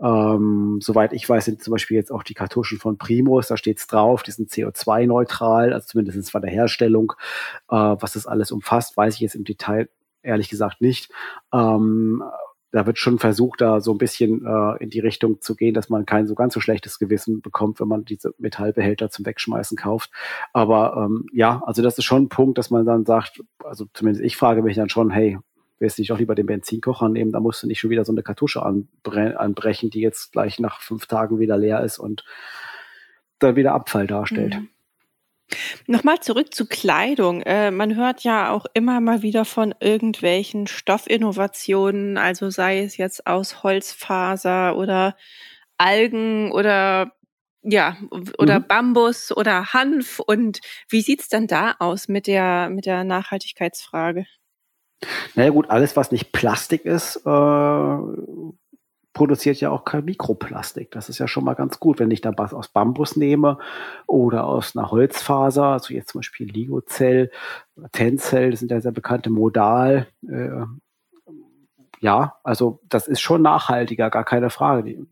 Ähm, 0.00 0.78
soweit 0.80 1.12
ich 1.12 1.28
weiß, 1.28 1.44
sind 1.44 1.62
zum 1.62 1.72
Beispiel 1.72 1.96
jetzt 1.96 2.12
auch 2.12 2.22
die 2.22 2.34
Kartuschen 2.34 2.78
von 2.78 2.98
Primus, 2.98 3.48
da 3.48 3.56
steht's 3.56 3.88
drauf, 3.88 4.22
die 4.22 4.30
sind 4.30 4.50
CO2-neutral, 4.50 5.72
also 5.72 5.86
zumindest 5.86 6.32
bei 6.32 6.40
der 6.40 6.50
Herstellung. 6.50 7.14
Äh, 7.68 7.76
was 7.76 8.12
das 8.12 8.26
alles 8.26 8.52
umfasst, 8.52 8.96
weiß 8.96 9.14
ich 9.14 9.20
jetzt 9.20 9.34
im 9.34 9.44
Detail 9.44 9.88
ehrlich 10.22 10.48
gesagt 10.48 10.80
nicht. 10.80 11.10
Ähm, 11.52 12.22
da 12.74 12.86
wird 12.86 12.98
schon 12.98 13.20
versucht, 13.20 13.60
da 13.60 13.80
so 13.80 13.92
ein 13.92 13.98
bisschen 13.98 14.44
äh, 14.44 14.82
in 14.82 14.90
die 14.90 14.98
Richtung 14.98 15.40
zu 15.40 15.54
gehen, 15.54 15.74
dass 15.74 15.90
man 15.90 16.06
kein 16.06 16.26
so 16.26 16.34
ganz 16.34 16.54
so 16.54 16.60
schlechtes 16.60 16.98
Gewissen 16.98 17.40
bekommt, 17.40 17.78
wenn 17.78 17.86
man 17.86 18.04
diese 18.04 18.34
Metallbehälter 18.38 19.10
zum 19.10 19.24
Wegschmeißen 19.24 19.76
kauft. 19.76 20.10
Aber 20.52 20.96
ähm, 20.96 21.26
ja, 21.32 21.62
also 21.64 21.82
das 21.82 21.96
ist 21.98 22.04
schon 22.04 22.24
ein 22.24 22.28
Punkt, 22.28 22.58
dass 22.58 22.70
man 22.70 22.84
dann 22.84 23.04
sagt, 23.04 23.44
also 23.62 23.86
zumindest 23.94 24.24
ich 24.24 24.36
frage 24.36 24.62
mich 24.62 24.74
dann 24.74 24.88
schon, 24.88 25.10
hey, 25.10 25.38
willst 25.78 25.98
du 25.98 26.02
nicht 26.02 26.10
auch 26.10 26.18
lieber 26.18 26.34
den 26.34 26.46
Benzinkocher 26.46 27.08
nehmen, 27.08 27.30
da 27.30 27.38
musst 27.38 27.62
du 27.62 27.68
nicht 27.68 27.78
schon 27.78 27.90
wieder 27.90 28.04
so 28.04 28.10
eine 28.10 28.24
Kartusche 28.24 28.64
anbrechen, 28.64 29.90
die 29.90 30.00
jetzt 30.00 30.32
gleich 30.32 30.58
nach 30.58 30.80
fünf 30.80 31.06
Tagen 31.06 31.38
wieder 31.38 31.56
leer 31.56 31.84
ist 31.84 32.00
und 32.00 32.24
dann 33.38 33.54
wieder 33.54 33.72
Abfall 33.72 34.08
darstellt. 34.08 34.56
Mhm. 34.56 34.68
Nochmal 35.86 36.20
zurück 36.20 36.54
zu 36.54 36.66
Kleidung. 36.66 37.42
Äh, 37.42 37.70
man 37.70 37.96
hört 37.96 38.24
ja 38.24 38.50
auch 38.50 38.66
immer 38.74 39.00
mal 39.00 39.22
wieder 39.22 39.44
von 39.44 39.74
irgendwelchen 39.80 40.66
Stoffinnovationen, 40.66 42.16
also 42.16 42.50
sei 42.50 42.80
es 42.80 42.96
jetzt 42.96 43.26
aus 43.26 43.62
Holzfaser 43.62 44.76
oder 44.76 45.16
Algen 45.76 46.50
oder 46.52 47.12
ja, 47.62 47.96
oder 48.38 48.60
mhm. 48.60 48.66
Bambus 48.68 49.34
oder 49.34 49.72
Hanf. 49.72 50.20
Und 50.20 50.60
wie 50.88 51.00
sieht's 51.00 51.28
dann 51.28 51.46
da 51.46 51.74
aus 51.78 52.08
mit 52.08 52.26
der, 52.26 52.68
mit 52.68 52.86
der 52.86 53.04
Nachhaltigkeitsfrage? 53.04 54.26
Naja 55.34 55.50
gut, 55.50 55.70
alles, 55.70 55.96
was 55.96 56.12
nicht 56.12 56.32
Plastik 56.32 56.84
ist, 56.84 57.16
äh, 57.16 57.90
produziert 59.14 59.60
ja 59.60 59.70
auch 59.70 59.84
kein 59.84 60.04
Mikroplastik. 60.04 60.90
Das 60.90 61.08
ist 61.08 61.18
ja 61.18 61.26
schon 61.26 61.44
mal 61.44 61.54
ganz 61.54 61.80
gut, 61.80 62.00
wenn 62.00 62.10
ich 62.10 62.20
da 62.20 62.32
was 62.36 62.52
aus 62.52 62.68
Bambus 62.68 63.16
nehme 63.16 63.58
oder 64.06 64.44
aus 64.44 64.76
einer 64.76 64.90
Holzfaser, 64.90 65.64
also 65.64 65.94
jetzt 65.94 66.10
zum 66.10 66.18
Beispiel 66.18 66.50
Ligocell, 66.50 67.30
Tencel, 67.92 68.50
das 68.50 68.60
sind 68.60 68.70
ja 68.70 68.80
sehr 68.80 68.92
bekannte 68.92 69.30
Modal. 69.30 70.08
Äh, 70.28 70.64
ja, 72.00 72.36
also 72.42 72.80
das 72.88 73.08
ist 73.08 73.20
schon 73.20 73.40
nachhaltiger, 73.40 74.10
gar 74.10 74.24
keine 74.24 74.50
Frage 74.50 75.06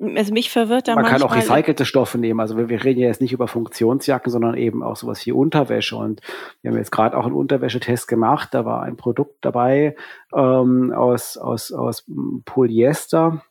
also 0.00 0.32
mich 0.32 0.50
verwirrt 0.50 0.88
da 0.88 0.94
Man 0.94 1.04
kann 1.04 1.22
auch 1.22 1.34
recycelte 1.34 1.84
Stoffe 1.84 2.16
nehmen. 2.16 2.40
Also 2.40 2.56
wir, 2.56 2.68
wir, 2.68 2.84
reden 2.84 3.00
ja 3.00 3.08
jetzt 3.08 3.20
nicht 3.20 3.32
über 3.32 3.48
Funktionsjacken, 3.48 4.32
sondern 4.32 4.56
eben 4.56 4.82
auch 4.82 4.96
sowas 4.96 5.24
wie 5.26 5.32
Unterwäsche. 5.32 5.96
Und 5.96 6.22
wir 6.62 6.70
haben 6.70 6.78
jetzt 6.78 6.92
gerade 6.92 7.16
auch 7.16 7.26
einen 7.26 7.34
Unterwäschetest 7.34 8.08
gemacht. 8.08 8.48
Da 8.52 8.64
war 8.64 8.82
ein 8.82 8.96
Produkt 8.96 9.36
dabei 9.42 9.96
ähm, 10.34 10.92
aus, 10.92 11.36
aus, 11.36 11.72
aus 11.72 12.04
Polyester 12.44 13.42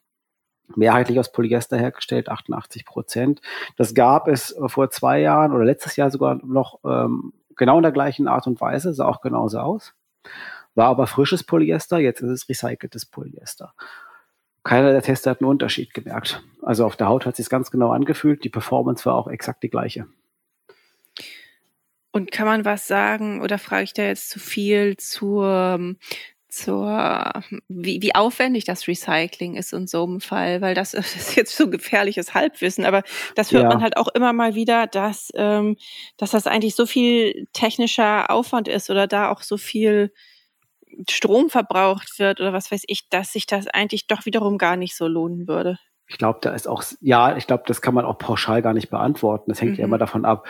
mehrheitlich 0.75 1.19
aus 1.19 1.31
Polyester 1.31 1.77
hergestellt, 1.77 2.29
88 2.29 2.85
Prozent. 2.85 3.41
Das 3.75 3.95
gab 3.95 4.27
es 4.27 4.55
vor 4.67 4.91
zwei 4.91 5.19
Jahren 5.19 5.51
oder 5.51 5.65
letztes 5.65 5.95
Jahr 5.95 6.11
sogar 6.11 6.39
noch 6.45 6.79
ähm, 6.85 7.33
genau 7.55 7.77
in 7.77 7.83
der 7.83 7.91
gleichen 7.91 8.27
Art 8.27 8.45
und 8.45 8.61
Weise, 8.61 8.93
sah 8.93 9.07
auch 9.07 9.21
genauso 9.21 9.57
aus. 9.57 9.95
War 10.75 10.89
aber 10.89 11.07
frisches 11.07 11.43
Polyester, 11.43 11.97
jetzt 11.97 12.21
ist 12.21 12.29
es 12.29 12.49
recyceltes 12.49 13.07
Polyester 13.07 13.73
keiner 14.63 14.91
der 14.91 15.01
Tester 15.01 15.31
hat 15.31 15.41
einen 15.41 15.49
Unterschied 15.49 15.93
gemerkt. 15.93 16.43
Also 16.61 16.85
auf 16.85 16.95
der 16.95 17.07
Haut 17.07 17.25
hat 17.25 17.35
sich 17.35 17.49
ganz 17.49 17.71
genau 17.71 17.91
angefühlt. 17.91 18.43
Die 18.43 18.49
Performance 18.49 19.05
war 19.05 19.15
auch 19.15 19.27
exakt 19.27 19.63
die 19.63 19.69
gleiche. 19.69 20.07
Und 22.11 22.31
kann 22.31 22.47
man 22.47 22.65
was 22.65 22.87
sagen, 22.87 23.41
oder 23.41 23.57
frage 23.59 23.83
ich 23.83 23.93
da 23.93 24.03
jetzt 24.03 24.29
zu 24.29 24.39
viel 24.39 24.97
zur, 24.97 25.95
zur 26.47 27.31
wie, 27.67 28.01
wie 28.01 28.15
aufwendig 28.15 28.65
das 28.65 28.87
Recycling 28.87 29.55
ist 29.55 29.73
in 29.73 29.85
so 29.85 30.05
einem 30.05 30.19
Fall, 30.19 30.61
weil 30.61 30.73
das, 30.73 30.91
das 30.91 31.15
ist 31.15 31.35
jetzt 31.35 31.55
so 31.55 31.69
gefährliches 31.69 32.33
Halbwissen, 32.33 32.83
aber 32.83 33.03
das 33.35 33.51
hört 33.51 33.63
ja. 33.63 33.69
man 33.69 33.83
halt 33.83 33.95
auch 33.97 34.07
immer 34.09 34.33
mal 34.33 34.55
wieder, 34.55 34.87
dass, 34.87 35.29
ähm, 35.35 35.77
dass 36.17 36.31
das 36.31 36.47
eigentlich 36.47 36.75
so 36.75 36.87
viel 36.87 37.47
technischer 37.53 38.31
Aufwand 38.31 38.67
ist 38.67 38.89
oder 38.89 39.05
da 39.05 39.29
auch 39.29 39.43
so 39.43 39.57
viel 39.57 40.11
Strom 41.09 41.49
verbraucht 41.49 42.19
wird 42.19 42.39
oder 42.39 42.53
was 42.53 42.71
weiß 42.71 42.83
ich, 42.87 43.09
dass 43.09 43.33
sich 43.33 43.45
das 43.45 43.67
eigentlich 43.67 44.07
doch 44.07 44.25
wiederum 44.25 44.57
gar 44.57 44.75
nicht 44.75 44.95
so 44.95 45.07
lohnen 45.07 45.47
würde. 45.47 45.77
Ich 46.07 46.17
glaube, 46.17 46.39
da 46.41 46.51
ist 46.53 46.67
auch, 46.67 46.83
ja, 47.01 47.37
ich 47.37 47.45
glaube, 47.45 47.63
das 47.67 47.81
kann 47.81 47.93
man 47.93 48.05
auch 48.05 48.17
pauschal 48.17 48.61
gar 48.61 48.73
nicht 48.73 48.89
beantworten. 48.89 49.51
Das 49.51 49.61
hängt 49.61 49.73
mhm. 49.73 49.79
ja 49.79 49.85
immer 49.85 49.99
davon 49.99 50.25
ab, 50.25 50.47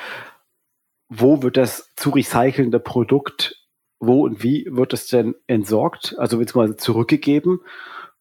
wo 1.09 1.41
wird 1.41 1.57
das 1.57 1.93
zu 1.95 2.11
recycelnde 2.11 2.79
Produkt, 2.79 3.67
wo 3.99 4.23
und 4.23 4.43
wie 4.43 4.67
wird 4.69 4.93
es 4.93 5.07
denn 5.07 5.35
entsorgt, 5.47 6.15
also 6.17 6.37
beziehungsweise 6.37 6.77
zurückgegeben 6.77 7.59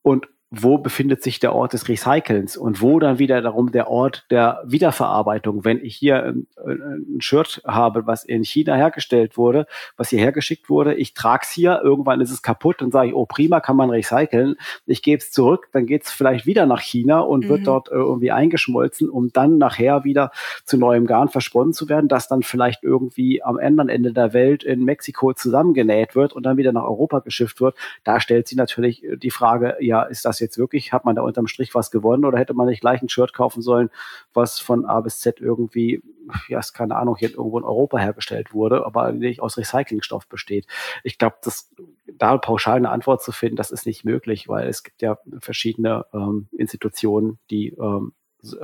und 0.02 0.28
wo 0.50 0.78
befindet 0.78 1.22
sich 1.22 1.40
der 1.40 1.54
Ort 1.54 1.74
des 1.74 1.88
Recycelns 1.88 2.56
und 2.56 2.80
wo 2.80 2.98
dann 2.98 3.18
wieder 3.18 3.42
darum 3.42 3.70
der 3.70 3.90
Ort 3.90 4.24
der 4.30 4.62
Wiederverarbeitung. 4.64 5.64
Wenn 5.64 5.78
ich 5.84 5.96
hier 5.96 6.24
ein, 6.24 6.46
ein 6.66 7.20
Shirt 7.20 7.60
habe, 7.66 8.06
was 8.06 8.24
in 8.24 8.44
China 8.44 8.74
hergestellt 8.74 9.36
wurde, 9.36 9.66
was 9.98 10.08
hierher 10.08 10.32
geschickt 10.32 10.70
wurde, 10.70 10.94
ich 10.94 11.12
trage 11.12 11.42
es 11.42 11.50
hier, 11.50 11.80
irgendwann 11.82 12.22
ist 12.22 12.30
es 12.30 12.40
kaputt 12.40 12.80
und 12.80 12.92
sage 12.92 13.08
ich, 13.08 13.14
oh 13.14 13.26
prima, 13.26 13.60
kann 13.60 13.76
man 13.76 13.90
recyceln. 13.90 14.56
Ich 14.86 15.02
gebe 15.02 15.18
es 15.18 15.30
zurück, 15.30 15.68
dann 15.72 15.84
geht 15.84 16.04
es 16.04 16.12
vielleicht 16.12 16.46
wieder 16.46 16.64
nach 16.64 16.80
China 16.80 17.20
und 17.20 17.44
mhm. 17.44 17.48
wird 17.50 17.66
dort 17.66 17.88
irgendwie 17.90 18.30
eingeschmolzen, 18.30 19.10
um 19.10 19.30
dann 19.30 19.58
nachher 19.58 20.04
wieder 20.04 20.30
zu 20.64 20.78
neuem 20.78 21.06
Garn 21.06 21.28
versponnen 21.28 21.74
zu 21.74 21.90
werden, 21.90 22.08
das 22.08 22.26
dann 22.26 22.42
vielleicht 22.42 22.84
irgendwie 22.84 23.42
am 23.42 23.58
anderen 23.58 23.90
Ende 23.90 24.14
der 24.14 24.32
Welt 24.32 24.64
in 24.64 24.82
Mexiko 24.82 25.34
zusammengenäht 25.34 26.14
wird 26.14 26.32
und 26.32 26.46
dann 26.46 26.56
wieder 26.56 26.72
nach 26.72 26.84
Europa 26.84 27.18
geschifft 27.18 27.60
wird. 27.60 27.74
Da 28.04 28.18
stellt 28.18 28.48
sich 28.48 28.56
natürlich 28.56 29.04
die 29.18 29.30
Frage, 29.30 29.76
ja, 29.80 30.04
ist 30.04 30.24
das 30.24 30.37
jetzt 30.40 30.58
wirklich, 30.58 30.92
hat 30.92 31.04
man 31.04 31.16
da 31.16 31.22
unterm 31.22 31.46
Strich 31.46 31.74
was 31.74 31.90
gewonnen 31.90 32.24
oder 32.24 32.38
hätte 32.38 32.54
man 32.54 32.66
nicht 32.66 32.80
gleich 32.80 33.02
ein 33.02 33.08
Shirt 33.08 33.32
kaufen 33.32 33.62
sollen, 33.62 33.90
was 34.34 34.60
von 34.60 34.84
A 34.84 35.00
bis 35.00 35.20
Z 35.20 35.40
irgendwie, 35.40 36.02
ja, 36.48 36.58
ist 36.58 36.72
keine 36.72 36.96
Ahnung, 36.96 37.16
hier 37.16 37.30
irgendwo 37.30 37.58
in 37.58 37.64
Europa 37.64 37.98
hergestellt 37.98 38.52
wurde, 38.54 38.84
aber 38.84 39.12
nicht 39.12 39.40
aus 39.40 39.56
Recyclingstoff 39.56 40.28
besteht. 40.28 40.66
Ich 41.02 41.18
glaube, 41.18 41.36
das 41.42 41.70
da 42.06 42.36
pauschal 42.38 42.76
eine 42.76 42.90
Antwort 42.90 43.22
zu 43.22 43.32
finden, 43.32 43.56
das 43.56 43.70
ist 43.70 43.86
nicht 43.86 44.04
möglich, 44.04 44.48
weil 44.48 44.68
es 44.68 44.82
gibt 44.82 45.02
ja 45.02 45.18
verschiedene 45.38 46.06
ähm, 46.12 46.48
Institutionen, 46.52 47.38
die 47.50 47.68
ähm, 47.68 48.12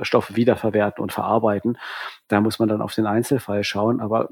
Stoffe 0.01 0.35
wiederverwerten 0.35 1.01
und 1.01 1.11
verarbeiten. 1.11 1.77
Da 2.27 2.41
muss 2.41 2.59
man 2.59 2.69
dann 2.69 2.81
auf 2.81 2.93
den 2.93 3.05
Einzelfall 3.05 3.63
schauen. 3.63 3.99
Aber 3.99 4.29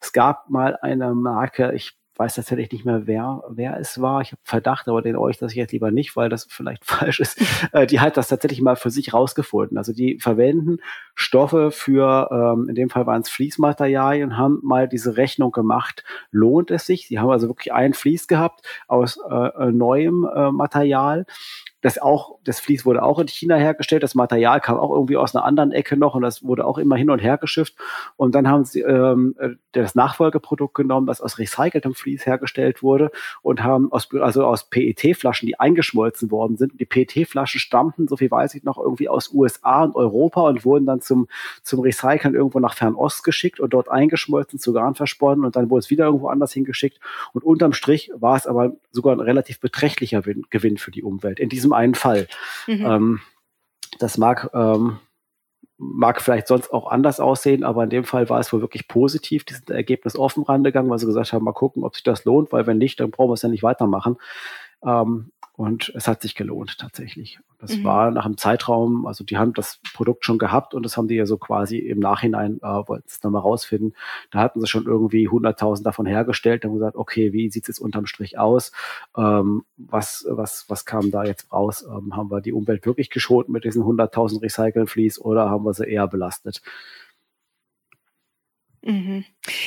es 0.00 0.12
gab 0.12 0.48
mal 0.48 0.76
eine 0.80 1.14
Marke, 1.14 1.72
ich 1.74 1.96
weiß 2.16 2.34
tatsächlich 2.34 2.70
nicht 2.70 2.84
mehr, 2.84 3.06
wer, 3.06 3.42
wer 3.48 3.78
es 3.78 4.00
war. 4.00 4.20
Ich 4.20 4.32
habe 4.32 4.40
Verdacht, 4.44 4.88
aber 4.88 5.02
den 5.02 5.16
euch 5.16 5.38
das 5.38 5.52
ich 5.52 5.56
jetzt 5.56 5.72
lieber 5.72 5.90
nicht, 5.90 6.16
weil 6.16 6.28
das 6.28 6.46
vielleicht 6.48 6.84
falsch 6.84 7.20
ist. 7.20 7.40
Äh, 7.72 7.86
die 7.86 8.00
hat 8.00 8.16
das 8.16 8.28
tatsächlich 8.28 8.60
mal 8.60 8.76
für 8.76 8.90
sich 8.90 9.14
rausgefunden. 9.14 9.78
Also 9.78 9.92
die 9.92 10.18
verwenden 10.20 10.78
Stoffe 11.14 11.70
für, 11.70 12.28
ähm, 12.30 12.68
in 12.68 12.74
dem 12.74 12.90
Fall 12.90 13.06
waren 13.06 13.22
es 13.22 13.30
Fließmaterialien, 13.30 14.36
haben 14.36 14.60
mal 14.62 14.86
diese 14.86 15.16
Rechnung 15.16 15.50
gemacht, 15.50 16.04
lohnt 16.30 16.70
es 16.70 16.86
sich? 16.86 17.08
Sie 17.08 17.18
haben 17.18 17.30
also 17.30 17.48
wirklich 17.48 17.72
ein 17.72 17.94
Fließ 17.94 18.28
gehabt 18.28 18.66
aus 18.86 19.18
äh, 19.28 19.70
neuem 19.70 20.28
äh, 20.34 20.52
Material 20.52 21.26
das 21.84 21.98
auch, 21.98 22.38
das 22.44 22.60
Vlies 22.60 22.86
wurde 22.86 23.02
auch 23.02 23.18
in 23.18 23.28
China 23.28 23.56
hergestellt, 23.56 24.02
das 24.02 24.14
Material 24.14 24.58
kam 24.62 24.78
auch 24.78 24.90
irgendwie 24.90 25.18
aus 25.18 25.36
einer 25.36 25.44
anderen 25.44 25.70
Ecke 25.70 25.98
noch 25.98 26.14
und 26.14 26.22
das 26.22 26.42
wurde 26.42 26.64
auch 26.64 26.78
immer 26.78 26.96
hin 26.96 27.10
und 27.10 27.18
her 27.18 27.36
geschifft. 27.36 27.74
Und 28.16 28.34
dann 28.34 28.48
haben 28.48 28.64
sie 28.64 28.80
ähm, 28.80 29.36
äh, 29.38 29.50
das 29.72 29.94
Nachfolgeprodukt 29.94 30.74
genommen, 30.74 31.06
das 31.06 31.20
aus 31.20 31.38
recyceltem 31.38 31.92
Vlies 31.92 32.24
hergestellt 32.24 32.82
wurde 32.82 33.10
und 33.42 33.62
haben 33.62 33.92
aus, 33.92 34.08
also 34.14 34.46
aus 34.46 34.70
PET-Flaschen, 34.70 35.46
die 35.46 35.60
eingeschmolzen 35.60 36.30
worden 36.30 36.56
sind. 36.56 36.80
Die 36.80 36.86
PET-Flaschen 36.86 37.60
stammten, 37.60 38.08
so 38.08 38.16
viel 38.16 38.30
weiß 38.30 38.54
ich 38.54 38.64
noch, 38.64 38.78
irgendwie 38.78 39.10
aus 39.10 39.30
USA 39.34 39.84
und 39.84 39.94
Europa 39.94 40.40
und 40.40 40.64
wurden 40.64 40.86
dann 40.86 41.02
zum, 41.02 41.28
zum 41.62 41.80
Recyceln 41.80 42.34
irgendwo 42.34 42.60
nach 42.60 42.76
Fernost 42.76 43.24
geschickt 43.24 43.60
und 43.60 43.74
dort 43.74 43.90
eingeschmolzen, 43.90 44.58
zu 44.58 44.72
Garn 44.72 44.94
versponnen 44.94 45.44
und 45.44 45.54
dann 45.54 45.68
wurde 45.68 45.80
es 45.80 45.90
wieder 45.90 46.06
irgendwo 46.06 46.28
anders 46.28 46.54
hingeschickt. 46.54 46.98
Und 47.34 47.44
unterm 47.44 47.74
Strich 47.74 48.10
war 48.14 48.36
es 48.36 48.46
aber 48.46 48.72
sogar 48.90 49.14
ein 49.14 49.20
relativ 49.20 49.60
beträchtlicher 49.60 50.22
Gewinn 50.48 50.78
für 50.78 50.90
die 50.90 51.02
Umwelt. 51.02 51.38
In 51.38 51.50
diesem 51.50 51.73
einen 51.74 51.94
Fall. 51.94 52.28
Mhm. 52.66 52.86
Ähm, 52.86 53.20
das 53.98 54.18
mag, 54.18 54.50
ähm, 54.54 54.98
mag 55.76 56.20
vielleicht 56.22 56.48
sonst 56.48 56.72
auch 56.72 56.90
anders 56.90 57.20
aussehen, 57.20 57.64
aber 57.64 57.84
in 57.84 57.90
dem 57.90 58.04
Fall 58.04 58.28
war 58.28 58.40
es 58.40 58.52
wohl 58.52 58.60
wirklich 58.60 58.88
positiv. 58.88 59.44
Die 59.44 59.54
sind 59.54 59.70
Ergebnis 59.70 60.16
offen 60.16 60.44
rangegangen, 60.44 60.90
weil 60.90 60.98
sie 60.98 61.06
gesagt 61.06 61.32
haben, 61.32 61.44
mal 61.44 61.52
gucken, 61.52 61.84
ob 61.84 61.94
sich 61.94 62.04
das 62.04 62.24
lohnt, 62.24 62.52
weil 62.52 62.66
wenn 62.66 62.78
nicht, 62.78 63.00
dann 63.00 63.10
brauchen 63.10 63.30
wir 63.30 63.34
es 63.34 63.42
ja 63.42 63.48
nicht 63.48 63.62
weitermachen. 63.62 64.16
Ähm, 64.84 65.30
und 65.56 65.92
es 65.94 66.08
hat 66.08 66.20
sich 66.20 66.34
gelohnt 66.34 66.78
tatsächlich. 66.78 67.38
Das 67.60 67.76
mhm. 67.76 67.84
war 67.84 68.10
nach 68.10 68.24
einem 68.24 68.36
Zeitraum, 68.36 69.06
also 69.06 69.22
die 69.22 69.38
haben 69.38 69.52
das 69.52 69.80
Produkt 69.94 70.24
schon 70.24 70.38
gehabt 70.38 70.74
und 70.74 70.82
das 70.82 70.96
haben 70.96 71.06
die 71.06 71.14
ja 71.14 71.26
so 71.26 71.38
quasi 71.38 71.78
im 71.78 72.00
Nachhinein, 72.00 72.58
äh, 72.60 72.66
wollten 72.88 73.06
es 73.06 73.22
nochmal 73.22 73.42
rausfinden. 73.42 73.94
Da 74.32 74.40
hatten 74.40 74.60
sie 74.60 74.66
schon 74.66 74.86
irgendwie 74.86 75.28
100.000 75.28 75.84
davon 75.84 76.06
hergestellt 76.06 76.64
und 76.64 76.74
gesagt, 76.74 76.96
okay, 76.96 77.32
wie 77.32 77.50
sieht 77.50 77.62
es 77.64 77.68
jetzt 77.68 77.78
unterm 77.78 78.06
Strich 78.06 78.36
aus? 78.36 78.72
Ähm, 79.16 79.64
was, 79.76 80.26
was, 80.28 80.64
was 80.68 80.84
kam 80.86 81.12
da 81.12 81.22
jetzt 81.22 81.52
raus? 81.52 81.86
Ähm, 81.88 82.16
haben 82.16 82.32
wir 82.32 82.40
die 82.40 82.52
Umwelt 82.52 82.84
wirklich 82.84 83.08
geschont 83.08 83.48
mit 83.48 83.62
diesen 83.62 83.84
100.000 83.84 84.42
Recycle-Flees 84.42 85.20
oder 85.20 85.50
haben 85.50 85.64
wir 85.64 85.72
sie 85.72 85.86
eher 85.86 86.08
belastet? 86.08 86.62
Mhm. 88.82 89.24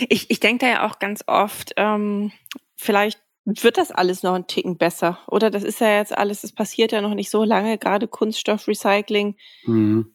Ich, 0.10 0.30
ich 0.30 0.41
denke 0.41 0.65
da 0.65 0.71
ja 0.71 0.88
auch 0.88 1.00
ganz 1.00 1.23
oft, 1.28 1.73
ähm, 1.78 2.34
vielleicht 2.76 3.21
wird 3.47 3.77
das 3.77 3.91
alles 3.91 4.23
noch 4.23 4.33
ein 4.33 4.47
Ticken 4.47 4.77
besser? 4.77 5.19
Oder 5.27 5.49
das 5.49 5.63
ist 5.63 5.79
ja 5.79 5.97
jetzt 5.97 6.15
alles, 6.15 6.41
das 6.41 6.51
passiert 6.51 6.91
ja 6.91 7.01
noch 7.01 7.13
nicht 7.13 7.29
so 7.29 7.43
lange, 7.45 7.77
gerade 7.77 8.07
Kunststoffrecycling. 8.07 9.36
Mhm. 9.65 10.12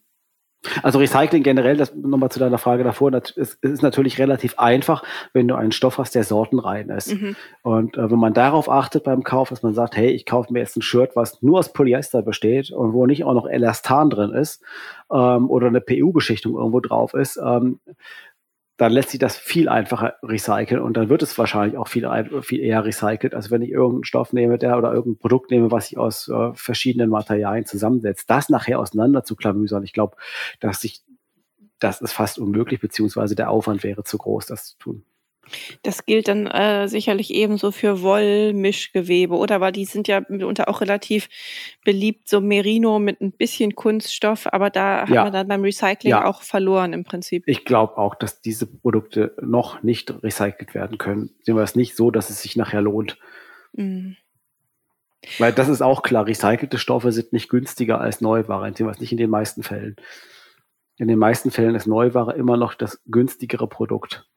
Also 0.83 1.01
Recycling 1.01 1.43
generell, 1.43 1.77
das 1.77 1.93
nochmal 1.95 2.31
zu 2.31 2.39
deiner 2.39 2.59
Frage 2.59 2.85
davor, 2.85 3.13
ist, 3.13 3.59
ist, 3.63 3.83
natürlich 3.83 4.19
relativ 4.21 4.59
einfach, 4.59 5.03
wenn 5.33 5.49
du 5.49 5.57
einen 5.57 5.73
Stoff 5.73 5.99
hast, 5.99 6.15
der 6.15 6.23
sortenrein 6.23 6.89
ist. 6.89 7.15
Mhm. 7.15 7.35
Und 7.63 7.97
äh, 7.97 8.11
wenn 8.11 8.19
man 8.19 8.33
darauf 8.33 8.71
achtet 8.71 9.03
beim 9.03 9.25
Kauf, 9.25 9.49
dass 9.49 9.65
man 9.65 9.75
sagt, 9.75 9.97
hey, 9.97 10.11
ich 10.11 10.25
kaufe 10.25 10.53
mir 10.53 10.61
jetzt 10.61 10.77
ein 10.77 10.83
Shirt, 10.83 11.17
was 11.17 11.43
nur 11.43 11.59
aus 11.59 11.73
Polyester 11.73 12.23
besteht 12.23 12.71
und 12.71 12.93
wo 12.93 13.07
nicht 13.07 13.25
auch 13.25 13.35
noch 13.35 13.49
Elastan 13.49 14.09
drin 14.09 14.31
ist 14.31 14.63
ähm, 15.11 15.51
oder 15.51 15.67
eine 15.67 15.81
PU-Beschichtung 15.81 16.55
irgendwo 16.55 16.79
drauf 16.79 17.15
ist, 17.15 17.41
ähm, 17.45 17.81
dann 18.83 18.91
lässt 18.91 19.11
sich 19.11 19.21
das 19.21 19.37
viel 19.37 19.69
einfacher 19.69 20.15
recyceln 20.25 20.83
und 20.83 20.97
dann 20.97 21.09
wird 21.09 21.23
es 21.23 21.39
wahrscheinlich 21.39 21.79
auch 21.79 21.87
viel, 21.87 22.09
viel 22.43 22.59
eher 22.59 22.85
recycelt, 22.85 23.33
als 23.33 23.49
wenn 23.53 23.63
ich 23.63 23.71
irgendeinen 23.71 24.03
Stoff 24.03 24.33
nehme, 24.33 24.59
der 24.59 24.77
oder 24.77 24.93
irgendein 24.93 25.21
Produkt 25.21 25.53
nehme, 25.53 25.71
was 25.71 25.87
sich 25.87 25.99
aus 25.99 26.27
äh, 26.27 26.53
verschiedenen 26.55 27.09
Materialien 27.09 27.65
zusammensetzt. 27.65 28.29
Das 28.29 28.49
nachher 28.49 28.81
auseinander 28.81 29.23
zu 29.23 29.37
klamüsern, 29.37 29.85
ich 29.85 29.93
glaube, 29.93 30.17
dass 30.59 30.81
sich 30.81 31.05
das 31.79 32.01
ist 32.01 32.13
fast 32.13 32.41
unmöglich, 32.41 32.81
beziehungsweise 32.81 33.37
der 33.37 33.51
Aufwand 33.51 33.85
wäre 33.85 34.03
zu 34.03 34.19
groß, 34.19 34.47
das 34.47 34.71
zu 34.71 34.79
tun. 34.79 35.05
Das 35.83 36.07
gilt 36.07 36.29
dann 36.29 36.47
äh, 36.47 36.89
sicherlich 36.89 37.33
ebenso 37.33 37.73
für 37.73 38.03
Wollmischgewebe, 38.03 39.35
oder? 39.35 39.61
Weil 39.61 39.73
die 39.73 39.85
sind 39.85 40.09
ja 40.09 40.23
mitunter 40.29 40.69
auch 40.69 40.81
relativ 40.81 41.29
beliebt, 41.85 42.29
so 42.29 42.41
Merino 42.41 42.99
mit 42.99 43.21
ein 43.21 43.33
bisschen 43.33 43.75
Kunststoff, 43.75 44.47
aber 44.53 44.71
da 44.71 45.05
ja. 45.05 45.07
haben 45.07 45.27
wir 45.27 45.31
dann 45.31 45.49
beim 45.49 45.63
Recycling 45.63 46.11
ja. 46.11 46.25
auch 46.25 46.43
verloren 46.43 46.93
im 46.93 47.05
Prinzip. 47.05 47.45
Ich 47.47 47.65
glaube 47.65 47.99
auch, 47.99 48.15
dass 48.15 48.41
diese 48.41 48.67
Produkte 48.67 49.35
noch 49.41 49.83
nicht 49.83 50.13
recycelt 50.23 50.75
werden 50.75 50.99
können. 50.99 51.31
Sehen 51.43 51.57
wir 51.57 51.63
es 51.63 51.77
nicht 51.77 51.97
so, 51.97 52.11
dass 52.11 52.31
es 52.31 52.43
sich 52.43 52.57
nachher 52.57 52.81
lohnt. 52.81 53.19
Mhm. 53.73 54.17
Weil 55.39 55.53
das 55.53 55.69
ist 55.69 55.83
auch 55.83 56.03
klar, 56.03 56.27
recycelte 56.27 56.79
Stoffe 56.79 57.13
sind 57.13 57.33
nicht 57.33 57.49
günstiger 57.49 58.01
als 58.01 58.21
Neuware, 58.21 58.73
sehen 58.75 58.87
wir 58.87 58.91
es 58.93 59.01
nicht 59.01 59.13
in 59.13 59.19
den 59.19 59.31
meisten 59.31 59.63
Fällen. 59.63 59.97
In 60.99 61.09
den 61.09 61.19
meisten 61.19 61.51
Fällen 61.51 61.75
ist 61.75 61.87
Neuware 61.87 62.35
immer 62.35 62.57
noch 62.57 62.75
das 62.75 63.03
günstigere 63.07 63.67
Produkt. 63.67 64.29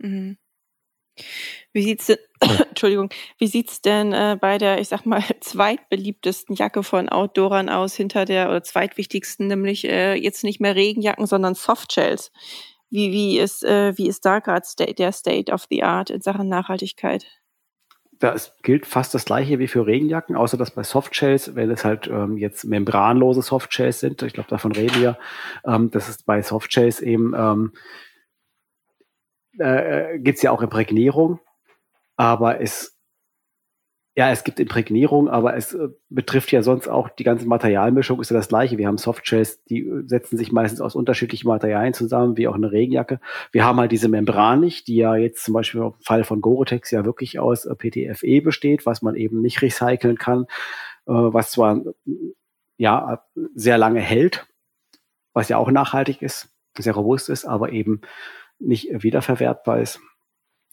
Mhm. 0.00 0.38
Wie 1.72 1.82
sieht's 1.82 2.06
denn, 2.06 2.18
Entschuldigung, 2.68 3.10
wie 3.38 3.46
sieht's 3.46 3.82
denn 3.82 4.12
äh, 4.12 4.36
bei 4.40 4.58
der, 4.58 4.80
ich 4.80 4.88
sag 4.88 5.06
mal, 5.06 5.22
zweitbeliebtesten 5.40 6.54
Jacke 6.56 6.82
von 6.82 7.08
Outdoorern 7.08 7.68
aus, 7.68 7.94
hinter 7.94 8.24
der 8.24 8.48
oder 8.48 8.62
zweitwichtigsten, 8.62 9.46
nämlich 9.46 9.84
äh, 9.84 10.14
jetzt 10.14 10.44
nicht 10.44 10.60
mehr 10.60 10.74
Regenjacken, 10.74 11.26
sondern 11.26 11.54
Softshells? 11.54 12.32
Wie, 12.90 13.12
wie 13.12 13.38
ist, 13.38 13.62
äh, 13.62 13.96
wie 13.96 14.08
ist 14.08 14.24
da 14.24 14.40
gerade 14.40 14.66
der 14.76 15.12
State 15.12 15.52
of 15.52 15.66
the 15.70 15.84
Art 15.84 16.10
in 16.10 16.22
Sachen 16.22 16.48
Nachhaltigkeit? 16.48 17.24
Das 18.18 18.52
gilt 18.62 18.84
fast 18.84 19.14
das 19.14 19.24
gleiche 19.24 19.58
wie 19.60 19.68
für 19.68 19.86
Regenjacken, 19.86 20.36
außer 20.36 20.58
dass 20.58 20.72
bei 20.72 20.82
Softshells, 20.82 21.54
wenn 21.54 21.70
es 21.70 21.84
halt 21.84 22.06
ähm, 22.08 22.36
jetzt 22.36 22.64
membranlose 22.64 23.40
Softshells 23.40 24.00
sind, 24.00 24.22
ich 24.22 24.34
glaube, 24.34 24.50
davon 24.50 24.72
reden 24.72 25.00
wir, 25.00 25.18
ähm, 25.64 25.90
dass 25.90 26.08
es 26.08 26.22
bei 26.22 26.42
Softshells 26.42 27.00
eben 27.00 27.32
ähm, 27.34 27.72
äh, 29.58 30.18
gibt 30.18 30.36
es 30.36 30.42
ja 30.42 30.50
auch 30.50 30.62
Imprägnierung, 30.62 31.40
aber 32.16 32.60
es 32.60 33.00
ja, 34.16 34.30
es 34.30 34.42
gibt 34.42 34.58
Imprägnierung, 34.58 35.28
aber 35.28 35.56
es 35.56 35.72
äh, 35.72 35.88
betrifft 36.08 36.50
ja 36.50 36.62
sonst 36.62 36.88
auch 36.88 37.08
die 37.08 37.22
ganze 37.22 37.46
Materialmischung, 37.46 38.20
ist 38.20 38.30
ja 38.30 38.36
das 38.36 38.48
gleiche. 38.48 38.76
Wir 38.76 38.88
haben 38.88 38.98
Softshells, 38.98 39.62
die 39.64 39.80
äh, 39.86 40.02
setzen 40.06 40.36
sich 40.36 40.50
meistens 40.50 40.80
aus 40.80 40.96
unterschiedlichen 40.96 41.46
Materialien 41.46 41.94
zusammen, 41.94 42.36
wie 42.36 42.48
auch 42.48 42.54
eine 42.54 42.72
Regenjacke. 42.72 43.20
Wir 43.52 43.64
haben 43.64 43.78
halt 43.78 43.92
diese 43.92 44.08
Membran 44.08 44.60
nicht, 44.60 44.88
die 44.88 44.96
ja 44.96 45.14
jetzt 45.14 45.44
zum 45.44 45.54
Beispiel 45.54 45.80
im 45.80 45.94
Fall 46.00 46.24
von 46.24 46.40
Gore-Tex 46.40 46.90
ja 46.90 47.04
wirklich 47.04 47.38
aus 47.38 47.66
äh, 47.66 47.74
PTFE 47.74 48.42
besteht, 48.42 48.84
was 48.84 49.00
man 49.00 49.14
eben 49.14 49.40
nicht 49.40 49.62
recyceln 49.62 50.18
kann, 50.18 50.42
äh, 51.06 51.12
was 51.12 51.52
zwar 51.52 51.80
ja 52.78 53.24
sehr 53.54 53.78
lange 53.78 54.00
hält, 54.00 54.46
was 55.32 55.48
ja 55.48 55.56
auch 55.56 55.70
nachhaltig 55.70 56.20
ist, 56.20 56.48
sehr 56.76 56.94
robust 56.94 57.28
ist, 57.28 57.44
aber 57.44 57.70
eben 57.72 58.00
nicht 58.60 58.88
wiederverwertbar 58.90 59.80
ist. 59.80 60.00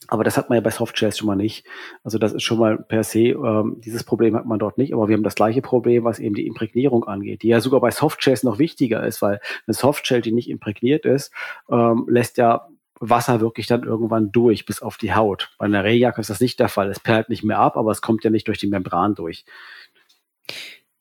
Aber 0.08 0.24
das 0.24 0.38
hat 0.38 0.50
man 0.50 0.58
ja 0.58 0.62
bei 0.62 0.70
Softshells 0.70 1.18
schon 1.18 1.28
mal 1.28 1.36
nicht. 1.36 1.66
Also 2.04 2.18
das 2.18 2.32
ist 2.32 2.44
schon 2.44 2.60
mal 2.60 2.78
per 2.78 3.04
se, 3.04 3.30
ähm, 3.30 3.82
dieses 3.84 4.04
Problem 4.04 4.36
hat 4.36 4.46
man 4.46 4.60
dort 4.60 4.78
nicht. 4.78 4.94
Aber 4.94 5.08
wir 5.08 5.16
haben 5.16 5.24
das 5.24 5.36
gleiche 5.36 5.62
Problem, 5.62 6.04
was 6.04 6.20
eben 6.20 6.36
die 6.36 6.46
Imprägnierung 6.46 7.04
angeht, 7.06 7.42
die 7.42 7.50
ja 7.50 7.60
sogar 7.60 7.82
bei 7.82 7.92
Softshells 7.92 8.44
noch 8.44 8.60
wichtiger 8.60 9.06
ist, 9.06 9.22
weil 9.22 9.42
eine 9.66 9.74
Softshell, 9.74 10.22
die 10.22 10.32
nicht 10.32 10.50
imprägniert 10.50 11.06
ist, 11.06 11.34
ähm, 11.70 12.06
lässt 12.08 12.38
ja 12.38 12.68
Wasser 13.00 13.42
wirklich 13.42 13.68
dann 13.68 13.84
irgendwann 13.84 14.32
durch 14.32 14.66
bis 14.66 14.82
auf 14.82 14.98
die 14.98 15.14
Haut. 15.14 15.52
Bei 15.58 15.66
einer 15.66 15.84
Rehjacke 15.84 16.22
ist 16.22 16.30
das 16.30 16.40
nicht 16.40 16.60
der 16.60 16.70
Fall. 16.70 16.90
Es 16.90 17.00
perlt 17.00 17.30
nicht 17.30 17.44
mehr 17.44 17.60
ab, 17.60 17.76
aber 17.78 17.92
es 17.92 18.02
kommt 18.02 18.24
ja 18.24 18.30
nicht 18.30 18.48
durch 18.48 18.58
die 18.60 18.68
Membran 18.68 19.16
durch. 19.16 19.46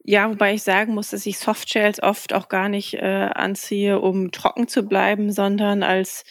Ja, 0.03 0.29
wobei 0.31 0.55
ich 0.55 0.63
sagen 0.63 0.95
muss, 0.95 1.11
dass 1.11 1.27
ich 1.27 1.39
Softshells 1.39 2.03
oft 2.03 2.33
auch 2.33 2.49
gar 2.49 2.69
nicht 2.69 2.95
äh, 2.95 3.31
anziehe, 3.35 3.99
um 4.01 4.31
trocken 4.31 4.69
zu 4.69 4.85
bleiben, 4.85 5.33
sondern 5.33 5.83
als 5.83 6.25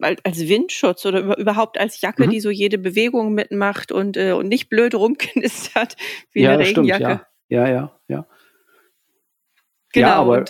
als 0.00 0.48
Windschutz 0.48 1.04
oder 1.06 1.36
überhaupt 1.38 1.78
als 1.78 2.00
Jacke, 2.00 2.26
mhm. 2.26 2.30
die 2.30 2.40
so 2.40 2.50
jede 2.50 2.78
Bewegung 2.78 3.34
mitmacht 3.34 3.92
und, 3.92 4.16
äh, 4.16 4.32
und 4.32 4.48
nicht 4.48 4.68
blöd 4.68 4.94
rumknistert 4.94 5.96
wie 6.32 6.42
ja, 6.42 6.52
eine 6.52 6.64
Regenjacke. 6.64 7.04
Stimmt, 7.04 7.26
ja. 7.48 7.66
ja, 7.66 7.72
ja, 7.72 8.00
ja. 8.08 8.26
Genau. 9.92 10.06
Ja, 10.06 10.14
aber 10.16 10.44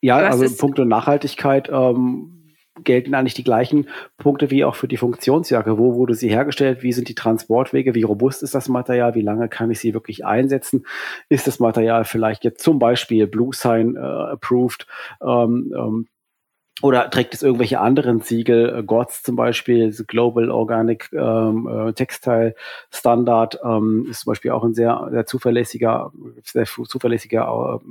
ja, 0.00 0.16
also 0.16 0.44
in 0.44 0.56
puncto 0.56 0.84
Nachhaltigkeit 0.84 1.68
ähm, 1.70 2.38
gelten 2.84 3.14
eigentlich 3.14 3.34
die 3.34 3.44
gleichen 3.44 3.88
Punkte 4.16 4.50
wie 4.50 4.64
auch 4.64 4.76
für 4.76 4.88
die 4.88 4.96
Funktionsjacke. 4.96 5.78
Wo 5.78 5.94
wurde 5.94 6.14
sie 6.14 6.28
hergestellt? 6.28 6.82
Wie 6.82 6.92
sind 6.92 7.08
die 7.08 7.14
Transportwege? 7.14 7.94
Wie 7.94 8.02
robust 8.02 8.42
ist 8.42 8.54
das 8.54 8.68
Material? 8.68 9.14
Wie 9.14 9.22
lange 9.22 9.48
kann 9.48 9.70
ich 9.70 9.80
sie 9.80 9.94
wirklich 9.94 10.24
einsetzen? 10.24 10.86
Ist 11.28 11.46
das 11.46 11.58
Material 11.58 12.04
vielleicht 12.04 12.44
jetzt 12.44 12.62
zum 12.62 12.78
Beispiel 12.78 13.26
Blue 13.26 13.52
Sign 13.52 13.96
äh, 13.96 14.00
approved? 14.00 14.86
Ähm, 15.20 15.72
ähm, 15.76 16.08
oder 16.80 17.10
trägt 17.10 17.34
es 17.34 17.42
irgendwelche 17.42 17.80
anderen 17.80 18.20
Siegel, 18.20 18.78
äh, 18.78 18.82
GOTS 18.82 19.24
zum 19.24 19.34
Beispiel, 19.34 19.92
Global 20.06 20.50
Organic 20.50 21.10
ähm, 21.12 21.66
äh, 21.66 21.92
Textile 21.92 22.54
Standard 22.90 23.58
ähm, 23.64 24.06
ist 24.08 24.20
zum 24.20 24.30
Beispiel 24.30 24.52
auch 24.52 24.62
ein 24.62 24.74
sehr, 24.74 25.08
sehr 25.10 25.26
zuverlässiger, 25.26 26.12
sehr 26.44 26.66
zuverlässiger 26.66 27.80
äh, 27.80 27.88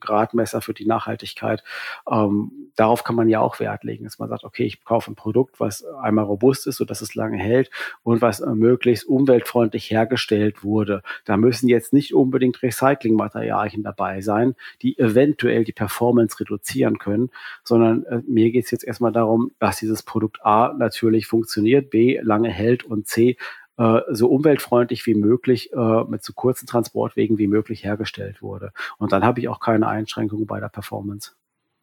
Gradmesser 0.00 0.60
für 0.60 0.74
die 0.74 0.86
Nachhaltigkeit. 0.86 1.62
Ähm, 2.10 2.50
darauf 2.74 3.04
kann 3.04 3.14
man 3.14 3.28
ja 3.28 3.40
auch 3.40 3.60
Wert 3.60 3.84
legen, 3.84 4.04
dass 4.04 4.18
man 4.18 4.28
sagt, 4.28 4.42
okay, 4.42 4.64
ich 4.64 4.84
kaufe 4.84 5.12
ein 5.12 5.14
Produkt, 5.14 5.60
was 5.60 5.84
einmal 5.84 6.24
robust 6.24 6.66
ist, 6.66 6.78
sodass 6.78 7.02
es 7.02 7.14
lange 7.14 7.38
hält 7.38 7.70
und 8.02 8.20
was 8.20 8.40
möglichst 8.40 9.06
umweltfreundlich 9.06 9.90
hergestellt 9.90 10.64
wurde. 10.64 11.02
Da 11.24 11.36
müssen 11.36 11.68
jetzt 11.68 11.92
nicht 11.92 12.14
unbedingt 12.14 12.62
Recyclingmaterialien 12.62 13.84
dabei 13.84 14.20
sein, 14.22 14.56
die 14.82 14.98
eventuell 14.98 15.62
die 15.64 15.72
Performance 15.72 16.40
reduzieren 16.40 16.98
können, 16.98 17.30
sondern 17.62 18.04
mir 18.28 18.50
geht 18.50 18.64
es 18.64 18.70
jetzt 18.70 18.84
erstmal 18.84 19.12
darum, 19.12 19.52
dass 19.58 19.78
dieses 19.78 20.02
Produkt 20.02 20.44
A 20.44 20.72
natürlich 20.72 21.26
funktioniert, 21.26 21.90
B 21.90 22.18
lange 22.22 22.50
hält 22.50 22.84
und 22.84 23.06
C 23.06 23.36
äh, 23.76 24.00
so 24.10 24.28
umweltfreundlich 24.28 25.04
wie 25.06 25.14
möglich 25.14 25.72
äh, 25.72 26.04
mit 26.04 26.22
so 26.22 26.32
kurzen 26.32 26.66
Transportwegen 26.66 27.38
wie 27.38 27.48
möglich 27.48 27.84
hergestellt 27.84 28.42
wurde. 28.42 28.72
Und 28.98 29.12
dann 29.12 29.24
habe 29.24 29.40
ich 29.40 29.48
auch 29.48 29.60
keine 29.60 29.88
Einschränkungen 29.88 30.46
bei 30.46 30.60
der 30.60 30.68
Performance. 30.68 31.32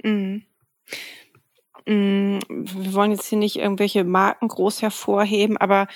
Mhm. 0.04 0.44
Mm, 1.86 2.40
wir 2.48 2.94
wollen 2.94 3.12
jetzt 3.12 3.26
hier 3.26 3.40
nicht 3.40 3.58
irgendwelche 3.58 4.04
Marken 4.04 4.48
groß 4.48 4.82
hervorheben, 4.82 5.58
aber 5.58 5.88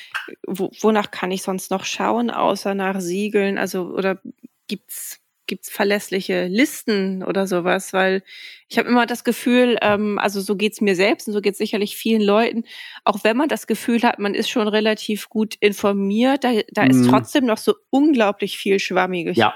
wo, 0.48 0.72
wonach 0.82 1.12
kann 1.12 1.32
ich 1.32 1.44
sonst 1.44 1.72
noch 1.72 1.86
schauen, 1.86 2.32
außer 2.32 2.74
nach 2.74 3.00
Siegeln? 3.00 3.58
Also, 3.58 3.84
oder 3.94 4.20
gibt's 4.68 5.22
gibt's 5.48 5.70
verlässliche 5.70 6.48
Listen 6.48 7.24
oder 7.24 7.48
sowas? 7.48 7.94
Weil 7.94 8.24
ich 8.68 8.78
habe 8.78 8.90
immer 8.90 9.06
das 9.06 9.24
Gefühl, 9.24 9.78
ähm, 9.82 10.20
also 10.20 10.42
so 10.42 10.56
geht's 10.56 10.82
mir 10.82 10.96
selbst 10.96 11.28
und 11.28 11.34
so 11.34 11.42
geht's 11.42 11.58
sicherlich 11.58 11.96
vielen 11.96 12.22
Leuten, 12.22 12.64
auch 13.04 13.24
wenn 13.24 13.38
man 13.38 13.50
das 13.50 13.68
Gefühl 13.68 14.02
hat, 14.04 14.20
man 14.20 14.34
ist 14.34 14.50
schon 14.50 14.68
relativ 14.68 15.30
gut 15.30 15.56
informiert, 15.60 16.44
da, 16.44 16.52
da 16.72 16.84
mhm. 16.84 16.90
ist 16.92 17.10
trotzdem 17.10 17.46
noch 17.46 17.58
so 17.58 17.76
unglaublich 17.90 18.58
viel 18.58 18.80
Schwammiges. 18.80 19.38
Ja, 19.38 19.56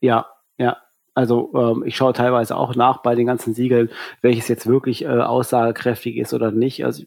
ja, 0.00 0.26
ja. 0.56 0.76
Also 1.18 1.50
ähm, 1.52 1.82
ich 1.84 1.96
schaue 1.96 2.12
teilweise 2.12 2.56
auch 2.56 2.76
nach 2.76 2.98
bei 2.98 3.16
den 3.16 3.26
ganzen 3.26 3.52
Siegeln, 3.52 3.90
welches 4.22 4.46
jetzt 4.46 4.68
wirklich 4.68 5.04
äh, 5.04 5.08
aussagekräftig 5.08 6.16
ist 6.16 6.32
oder 6.32 6.52
nicht. 6.52 6.84
Also 6.84 7.02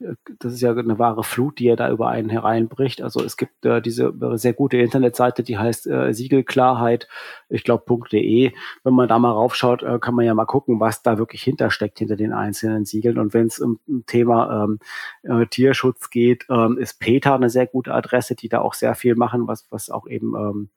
äh, 0.00 0.14
das 0.40 0.52
ist 0.52 0.62
ja 0.62 0.72
eine 0.72 0.98
wahre 0.98 1.22
Flut, 1.22 1.60
die 1.60 1.66
ja 1.66 1.76
da 1.76 1.92
über 1.92 2.08
einen 2.08 2.28
hereinbricht. 2.28 3.02
Also 3.02 3.22
es 3.22 3.36
gibt 3.36 3.64
äh, 3.64 3.80
diese 3.80 4.12
sehr 4.36 4.52
gute 4.52 4.78
Internetseite, 4.78 5.44
die 5.44 5.58
heißt 5.58 5.86
äh, 5.86 6.12
Siegelklarheit, 6.12 7.06
ich 7.48 7.62
glaube 7.62 7.84
.de. 8.10 8.50
Wenn 8.82 8.94
man 8.94 9.06
da 9.06 9.20
mal 9.20 9.30
raufschaut, 9.30 9.84
äh, 9.84 10.00
kann 10.00 10.16
man 10.16 10.24
ja 10.24 10.34
mal 10.34 10.44
gucken, 10.44 10.80
was 10.80 11.04
da 11.04 11.16
wirklich 11.16 11.44
hintersteckt 11.44 12.00
hinter 12.00 12.16
den 12.16 12.32
einzelnen 12.32 12.84
Siegeln. 12.84 13.16
Und 13.16 13.32
wenn 13.32 13.46
es 13.46 13.60
um, 13.60 13.78
um 13.86 14.04
Thema 14.06 14.64
ähm, 14.64 14.80
äh, 15.22 15.46
Tierschutz 15.46 16.10
geht, 16.10 16.46
ähm, 16.50 16.78
ist 16.78 16.98
PETA 16.98 17.36
eine 17.36 17.48
sehr 17.48 17.68
gute 17.68 17.94
Adresse, 17.94 18.34
die 18.34 18.48
da 18.48 18.60
auch 18.60 18.74
sehr 18.74 18.96
viel 18.96 19.14
machen, 19.14 19.46
was 19.46 19.68
was 19.70 19.88
auch 19.88 20.08
eben 20.08 20.34
ähm, 20.34 20.68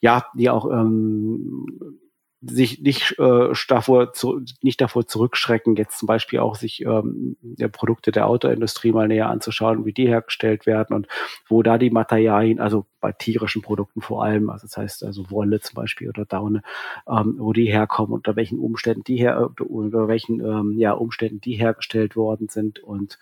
ja, 0.00 0.24
die 0.34 0.50
auch 0.50 0.70
ähm, 0.70 2.00
sich 2.42 2.80
nicht 2.80 3.18
äh, 3.18 3.52
davor 3.68 4.14
zu, 4.14 4.40
nicht 4.62 4.80
davor 4.80 5.06
zurückschrecken, 5.06 5.76
jetzt 5.76 5.98
zum 5.98 6.06
Beispiel 6.06 6.38
auch 6.38 6.54
sich 6.54 6.82
ähm, 6.82 7.36
der 7.42 7.68
Produkte 7.68 8.12
der 8.12 8.26
Autoindustrie 8.26 8.92
mal 8.92 9.08
näher 9.08 9.28
anzuschauen, 9.28 9.84
wie 9.84 9.92
die 9.92 10.08
hergestellt 10.08 10.64
werden 10.64 10.96
und 10.96 11.06
wo 11.48 11.62
da 11.62 11.76
die 11.76 11.90
Materialien, 11.90 12.58
also 12.58 12.86
bei 13.00 13.12
tierischen 13.12 13.60
Produkten 13.60 14.00
vor 14.00 14.24
allem, 14.24 14.48
also 14.48 14.66
das 14.66 14.76
heißt 14.78 15.04
also 15.04 15.30
Wolle 15.30 15.60
zum 15.60 15.74
Beispiel 15.74 16.08
oder 16.08 16.24
Daune, 16.24 16.62
ähm, 17.06 17.34
wo 17.38 17.52
die 17.52 17.70
herkommen, 17.70 18.14
unter 18.14 18.36
welchen 18.36 18.58
Umständen 18.58 19.04
die 19.04 19.18
her, 19.18 19.50
unter 19.60 20.08
welchen 20.08 20.40
ähm, 20.40 20.78
ja, 20.78 20.92
Umständen 20.92 21.42
die 21.42 21.56
hergestellt 21.56 22.16
worden 22.16 22.48
sind 22.48 22.78
und 22.78 23.18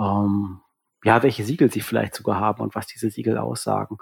ähm, 0.00 0.60
ja, 1.04 1.22
welche 1.22 1.44
Siegel 1.44 1.70
sie 1.70 1.80
vielleicht 1.80 2.14
sogar 2.14 2.38
haben 2.38 2.62
und 2.62 2.74
was 2.74 2.86
diese 2.86 3.10
Siegel 3.10 3.38
aussagen. 3.38 3.98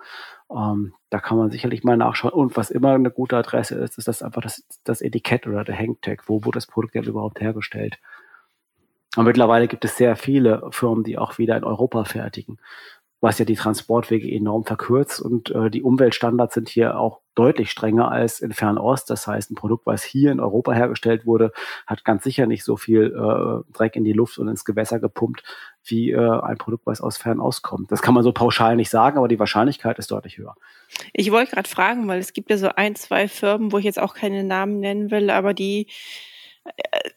Ähm, 0.50 0.94
da 1.08 1.18
kann 1.18 1.38
man 1.38 1.50
sicherlich 1.50 1.82
mal 1.82 1.96
nachschauen. 1.96 2.32
Und 2.32 2.56
was 2.56 2.70
immer 2.70 2.92
eine 2.92 3.10
gute 3.10 3.36
Adresse 3.36 3.76
ist, 3.76 3.98
ist 3.98 4.08
das 4.08 4.22
einfach 4.22 4.42
das, 4.42 4.64
das 4.84 5.00
Etikett 5.00 5.46
oder 5.46 5.64
der 5.64 5.78
Hangtag. 5.78 6.28
Wo 6.28 6.44
wurde 6.44 6.56
das 6.56 6.66
Produkt 6.66 6.94
denn 6.94 7.04
überhaupt 7.04 7.40
hergestellt? 7.40 7.98
Und 9.16 9.24
mittlerweile 9.24 9.66
gibt 9.66 9.84
es 9.84 9.96
sehr 9.96 10.14
viele 10.14 10.68
Firmen, 10.70 11.02
die 11.02 11.18
auch 11.18 11.38
wieder 11.38 11.56
in 11.56 11.64
Europa 11.64 12.04
fertigen 12.04 12.58
was 13.20 13.38
ja 13.38 13.44
die 13.44 13.54
Transportwege 13.54 14.30
enorm 14.30 14.64
verkürzt 14.64 15.20
und 15.20 15.50
äh, 15.50 15.70
die 15.70 15.82
Umweltstandards 15.82 16.54
sind 16.54 16.68
hier 16.68 16.98
auch 16.98 17.20
deutlich 17.34 17.70
strenger 17.70 18.10
als 18.10 18.40
in 18.40 18.52
Fernost. 18.52 19.10
Das 19.10 19.26
heißt, 19.26 19.50
ein 19.50 19.54
Produkt, 19.54 19.86
was 19.86 20.02
hier 20.02 20.32
in 20.32 20.40
Europa 20.40 20.72
hergestellt 20.72 21.26
wurde, 21.26 21.52
hat 21.86 22.04
ganz 22.04 22.24
sicher 22.24 22.46
nicht 22.46 22.64
so 22.64 22.76
viel 22.76 23.14
äh, 23.14 23.72
Dreck 23.72 23.96
in 23.96 24.04
die 24.04 24.14
Luft 24.14 24.38
und 24.38 24.48
ins 24.48 24.64
Gewässer 24.64 25.00
gepumpt 25.00 25.44
wie 25.84 26.10
äh, 26.10 26.40
ein 26.42 26.58
Produkt, 26.58 26.86
was 26.86 27.00
aus 27.00 27.16
Fernost 27.16 27.62
kommt. 27.62 27.90
Das 27.90 28.02
kann 28.02 28.14
man 28.14 28.22
so 28.22 28.32
pauschal 28.32 28.76
nicht 28.76 28.90
sagen, 28.90 29.18
aber 29.18 29.28
die 29.28 29.38
Wahrscheinlichkeit 29.38 29.98
ist 29.98 30.10
deutlich 30.10 30.38
höher. 30.38 30.54
Ich 31.12 31.30
wollte 31.30 31.52
gerade 31.52 31.68
fragen, 31.68 32.06
weil 32.08 32.20
es 32.20 32.32
gibt 32.32 32.50
ja 32.50 32.58
so 32.58 32.68
ein, 32.68 32.94
zwei 32.94 33.28
Firmen, 33.28 33.72
wo 33.72 33.78
ich 33.78 33.84
jetzt 33.84 33.98
auch 33.98 34.14
keine 34.14 34.44
Namen 34.44 34.80
nennen 34.80 35.10
will, 35.10 35.30
aber 35.30 35.54
die 35.54 35.86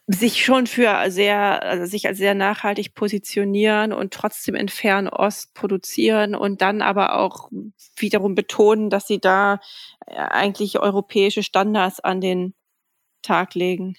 sich 0.08 0.43
schon 0.43 0.67
für 0.67 1.12
sehr, 1.12 1.63
also 1.63 1.86
sich 1.86 2.08
als 2.08 2.17
sehr 2.17 2.36
nachhaltig 2.36 2.93
positionieren 2.93 3.91
und 3.91 4.13
trotzdem 4.13 4.56
in 4.56 4.69
Fernost 4.69 5.54
produzieren 5.54 6.36
und 6.36 6.62
dann 6.62 6.82
aber 6.82 7.19
auch 7.19 7.49
wiederum 7.97 8.36
betonen, 8.36 8.89
dass 8.89 9.08
sie 9.08 9.19
da 9.19 9.60
äh, 10.06 10.15
eigentlich 10.15 10.80
europäische 10.80 11.43
Standards 11.43 11.99
an 11.99 12.21
den 12.21 12.54
Tag 13.21 13.54
legen. 13.56 13.95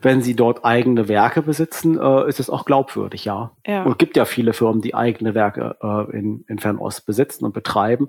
Wenn 0.00 0.22
sie 0.22 0.34
dort 0.34 0.64
eigene 0.64 1.06
Werke 1.08 1.42
besitzen, 1.42 1.98
äh, 1.98 2.28
ist 2.28 2.40
es 2.40 2.48
auch 2.48 2.64
glaubwürdig, 2.64 3.26
ja. 3.26 3.52
ja. 3.66 3.82
Und 3.82 3.92
es 3.92 3.98
gibt 3.98 4.16
ja 4.16 4.24
viele 4.24 4.54
Firmen, 4.54 4.80
die 4.80 4.94
eigene 4.94 5.34
Werke 5.34 5.76
äh, 5.82 6.16
in, 6.16 6.44
in 6.48 6.58
Fernost 6.58 7.04
besitzen 7.04 7.44
und 7.44 7.52
betreiben. 7.52 8.08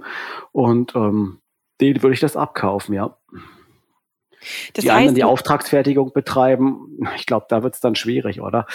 Und 0.53 0.95
ähm, 0.95 1.39
denen 1.81 2.01
würde 2.01 2.13
ich 2.13 2.21
das 2.21 2.37
abkaufen, 2.37 2.95
ja. 2.95 3.17
Das 4.73 4.83
die 4.83 4.91
heißt, 4.91 4.97
anderen 4.97 5.15
die 5.15 5.23
Auftragsfertigung 5.23 6.13
betreiben, 6.13 6.99
ich 7.15 7.25
glaube, 7.25 7.47
da 7.49 7.63
wird 7.63 7.75
es 7.75 7.81
dann 7.81 7.95
schwierig, 7.95 8.39
oder? 8.39 8.65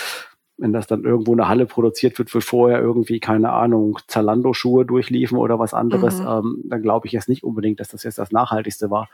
Wenn 0.59 0.73
das 0.73 0.87
dann 0.87 1.05
irgendwo 1.05 1.33
eine 1.33 1.49
Halle 1.49 1.67
produziert 1.67 2.19
wird, 2.19 2.35
wo 2.35 2.41
vorher 2.41 2.79
irgendwie, 2.79 3.21
keine 3.21 3.53
Ahnung, 3.53 3.99
Zalando-Schuhe 4.07 4.85
durchliefen 4.85 5.39
oder 5.39 5.59
was 5.59 5.73
anderes, 5.73 6.21
mhm. 6.21 6.29
ähm, 6.29 6.63
dann 6.65 6.83
glaube 6.83 7.07
ich 7.07 7.13
jetzt 7.13 7.29
nicht 7.29 7.43
unbedingt, 7.43 7.81
dass 7.81 7.89
das 7.89 8.03
jetzt 8.03 8.19
das 8.19 8.33
Nachhaltigste 8.33 8.91
war. 8.91 9.09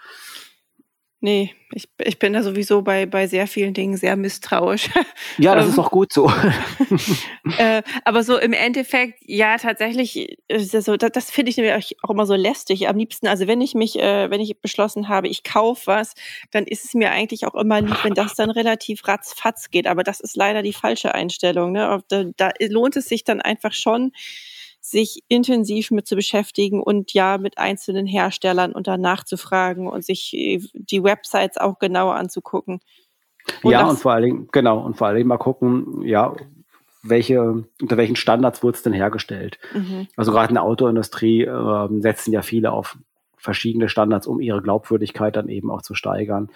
Nee, 1.20 1.52
ich, 1.72 1.88
ich 1.98 2.20
bin 2.20 2.32
da 2.32 2.44
sowieso 2.44 2.82
bei, 2.82 3.04
bei 3.04 3.26
sehr 3.26 3.48
vielen 3.48 3.74
Dingen 3.74 3.96
sehr 3.96 4.16
misstrauisch. 4.16 4.88
Ja, 5.36 5.54
das 5.54 5.68
ist 5.68 5.78
ähm, 5.78 5.84
auch 5.84 5.90
gut 5.90 6.12
so. 6.12 6.30
äh, 7.58 7.82
aber 8.04 8.22
so 8.22 8.38
im 8.38 8.52
Endeffekt, 8.52 9.20
ja, 9.26 9.56
tatsächlich, 9.56 10.38
ist 10.48 10.74
das, 10.74 10.84
so, 10.84 10.96
das, 10.96 11.12
das 11.12 11.30
finde 11.30 11.50
ich 11.50 11.56
nämlich 11.56 11.96
auch 12.02 12.10
immer 12.10 12.26
so 12.26 12.34
lästig. 12.34 12.88
Am 12.88 12.96
liebsten, 12.96 13.26
also 13.26 13.46
wenn 13.46 13.60
ich 13.60 13.74
mich, 13.74 13.98
äh, 13.98 14.30
wenn 14.30 14.40
ich 14.40 14.60
beschlossen 14.60 15.08
habe, 15.08 15.28
ich 15.28 15.44
kaufe 15.44 15.86
was, 15.86 16.14
dann 16.50 16.64
ist 16.64 16.84
es 16.84 16.94
mir 16.94 17.10
eigentlich 17.10 17.46
auch 17.46 17.54
immer 17.54 17.80
lieb, 17.80 18.02
wenn 18.04 18.14
das 18.14 18.34
dann 18.34 18.50
relativ 18.50 19.06
ratzfatz 19.06 19.70
geht. 19.70 19.86
Aber 19.86 20.02
das 20.02 20.20
ist 20.20 20.36
leider 20.36 20.62
die 20.62 20.72
falsche 20.72 21.14
Einstellung. 21.14 21.72
Ne? 21.72 22.02
Da, 22.08 22.24
da 22.36 22.50
lohnt 22.60 22.96
es 22.96 23.06
sich 23.06 23.24
dann 23.24 23.40
einfach 23.40 23.72
schon, 23.72 24.12
sich 24.90 25.22
intensiv 25.28 25.90
mit 25.90 26.06
zu 26.06 26.16
beschäftigen 26.16 26.82
und 26.82 27.12
ja 27.12 27.38
mit 27.38 27.58
einzelnen 27.58 28.06
Herstellern 28.06 28.72
und 28.72 28.86
danach 28.86 29.24
zu 29.24 29.36
fragen 29.36 29.88
und 29.88 30.04
sich 30.04 30.34
äh, 30.34 30.60
die 30.72 31.02
Websites 31.02 31.56
auch 31.58 31.78
genauer 31.78 32.14
anzugucken. 32.14 32.80
Und 33.62 33.72
ja, 33.72 33.86
und 33.86 33.98
vor 33.98 34.12
allen 34.12 34.24
Dingen, 34.24 34.48
genau, 34.52 34.78
und 34.80 34.96
vor 34.96 35.06
allen 35.06 35.16
Dingen 35.16 35.28
mal 35.28 35.38
gucken, 35.38 36.02
ja, 36.02 36.34
welche, 37.02 37.64
unter 37.80 37.96
welchen 37.96 38.16
Standards 38.16 38.62
wurde 38.62 38.76
es 38.76 38.82
denn 38.82 38.92
hergestellt. 38.92 39.58
Mhm. 39.72 40.08
Also 40.16 40.32
gerade 40.32 40.48
in 40.48 40.54
der 40.54 40.64
Autoindustrie 40.64 41.42
äh, 41.42 41.88
setzen 42.00 42.32
ja 42.32 42.42
viele 42.42 42.72
auf 42.72 42.98
verschiedene 43.36 43.88
Standards, 43.88 44.26
um 44.26 44.40
ihre 44.40 44.62
Glaubwürdigkeit 44.62 45.36
dann 45.36 45.48
eben 45.48 45.70
auch 45.70 45.82
zu 45.82 45.94
steigern. 45.94 46.50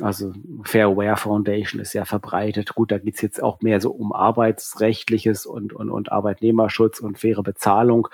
Also 0.00 0.32
Fair 0.64 0.96
Wear 0.96 1.16
Foundation 1.16 1.80
ist 1.80 1.92
sehr 1.92 2.04
verbreitet. 2.04 2.74
Gut, 2.74 2.92
da 2.92 2.98
geht's 2.98 3.22
jetzt 3.22 3.42
auch 3.42 3.62
mehr 3.62 3.80
so 3.80 3.90
um 3.90 4.12
arbeitsrechtliches 4.12 5.46
und, 5.46 5.72
und, 5.72 5.90
und 5.90 6.12
Arbeitnehmerschutz 6.12 7.00
und 7.00 7.18
faire 7.18 7.42
Bezahlung. 7.42 8.08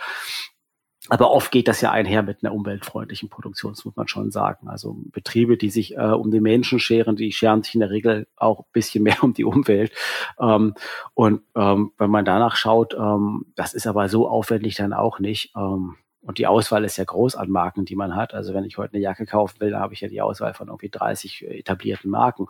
Aber 1.09 1.33
oft 1.33 1.51
geht 1.51 1.67
das 1.67 1.81
ja 1.81 1.91
einher 1.91 2.23
mit 2.23 2.45
einer 2.45 2.55
umweltfreundlichen 2.55 3.29
Produktion, 3.29 3.73
das 3.73 3.85
muss 3.85 3.97
man 3.97 4.07
schon 4.07 4.31
sagen. 4.31 4.69
Also 4.69 4.97
Betriebe, 5.11 5.57
die 5.57 5.71
sich 5.71 5.97
äh, 5.97 6.01
um 6.01 6.31
die 6.31 6.41
Menschen 6.41 6.79
scheren, 6.79 7.17
die 7.17 7.33
scheren 7.33 7.65
sich 7.65 7.75
in 7.75 7.81
der 7.81 7.91
Regel 7.91 8.29
auch 8.37 8.61
ein 8.61 8.73
bisschen 8.73 9.03
mehr 9.03 9.23
um 9.23 9.35
die 9.35 9.45
Umwelt. 9.45 9.93
Ähm, 10.39 10.75
und 11.15 11.43
ähm, 11.57 11.93
wenn 11.99 12.11
man 12.11 12.25
danach 12.25 12.55
schaut, 12.55 12.95
ähm, 12.95 13.47
das 13.57 13.75
ist 13.75 13.89
aber 13.89 14.09
so 14.09 14.29
aufwendig 14.29 14.77
dann 14.77 14.93
auch 14.93 15.19
nicht. 15.19 15.53
Ähm, 15.57 15.97
und 16.23 16.39
die 16.39 16.47
Auswahl 16.47 16.85
ist 16.85 16.97
ja 16.97 17.05
groß 17.05 17.35
an 17.35 17.51
Marken, 17.51 17.85
die 17.85 17.97
man 17.97 18.15
hat. 18.15 18.33
Also 18.33 18.55
wenn 18.55 18.65
ich 18.65 18.79
heute 18.79 18.95
eine 18.95 19.03
Jacke 19.03 19.27
kaufen 19.27 19.61
will, 19.61 19.73
dann 19.73 19.81
habe 19.81 19.95
ich 19.95 20.01
ja 20.01 20.09
die 20.09 20.23
Auswahl 20.23 20.55
von 20.55 20.69
irgendwie 20.69 20.89
30 20.89 21.49
etablierten 21.49 22.11
Marken. 22.11 22.47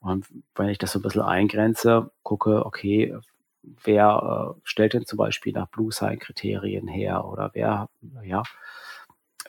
Und 0.00 0.26
wenn 0.56 0.68
ich 0.68 0.78
das 0.78 0.92
so 0.92 0.98
ein 0.98 1.02
bisschen 1.02 1.22
eingrenze, 1.22 2.10
gucke, 2.24 2.66
okay, 2.66 3.16
wer 3.84 4.56
äh, 4.56 4.60
stellt 4.64 4.94
denn 4.94 5.06
zum 5.06 5.16
Beispiel 5.16 5.52
nach 5.52 5.68
Blue 5.68 5.92
Sign 5.92 6.18
Kriterien 6.18 6.88
her 6.88 7.24
oder 7.24 7.50
wer, 7.54 7.88
ja, 8.24 8.42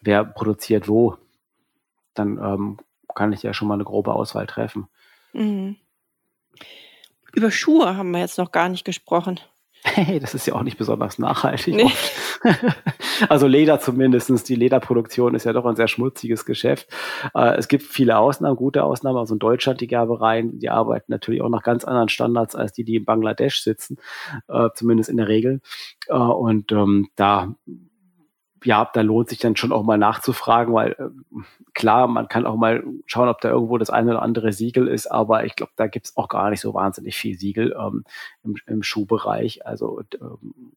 wer 0.01 0.23
produziert 0.23 0.88
wo, 0.88 1.17
dann 2.13 2.38
ähm, 2.38 2.78
kann 3.15 3.34
ich 3.34 3.41
ja 3.41 3.54
schon 3.54 3.67
mal 3.67 3.73
eine 3.73 3.84
grobe 3.84 4.13
Auswahl 4.13 4.45
treffen. 4.45 4.88
Mhm. 5.34 5.78
Über 7.34 7.51
Schuhe 7.51 7.97
haben 7.97 8.12
wir 8.12 8.19
jetzt 8.19 8.38
noch 8.38 8.51
gar 8.51 8.69
nicht 8.69 8.86
gesprochen. 8.86 9.39
Hey, 9.88 10.19
das 10.19 10.34
ist 10.34 10.47
ja 10.47 10.56
auch 10.56 10.63
nicht 10.63 10.80
besonders 10.80 11.19
nachhaltig. 11.19 11.75
Nee. 11.75 11.91
also 13.30 13.47
Leder 13.47 13.80
zumindestens. 13.80 14.43
Die 14.43 14.56
Lederproduktion 14.56 15.36
ist 15.36 15.45
ja 15.45 15.54
doch 15.54 15.65
ein 15.65 15.75
sehr 15.75 15.88
schmutziges 15.88 16.45
Geschäft. 16.45 16.88
Äh, 17.34 17.56
es 17.58 17.67
gibt 17.67 17.84
viele 17.84 18.17
Ausnahmen, 18.17 18.56
gute 18.56 18.84
Ausnahmen. 18.84 19.17
Also 19.17 19.36
in 19.36 19.39
Deutschland 19.39 19.82
die 19.82 19.88
Gerbereien, 19.88 20.60
die 20.60 20.69
arbeiten 20.69 21.12
natürlich 21.12 21.41
auch 21.41 21.49
nach 21.49 21.63
ganz 21.63 21.84
anderen 21.84 22.10
Standards 22.10 22.56
als 22.56 22.73
die, 22.73 22.84
die 22.84 22.95
in 22.95 23.06
Bangladesch 23.06 23.62
sitzen, 23.62 23.97
äh, 24.47 24.69
zumindest 24.73 25.10
in 25.10 25.17
der 25.17 25.28
Regel. 25.28 25.62
Äh, 26.08 26.15
und 26.15 26.71
ähm, 26.71 27.10
da 27.15 27.56
ja, 28.65 28.89
da 28.91 29.01
lohnt 29.01 29.30
sich 29.30 29.38
dann 29.38 29.56
schon 29.56 29.71
auch 29.71 29.84
mal 29.84 29.97
nachzufragen, 29.97 30.73
weil 30.73 30.95
klar, 31.73 32.08
man 32.08 32.28
kann 32.28 32.45
auch 32.45 32.56
mal 32.56 32.84
schauen, 33.06 33.30
ob 33.30 33.39
da 33.41 33.49
irgendwo 33.49 33.78
das 33.78 33.91
eine 33.91 34.12
oder 34.12 34.21
andere 34.23 34.54
Siegel 34.54 34.88
ist, 34.88 35.08
aber 35.08 35.45
ich 35.45 35.56
glaube, 35.56 35.73
da 35.75 35.88
gibt's 35.88 36.17
auch 36.17 36.28
gar 36.28 36.49
nicht 36.49 36.62
so 36.62 36.73
wahnsinnig 36.73 37.15
viel 37.15 37.38
Siegel 37.38 37.75
ähm, 37.80 38.04
im, 38.43 38.56
im 38.65 38.82
Schuhbereich. 38.82 39.65
Also 39.67 40.01
ähm, 40.19 40.73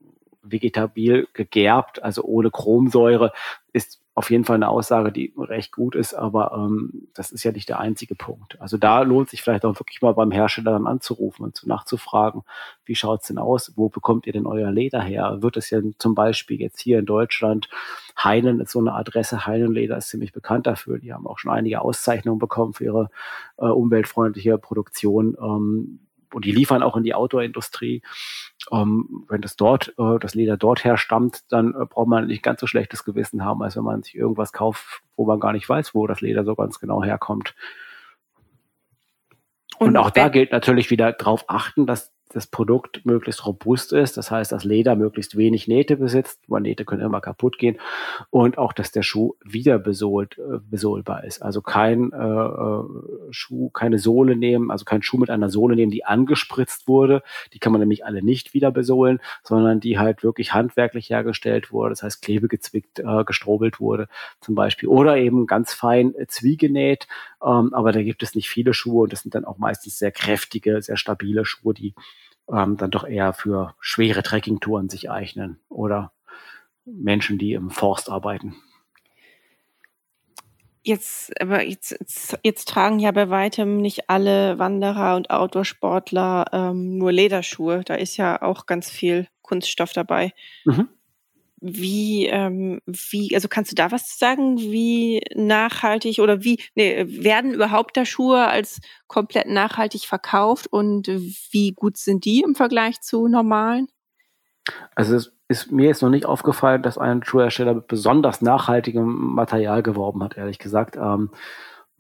vegetabil 0.51 1.29
gegerbt, 1.33 2.03
also 2.03 2.23
ohne 2.23 2.51
Chromsäure, 2.51 3.33
ist 3.73 4.01
auf 4.19 4.33
jeden 4.33 4.45
Fall 4.45 4.57
eine 4.57 4.69
Aussage, 4.69 5.13
die 5.13 5.33
recht 5.39 5.71
gut 5.71 5.95
ist, 5.95 6.13
aber 6.13 6.53
ähm, 6.53 7.07
das 7.15 7.31
ist 7.31 7.45
ja 7.45 7.53
nicht 7.53 7.69
der 7.69 7.79
einzige 7.79 8.17
Punkt. 8.17 8.61
Also 8.61 8.77
da 8.77 9.03
lohnt 9.03 9.31
sich 9.31 9.43
vielleicht 9.43 9.65
auch 9.65 9.79
wirklich 9.79 10.03
mal 10.03 10.13
beim 10.13 10.33
Hersteller 10.33 10.73
dann 10.73 10.89
anzurufen 10.89 11.45
und 11.45 11.55
zu 11.55 11.69
nachzufragen, 11.69 12.43
wie 12.85 12.97
schaut's 12.97 13.29
denn 13.29 13.39
aus, 13.39 13.75
wo 13.77 13.89
bekommt 13.89 14.27
ihr 14.27 14.33
denn 14.33 14.47
euer 14.47 14.73
Leder 14.73 15.01
her? 15.01 15.39
Wird 15.41 15.57
es 15.57 15.71
ja 15.71 15.81
zum 15.99 16.17
Beispiel 16.17 16.61
jetzt 16.61 16.81
hier 16.81 16.99
in 16.99 17.07
Deutschland, 17.07 17.69
Heinen 18.19 18.59
ist 18.59 18.73
so 18.73 18.81
eine 18.81 18.95
Adresse, 18.95 19.47
Heinenleder 19.47 19.97
ist 19.97 20.09
ziemlich 20.09 20.33
bekannt 20.33 20.67
dafür, 20.67 20.99
die 20.99 21.13
haben 21.13 21.29
auch 21.29 21.39
schon 21.39 21.53
einige 21.53 21.81
Auszeichnungen 21.81 22.41
bekommen 22.41 22.75
für 22.75 22.85
ihre 22.87 23.11
äh, 23.59 23.67
umweltfreundliche 23.67 24.59
Produktion. 24.59 25.37
Ähm, 25.41 26.08
und 26.33 26.45
die 26.45 26.53
liefern 26.53 26.83
auch 26.83 26.97
in 26.97 27.05
die 27.05 27.15
Outdoor-Industrie. 27.15 28.03
Ähm, 28.71 29.25
wenn 29.29 29.41
das 29.41 29.57
dort, 29.57 29.95
äh, 29.99 30.19
das 30.21 30.35
Leder 30.35 30.57
dort 30.57 30.85
herstammt, 30.85 31.45
dann 31.51 31.75
äh, 31.75 31.87
braucht 31.87 32.09
man 32.09 32.27
nicht 32.27 32.43
ganz 32.43 32.61
so 32.61 32.67
schlechtes 32.67 33.05
Gewissen 33.05 33.45
haben, 33.45 33.63
als 33.63 33.77
wenn 33.77 33.85
man 33.85 34.03
sich 34.03 34.15
irgendwas 34.15 34.53
kauft, 34.53 35.03
wo 35.17 35.27
man 35.27 35.41
gar 35.41 35.53
nicht 35.53 35.69
weiß, 35.69 35.95
wo 35.95 36.07
das 36.07 36.21
Leder 36.21 36.45
so 36.45 36.55
ganz 36.55 36.81
genau 36.81 37.03
herkommt. 37.03 37.55
Und, 39.79 39.89
und 39.89 39.97
auch 39.97 40.11
da 40.11 40.29
gilt 40.29 40.53
natürlich 40.53 40.91
wieder 40.91 41.13
darauf 41.13 41.45
achten, 41.49 41.87
dass 41.87 42.13
das 42.31 42.47
Produkt 42.47 43.05
möglichst 43.05 43.47
robust 43.47 43.93
ist. 43.93 44.17
Das 44.17 44.31
heißt, 44.31 44.53
dass 44.53 44.65
Leder 44.65 44.97
möglichst 44.97 45.37
wenig 45.37 45.69
Nähte 45.69 45.97
besitzt. 45.97 46.41
weil 46.47 46.63
Nähte 46.63 46.85
können 46.85 47.03
immer 47.03 47.21
kaputt 47.21 47.59
gehen. 47.59 47.79
Und 48.31 48.59
auch, 48.59 48.73
dass 48.73 48.93
der 48.93 49.03
Schuh 49.03 49.35
wieder 49.45 49.79
besohlt, 49.79 50.39
äh, 50.39 50.59
besohlbar 50.71 51.25
ist. 51.25 51.43
Also 51.43 51.63
kein 51.63 52.13
äh, 52.13 52.17
äh, 52.17 52.83
Schuh, 53.31 53.71
keine 53.71 53.99
Sohle 53.99 54.37
nehmen, 54.37 54.71
also 54.71 54.85
kein 54.85 55.03
Schuh 55.03 55.19
mit 55.19 55.31
einer 55.31 55.49
Sohle 55.49 55.77
nehmen, 55.77 55.91
die 55.91 56.05
angespritzt 56.05 56.89
wurde. 56.89 57.23
Die 57.53 57.59
kann 57.59 57.73
man 57.73 57.81
nämlich 57.81 58.05
alle 58.05 58.23
nicht 58.23 58.55
wieder 58.55 58.71
besohlen, 58.71 59.21
sondern 59.43 59.81
die 59.81 59.99
halt 59.99 60.23
wirklich 60.23 60.53
handwerklich 60.55 61.11
hergestellt 61.11 61.73
wurde. 61.73 61.91
Das 61.91 62.03
heißt, 62.03 62.23
Klebe 62.23 62.49
gezwickt, 62.49 62.99
äh, 62.99 63.25
gestrobelt 63.25 63.81
wurde 63.81 64.09
zum 64.41 64.55
Beispiel. 64.55 64.89
Oder 64.89 65.17
eben 65.17 65.47
ganz 65.47 65.73
fein 65.73 66.15
äh, 66.15 66.27
zwiegenäht. 66.27 67.07
Ähm, 67.43 67.73
aber 67.73 67.93
da 67.93 68.03
gibt 68.03 68.23
es 68.23 68.35
nicht 68.35 68.49
viele 68.49 68.75
Schuhe 68.75 69.05
und 69.05 69.13
das 69.13 69.23
sind 69.23 69.35
dann 69.35 69.45
auch 69.45 69.59
meistens 69.59 69.99
sehr 69.99 70.11
kräftige, 70.11 70.83
sehr 70.83 70.97
stabile 70.97 71.45
Schuhe, 71.45 71.75
die 71.75 71.95
ähm, 72.51 72.77
dann 72.77 72.91
doch 72.91 73.07
eher 73.07 73.33
für 73.33 73.75
schwere 73.81 74.23
Trekkingtouren 74.23 74.89
sich 74.89 75.11
eignen 75.11 75.61
oder 75.69 76.13
Menschen, 76.85 77.39
die 77.39 77.53
im 77.53 77.71
Forst 77.71 78.11
arbeiten. 78.11 78.57
Jetzt, 80.83 81.39
aber 81.41 81.63
jetzt, 81.65 81.91
jetzt, 81.91 82.39
jetzt, 82.43 82.69
tragen 82.69 82.99
ja 82.99 83.11
bei 83.13 83.29
weitem 83.29 83.77
nicht 83.79 84.09
alle 84.09 84.59
Wanderer 84.59 85.17
und 85.17 85.29
Outdoor-Sportler 85.29 86.47
ähm, 86.53 86.97
nur 86.97 87.13
Lederschuhe. 87.13 87.83
Da 87.85 87.95
ist 87.95 88.17
ja 88.17 88.41
auch 88.41 88.65
ganz 88.65 88.89
viel 88.89 89.29
Kunststoff 89.43 89.93
dabei. 89.93 90.33
Mhm. 90.65 90.89
Wie, 91.61 92.27
ähm, 92.27 92.81
wie, 92.87 93.35
also 93.35 93.49
kannst 93.49 93.73
du 93.73 93.75
da 93.75 93.91
was 93.91 94.19
sagen, 94.19 94.59
wie 94.59 95.21
nachhaltig 95.35 96.21
oder 96.21 96.45
wie, 96.45 96.61
nee, 96.75 97.05
werden 97.07 97.53
überhaupt 97.53 97.97
da 97.97 98.05
Schuhe 98.05 98.47
als 98.47 98.81
komplett 99.07 99.49
nachhaltig 99.49 100.03
verkauft 100.05 100.67
und 100.69 101.09
wie 101.09 101.73
gut 101.73 101.97
sind 101.97 102.25
die 102.25 102.43
im 102.43 102.55
Vergleich 102.55 103.01
zu 103.01 103.27
normalen? 103.27 103.89
Also 104.95 105.17
es 105.17 105.33
ist 105.49 105.73
mir 105.73 105.87
jetzt 105.87 106.03
noch 106.03 106.11
nicht 106.11 106.27
aufgefallen, 106.27 106.83
dass 106.83 106.99
ein 106.99 107.25
Schuhhersteller 107.25 107.75
mit 107.75 107.89
besonders 107.89 108.43
nachhaltigem 108.43 109.07
Material 109.07 109.83
geworben 109.83 110.23
hat, 110.23 110.37
ehrlich 110.37 110.59
gesagt. 110.59 110.97
Ähm, 110.97 111.31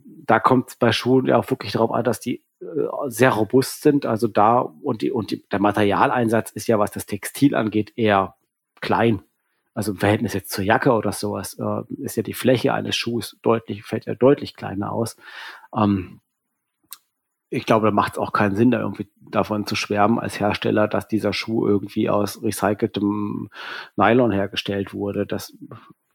da 0.04 0.38
kommt 0.38 0.78
bei 0.78 0.92
Schuhen 0.92 1.26
ja 1.26 1.38
auch 1.38 1.50
wirklich 1.50 1.72
darauf 1.72 1.90
an, 1.90 2.04
dass 2.04 2.20
die 2.20 2.44
äh, 2.60 2.64
sehr 3.08 3.30
robust 3.30 3.82
sind. 3.82 4.06
Also 4.06 4.28
da 4.28 4.60
und 4.60 5.02
die 5.02 5.10
und 5.10 5.30
die, 5.30 5.46
der 5.48 5.60
Materialeinsatz 5.60 6.50
ist 6.50 6.68
ja, 6.68 6.78
was 6.78 6.90
das 6.90 7.06
Textil 7.06 7.54
angeht, 7.54 7.92
eher 7.96 8.36
klein. 8.80 9.22
Also 9.78 9.92
im 9.92 9.98
Verhältnis 9.98 10.32
jetzt 10.32 10.50
zur 10.50 10.64
Jacke 10.64 10.90
oder 10.90 11.12
sowas, 11.12 11.56
äh, 11.56 12.02
ist 12.02 12.16
ja 12.16 12.24
die 12.24 12.34
Fläche 12.34 12.74
eines 12.74 12.96
Schuhs 12.96 13.38
deutlich, 13.42 13.84
fällt 13.84 14.06
ja 14.06 14.16
deutlich 14.16 14.56
kleiner 14.56 14.90
aus. 14.90 15.16
Ähm, 15.72 16.20
ich 17.48 17.64
glaube, 17.64 17.86
da 17.86 17.92
macht 17.92 18.14
es 18.14 18.18
auch 18.18 18.32
keinen 18.32 18.56
Sinn, 18.56 18.72
da 18.72 18.80
irgendwie 18.80 19.08
davon 19.20 19.66
zu 19.66 19.76
schwärmen 19.76 20.18
als 20.18 20.40
Hersteller, 20.40 20.88
dass 20.88 21.06
dieser 21.06 21.32
Schuh 21.32 21.64
irgendwie 21.64 22.10
aus 22.10 22.42
recyceltem 22.42 23.50
Nylon 23.94 24.32
hergestellt 24.32 24.94
wurde. 24.94 25.26
Das 25.26 25.56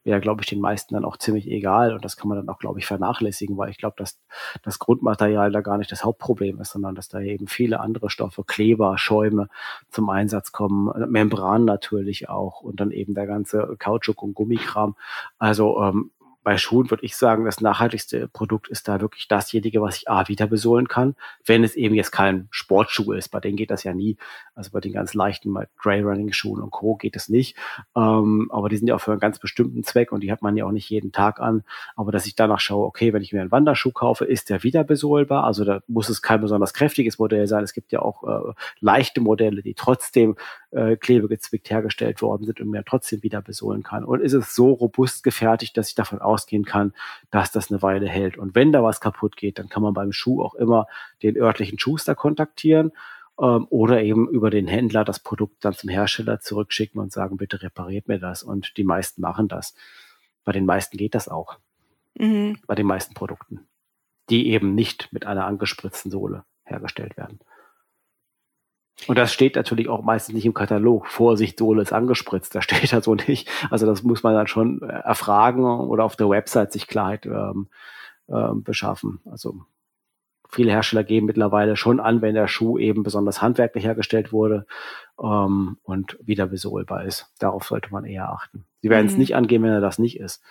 wäre, 0.04 0.20
glaube 0.20 0.42
ich, 0.42 0.48
den 0.48 0.60
meisten 0.60 0.94
dann 0.94 1.06
auch 1.06 1.18
ziemlich 1.18 1.50
egal. 1.50 1.94
Und 1.94 2.04
das 2.04 2.18
kann 2.18 2.28
man 2.28 2.38
dann 2.38 2.50
auch, 2.50 2.60
glaube 2.60 2.80
ich, 2.80 2.86
vernachlässigen, 2.86 3.58
weil 3.58 3.70
ich 3.70 3.78
glaube, 3.78 3.96
dass 3.98 4.20
das 4.62 4.80
Grundmaterial 4.80 5.52
da 5.52 5.62
gar 5.62 5.78
nicht 5.78 5.92
das 5.92 6.04
Hauptproblem 6.04 6.60
ist, 6.60 6.72
sondern 6.72 6.96
dass 6.96 7.10
da 7.10 7.20
eben 7.20 7.48
viele 7.48 7.80
andere 7.80 8.10
Stoffe, 8.10 8.44
Kleber, 8.44 8.98
Schäume 8.98 9.50
zum 9.90 10.10
Einsatz 10.10 10.52
kommen, 10.52 10.92
Membran 11.10 11.66
natürlich 11.66 12.30
auch 12.30 12.62
und 12.62 12.80
dann 12.80 12.92
eben 12.92 13.14
der 13.14 13.28
ganze 13.28 13.76
Kautschuk 13.80 14.22
und 14.24 14.34
Gummikram. 14.34 14.96
Also 15.38 15.82
ähm, 15.82 16.12
bei 16.44 16.58
Schuhen 16.58 16.90
würde 16.90 17.06
ich 17.06 17.16
sagen, 17.16 17.46
das 17.46 17.62
nachhaltigste 17.62 18.28
Produkt 18.28 18.68
ist 18.68 18.88
da 18.88 19.02
wirklich 19.02 19.28
dasjenige, 19.28 19.82
was 19.82 19.98
ich 19.98 20.10
A, 20.10 20.28
wieder 20.28 20.48
besohlen 20.48 20.88
kann, 20.88 21.16
wenn 21.46 21.64
es 21.64 21.76
eben 21.76 21.96
jetzt 21.96 22.12
kein 22.12 22.48
Sportschuh 22.52 23.14
ist. 23.14 23.30
Bei 23.30 23.40
denen 23.40 23.56
geht 23.56 23.72
das 23.72 23.84
ja 23.84 23.94
nie. 23.94 24.18
Also 24.54 24.72
bei 24.72 24.82
den 24.82 24.94
ganz 24.94 25.14
leichten 25.14 25.56
Trailrunning-Schuhen 25.82 26.62
und 26.62 26.72
Co. 26.72 26.96
geht 26.96 27.16
es 27.16 27.30
nicht. 27.30 27.56
Ähm, 27.96 28.50
aber 28.52 28.70
die 28.70 28.78
sind 28.78 28.88
ja 28.88 28.96
auch 28.96 29.02
für 29.02 29.12
einen 29.12 29.20
ganz 29.20 29.40
bestimmten 29.40 29.84
Zweck 29.84 30.12
und 30.12 30.22
die 30.22 30.32
hat 30.32 30.42
man 30.42 30.58
ja 30.58 30.66
auch 30.66 30.72
nicht 30.72 30.90
jeden 30.90 31.12
Tag 31.12 31.40
an. 31.40 31.64
Aber 31.96 32.12
dass 32.12 32.26
ich 32.26 32.36
danach 32.36 32.60
schaue, 32.60 32.86
okay, 32.86 33.14
wenn 33.14 33.24
ich 33.24 33.32
mir 33.32 33.42
einen 33.42 33.52
Wanderschuh 33.52 33.92
kaufe, 33.92 34.26
ist 34.26 34.50
der 34.50 34.64
wieder 34.64 34.84
besohlbar. 34.84 35.46
Also 35.46 35.64
da 35.64 35.82
muss 35.88 36.10
es 36.10 36.22
kein 36.22 36.42
besonders 36.42 36.74
kräftiges 36.74 37.20
Modell 37.20 37.48
sein. 37.48 37.64
Es 37.64 37.74
gibt 37.74 37.92
ja 37.92 38.02
auch 38.02 38.24
äh, 38.24 38.54
leichte 38.82 39.22
Modelle, 39.22 39.62
die 39.62 39.76
trotzdem 39.76 40.36
äh, 40.72 40.98
klebegezwickt 40.98 41.70
hergestellt 41.70 42.22
worden 42.22 42.46
sind 42.46 42.60
und 42.60 42.70
mir 42.70 42.84
trotzdem 42.84 43.24
wieder 43.24 43.42
besohlen 43.42 43.84
kann. 43.84 44.04
Und 44.04 44.22
ist 44.22 44.34
es 44.34 44.56
so 44.56 44.74
robust 44.74 45.24
gefertigt, 45.24 45.78
dass 45.78 45.90
ich 45.90 45.96
davon 45.96 46.20
ausgehen 46.34 46.66
kann, 46.66 46.94
dass 47.32 47.52
das 47.52 47.72
eine 47.72 47.82
Weile 47.82 48.08
hält. 48.08 48.38
Und 48.38 48.56
wenn 48.56 48.72
da 48.72 48.84
was 48.84 49.00
kaputt 49.00 49.38
geht, 49.38 49.60
dann 49.60 49.70
kann 49.70 49.84
man 49.84 49.94
beim 49.94 50.12
Schuh 50.12 50.42
auch 50.42 50.56
immer 50.56 50.88
den 51.22 51.38
örtlichen 51.38 51.80
Schuster 51.80 52.16
kontaktieren 52.16 52.92
ähm, 53.40 53.68
oder 53.70 54.02
eben 54.02 54.28
über 54.30 54.50
den 54.50 54.68
Händler 54.68 55.04
das 55.04 55.20
Produkt 55.20 55.64
dann 55.66 55.74
zum 55.74 55.90
Hersteller 55.90 56.40
zurückschicken 56.40 57.00
und 57.00 57.12
sagen, 57.12 57.38
bitte 57.38 57.62
repariert 57.62 58.08
mir 58.08 58.20
das. 58.20 58.44
Und 58.44 58.78
die 58.78 58.84
meisten 58.84 59.22
machen 59.22 59.48
das. 59.48 59.76
Bei 60.44 60.52
den 60.52 60.66
meisten 60.66 60.98
geht 60.98 61.16
das 61.16 61.28
auch. 61.28 61.58
Mhm. 62.16 62.58
Bei 62.68 62.76
den 62.76 62.88
meisten 62.88 63.14
Produkten, 63.14 63.68
die 64.30 64.50
eben 64.50 64.76
nicht 64.76 65.12
mit 65.12 65.26
einer 65.26 65.46
angespritzten 65.46 66.12
Sohle 66.12 66.44
hergestellt 66.64 67.18
werden. 67.18 67.40
Und 69.08 69.18
das 69.18 69.34
steht 69.34 69.56
natürlich 69.56 69.90
auch 69.90 70.04
meistens 70.04 70.36
nicht 70.36 70.46
im 70.46 70.54
Katalog. 70.54 71.08
Vorsicht, 71.08 71.60
Sohle 71.60 71.82
ist 71.82 71.94
angespritzt. 71.94 72.56
Da 72.56 72.62
steht 72.62 72.92
das 72.92 73.06
so 73.06 73.16
nicht. 73.16 73.50
Also 73.70 73.86
das 73.86 74.04
muss 74.04 74.24
man 74.24 74.34
dann 74.36 74.48
schon 74.48 74.82
äh, 74.82 74.86
erfragen 74.86 75.66
oder 75.66 76.04
auf 76.04 76.16
der 76.16 76.30
Website 76.30 76.72
sich 76.72 76.88
Klarheit 76.88 77.26
ähm, 77.26 77.68
ähm, 78.30 78.64
beschaffen. 78.64 79.20
Also 79.30 79.66
viele 80.50 80.72
Hersteller 80.72 81.04
geben 81.04 81.26
mittlerweile 81.26 81.76
schon 81.76 82.00
an, 82.00 82.22
wenn 82.22 82.36
der 82.36 82.48
Schuh 82.48 82.78
eben 82.78 83.04
besonders 83.04 83.42
handwerklich 83.42 83.86
hergestellt 83.86 84.32
wurde 84.32 84.66
ähm, 85.22 85.78
und 85.84 86.18
wieder 86.22 86.48
besohlbar 86.48 87.06
ist. 87.06 87.32
Darauf 87.40 87.66
sollte 87.66 87.92
man 87.92 88.06
eher 88.06 88.30
achten. 88.30 88.66
Sie 88.82 88.90
werden 88.90 89.08
es 89.08 89.14
mhm. 89.14 89.20
nicht 89.20 89.36
angehen, 89.36 89.64
wenn 89.64 89.72
er 89.72 89.82
das 89.82 90.00
nicht 90.00 90.20
ist. 90.20 90.42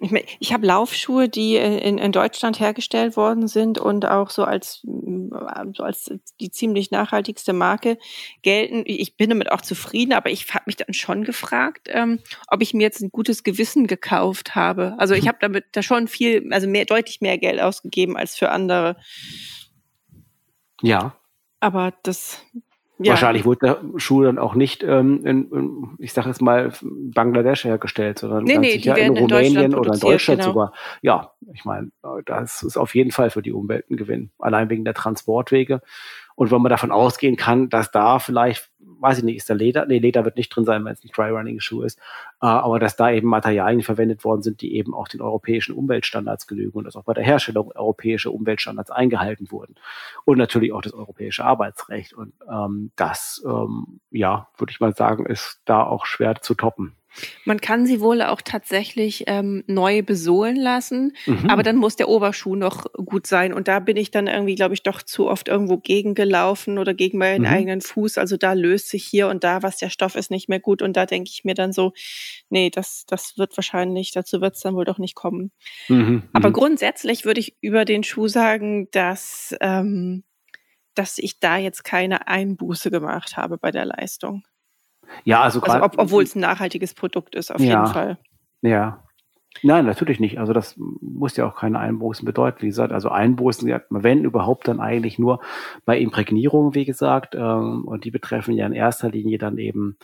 Ich, 0.00 0.12
mein, 0.12 0.22
ich 0.38 0.52
habe 0.52 0.64
Laufschuhe, 0.64 1.28
die 1.28 1.56
in, 1.56 1.98
in 1.98 2.12
Deutschland 2.12 2.60
hergestellt 2.60 3.16
worden 3.16 3.48
sind 3.48 3.78
und 3.78 4.06
auch 4.06 4.30
so 4.30 4.44
als, 4.44 4.80
so 4.82 5.82
als 5.82 6.12
die 6.40 6.52
ziemlich 6.52 6.92
nachhaltigste 6.92 7.52
Marke 7.52 7.98
gelten. 8.42 8.84
Ich 8.86 9.16
bin 9.16 9.30
damit 9.30 9.50
auch 9.50 9.60
zufrieden, 9.60 10.12
aber 10.12 10.30
ich 10.30 10.54
habe 10.54 10.64
mich 10.66 10.76
dann 10.76 10.94
schon 10.94 11.24
gefragt, 11.24 11.88
ähm, 11.90 12.20
ob 12.46 12.62
ich 12.62 12.74
mir 12.74 12.82
jetzt 12.82 13.00
ein 13.00 13.10
gutes 13.10 13.42
Gewissen 13.42 13.88
gekauft 13.88 14.54
habe. 14.54 14.94
Also 14.98 15.14
ich 15.14 15.26
habe 15.26 15.38
damit 15.40 15.64
da 15.72 15.82
schon 15.82 16.06
viel, 16.06 16.46
also 16.52 16.68
mehr, 16.68 16.84
deutlich 16.84 17.20
mehr 17.20 17.36
Geld 17.36 17.60
ausgegeben 17.60 18.16
als 18.16 18.36
für 18.36 18.50
andere. 18.50 18.96
Ja. 20.80 21.16
Aber 21.58 21.92
das 22.04 22.40
ja. 22.98 23.10
Wahrscheinlich 23.10 23.44
wurde 23.44 23.60
der 23.60 23.98
Schuh 23.98 24.24
dann 24.24 24.38
auch 24.38 24.54
nicht 24.54 24.82
ähm, 24.82 25.24
in, 25.24 25.50
in, 25.52 25.88
ich 25.98 26.12
sage 26.12 26.28
jetzt 26.28 26.42
mal, 26.42 26.72
Bangladesch 26.82 27.64
hergestellt, 27.64 28.18
sondern 28.18 28.44
nee, 28.44 28.54
ganz 28.54 28.66
nee, 28.66 28.72
sicher 28.72 28.98
in 28.98 29.16
Rumänien 29.16 29.74
oder 29.74 29.94
in 29.94 30.00
Deutschland 30.00 30.40
genau. 30.40 30.52
sogar. 30.52 30.72
Ja, 31.00 31.32
ich 31.54 31.64
meine, 31.64 31.92
das 32.26 32.62
ist 32.62 32.76
auf 32.76 32.94
jeden 32.96 33.12
Fall 33.12 33.30
für 33.30 33.42
die 33.42 33.52
Umwelt 33.52 33.88
ein 33.88 33.96
Gewinn, 33.96 34.30
allein 34.38 34.68
wegen 34.68 34.84
der 34.84 34.94
Transportwege. 34.94 35.80
Und 36.38 36.52
wenn 36.52 36.62
man 36.62 36.70
davon 36.70 36.92
ausgehen 36.92 37.34
kann, 37.34 37.68
dass 37.68 37.90
da 37.90 38.20
vielleicht, 38.20 38.70
weiß 38.78 39.18
ich 39.18 39.24
nicht, 39.24 39.38
ist 39.38 39.50
da 39.50 39.54
Leder? 39.54 39.86
Nee, 39.86 39.98
Leder 39.98 40.24
wird 40.24 40.36
nicht 40.36 40.50
drin 40.50 40.64
sein, 40.64 40.84
wenn 40.84 40.92
es 40.92 41.02
ein 41.02 41.10
Dry-Running-Schuh 41.12 41.82
ist. 41.82 41.98
Äh, 42.40 42.46
aber 42.46 42.78
dass 42.78 42.94
da 42.94 43.10
eben 43.10 43.26
Materialien 43.26 43.82
verwendet 43.82 44.22
worden 44.22 44.42
sind, 44.42 44.60
die 44.60 44.76
eben 44.76 44.94
auch 44.94 45.08
den 45.08 45.20
europäischen 45.20 45.74
Umweltstandards 45.74 46.46
genügen 46.46 46.78
und 46.78 46.84
dass 46.84 46.94
auch 46.94 47.02
bei 47.02 47.12
der 47.12 47.24
Herstellung 47.24 47.72
europäische 47.74 48.30
Umweltstandards 48.30 48.92
eingehalten 48.92 49.50
wurden. 49.50 49.74
Und 50.24 50.38
natürlich 50.38 50.72
auch 50.72 50.80
das 50.80 50.92
europäische 50.92 51.44
Arbeitsrecht. 51.44 52.12
Und 52.12 52.34
ähm, 52.48 52.92
das, 52.94 53.42
ähm, 53.44 53.98
ja, 54.12 54.46
würde 54.58 54.70
ich 54.70 54.78
mal 54.78 54.94
sagen, 54.94 55.26
ist 55.26 55.60
da 55.64 55.82
auch 55.82 56.06
schwer 56.06 56.36
zu 56.40 56.54
toppen. 56.54 56.94
Man 57.44 57.60
kann 57.60 57.86
sie 57.86 58.00
wohl 58.00 58.22
auch 58.22 58.40
tatsächlich 58.42 59.24
ähm, 59.26 59.64
neu 59.66 60.02
besohlen 60.02 60.56
lassen, 60.56 61.14
mhm. 61.26 61.48
aber 61.48 61.62
dann 61.62 61.76
muss 61.76 61.96
der 61.96 62.08
Oberschuh 62.08 62.56
noch 62.56 62.86
gut 62.92 63.26
sein. 63.26 63.52
Und 63.52 63.68
da 63.68 63.80
bin 63.80 63.96
ich 63.96 64.10
dann 64.10 64.26
irgendwie, 64.26 64.54
glaube 64.54 64.74
ich, 64.74 64.82
doch 64.82 65.02
zu 65.02 65.28
oft 65.28 65.48
irgendwo 65.48 65.78
gegengelaufen 65.78 66.78
oder 66.78 66.94
gegen 66.94 67.18
meinen 67.18 67.42
mhm. 67.42 67.46
eigenen 67.46 67.80
Fuß. 67.80 68.18
Also 68.18 68.36
da 68.36 68.52
löst 68.52 68.88
sich 68.88 69.04
hier 69.04 69.28
und 69.28 69.44
da 69.44 69.62
was, 69.62 69.78
der 69.78 69.90
Stoff 69.90 70.14
ist 70.14 70.30
nicht 70.30 70.48
mehr 70.48 70.60
gut. 70.60 70.82
Und 70.82 70.96
da 70.96 71.06
denke 71.06 71.30
ich 71.32 71.44
mir 71.44 71.54
dann 71.54 71.72
so, 71.72 71.92
nee, 72.50 72.70
das, 72.70 73.04
das 73.06 73.38
wird 73.38 73.56
wahrscheinlich, 73.56 74.12
dazu 74.12 74.40
wird 74.40 74.54
es 74.54 74.60
dann 74.60 74.74
wohl 74.74 74.84
doch 74.84 74.98
nicht 74.98 75.14
kommen. 75.14 75.52
Mhm. 75.88 76.22
Aber 76.32 76.48
mhm. 76.48 76.54
grundsätzlich 76.54 77.24
würde 77.24 77.40
ich 77.40 77.56
über 77.60 77.84
den 77.84 78.04
Schuh 78.04 78.28
sagen, 78.28 78.88
dass, 78.90 79.54
ähm, 79.60 80.24
dass 80.94 81.18
ich 81.18 81.40
da 81.40 81.56
jetzt 81.56 81.84
keine 81.84 82.28
Einbuße 82.28 82.90
gemacht 82.90 83.36
habe 83.36 83.58
bei 83.58 83.70
der 83.70 83.84
Leistung. 83.84 84.44
Ja, 85.24 85.42
also, 85.42 85.60
also 85.60 85.84
ob, 85.84 85.98
obwohl 85.98 86.22
es 86.22 86.34
ein 86.34 86.40
nachhaltiges 86.40 86.94
Produkt 86.94 87.34
ist, 87.34 87.54
auf 87.54 87.60
ja, 87.60 87.66
jeden 87.66 87.86
Fall. 87.86 88.18
Ja. 88.62 89.04
Nein, 89.62 89.86
natürlich 89.86 90.20
nicht. 90.20 90.38
Also 90.38 90.52
das 90.52 90.76
muss 90.76 91.36
ja 91.36 91.48
auch 91.48 91.56
keine 91.56 91.78
Einbußen 91.78 92.24
bedeuten. 92.24 92.62
Wie 92.62 92.66
gesagt, 92.66 92.92
also 92.92 93.08
Einbußen, 93.08 93.80
wenn 93.90 94.24
überhaupt, 94.24 94.68
dann 94.68 94.80
eigentlich 94.80 95.18
nur 95.18 95.40
bei 95.84 95.98
Imprägnierungen, 95.98 96.74
wie 96.74 96.84
gesagt. 96.84 97.34
Ähm, 97.34 97.84
und 97.84 98.04
die 98.04 98.10
betreffen 98.10 98.54
ja 98.54 98.66
in 98.66 98.72
erster 98.72 99.10
Linie 99.10 99.38
dann 99.38 99.58
eben 99.58 99.96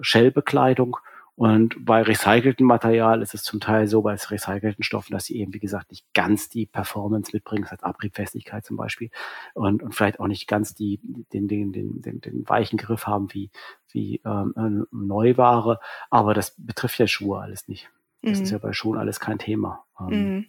Shellbekleidung. 0.00 0.96
Und 1.38 1.84
bei 1.84 2.02
recyceltem 2.02 2.66
Material 2.66 3.22
ist 3.22 3.32
es 3.32 3.44
zum 3.44 3.60
Teil 3.60 3.86
so, 3.86 4.02
bei 4.02 4.14
recycelten 4.14 4.82
Stoffen, 4.82 5.12
dass 5.12 5.26
sie 5.26 5.36
eben, 5.38 5.54
wie 5.54 5.60
gesagt, 5.60 5.92
nicht 5.92 6.04
ganz 6.12 6.48
die 6.48 6.66
Performance 6.66 7.30
mitbringen, 7.32 7.62
das 7.62 7.70
heißt 7.70 7.84
Abriebfestigkeit 7.84 8.64
zum 8.64 8.76
Beispiel, 8.76 9.10
und, 9.54 9.80
und 9.80 9.94
vielleicht 9.94 10.18
auch 10.18 10.26
nicht 10.26 10.48
ganz 10.48 10.74
die, 10.74 10.98
den, 11.00 11.46
den, 11.46 11.70
den, 11.70 12.02
den, 12.02 12.20
den 12.20 12.48
weichen 12.48 12.76
Griff 12.76 13.06
haben 13.06 13.32
wie, 13.32 13.52
wie 13.92 14.20
ähm, 14.24 14.88
Neuware. 14.90 15.78
Aber 16.10 16.34
das 16.34 16.56
betrifft 16.58 16.98
ja 16.98 17.06
Schuhe 17.06 17.38
alles 17.38 17.68
nicht. 17.68 17.88
Das 18.22 18.38
mhm. 18.38 18.42
ist 18.42 18.50
ja 18.50 18.58
bei 18.58 18.72
Schuhen 18.72 18.98
alles 18.98 19.20
kein 19.20 19.38
Thema. 19.38 19.84
Ähm, 20.00 20.08
mhm. 20.08 20.46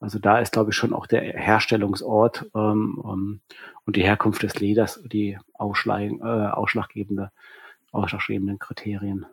Also 0.00 0.18
da 0.18 0.38
ist, 0.38 0.54
glaube 0.54 0.70
ich, 0.70 0.76
schon 0.76 0.94
auch 0.94 1.06
der 1.06 1.20
Herstellungsort 1.20 2.50
ähm, 2.54 2.98
um, 2.98 3.40
und 3.84 3.94
die 3.94 4.04
Herkunft 4.04 4.42
des 4.42 4.58
Leders 4.58 5.02
die 5.04 5.38
ausschlag, 5.52 6.12
äh, 6.12 6.24
ausschlaggebende, 6.24 7.30
ausschlaggebenden 7.92 8.58
Kriterien. 8.58 9.26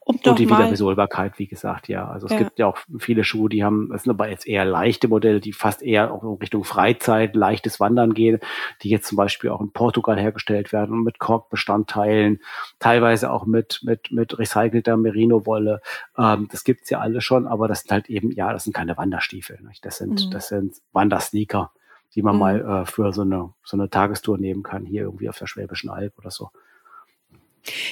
Um 0.00 0.20
und 0.24 0.38
die 0.38 0.46
Wiederbesohlbarkeit, 0.46 1.38
wie 1.38 1.48
gesagt, 1.48 1.88
ja. 1.88 2.06
Also 2.06 2.26
es 2.26 2.32
ja. 2.32 2.38
gibt 2.38 2.58
ja 2.58 2.66
auch 2.66 2.78
viele 2.98 3.24
Schuhe, 3.24 3.48
die 3.48 3.64
haben, 3.64 3.88
das 3.90 4.04
sind 4.04 4.10
aber 4.10 4.28
jetzt 4.28 4.46
eher 4.46 4.64
leichte 4.64 5.08
Modelle, 5.08 5.40
die 5.40 5.52
fast 5.52 5.82
eher 5.82 6.12
auch 6.12 6.22
in 6.22 6.34
Richtung 6.34 6.62
Freizeit, 6.64 7.34
leichtes 7.34 7.80
Wandern 7.80 8.14
gehen, 8.14 8.38
die 8.82 8.90
jetzt 8.90 9.08
zum 9.08 9.16
Beispiel 9.16 9.50
auch 9.50 9.60
in 9.60 9.72
Portugal 9.72 10.18
hergestellt 10.18 10.72
werden 10.72 10.92
und 10.92 11.02
mit 11.02 11.18
Korkbestandteilen, 11.18 12.40
teilweise 12.78 13.32
auch 13.32 13.46
mit, 13.46 13.80
mit, 13.82 14.12
mit 14.12 14.38
recycelter 14.38 14.96
Merino-Wolle. 14.96 15.80
Ähm, 16.16 16.48
das 16.52 16.62
gibt's 16.62 16.88
ja 16.90 17.00
alle 17.00 17.20
schon, 17.20 17.48
aber 17.48 17.66
das 17.66 17.80
sind 17.80 17.90
halt 17.90 18.08
eben, 18.08 18.30
ja, 18.30 18.52
das 18.52 18.64
sind 18.64 18.74
keine 18.74 18.96
Wanderstiefel. 18.96 19.58
Nicht? 19.66 19.84
Das 19.84 19.96
sind, 19.96 20.26
mhm. 20.26 20.30
das 20.30 20.48
sind 20.48 20.76
Wandersneaker, 20.92 21.72
die 22.14 22.22
man 22.22 22.34
mhm. 22.34 22.40
mal 22.40 22.82
äh, 22.82 22.86
für 22.86 23.12
so 23.12 23.22
eine, 23.22 23.52
so 23.64 23.76
eine 23.76 23.90
Tagestour 23.90 24.38
nehmen 24.38 24.62
kann, 24.62 24.86
hier 24.86 25.02
irgendwie 25.02 25.28
auf 25.28 25.38
der 25.38 25.46
Schwäbischen 25.46 25.90
Alb 25.90 26.16
oder 26.18 26.30
so. 26.30 26.50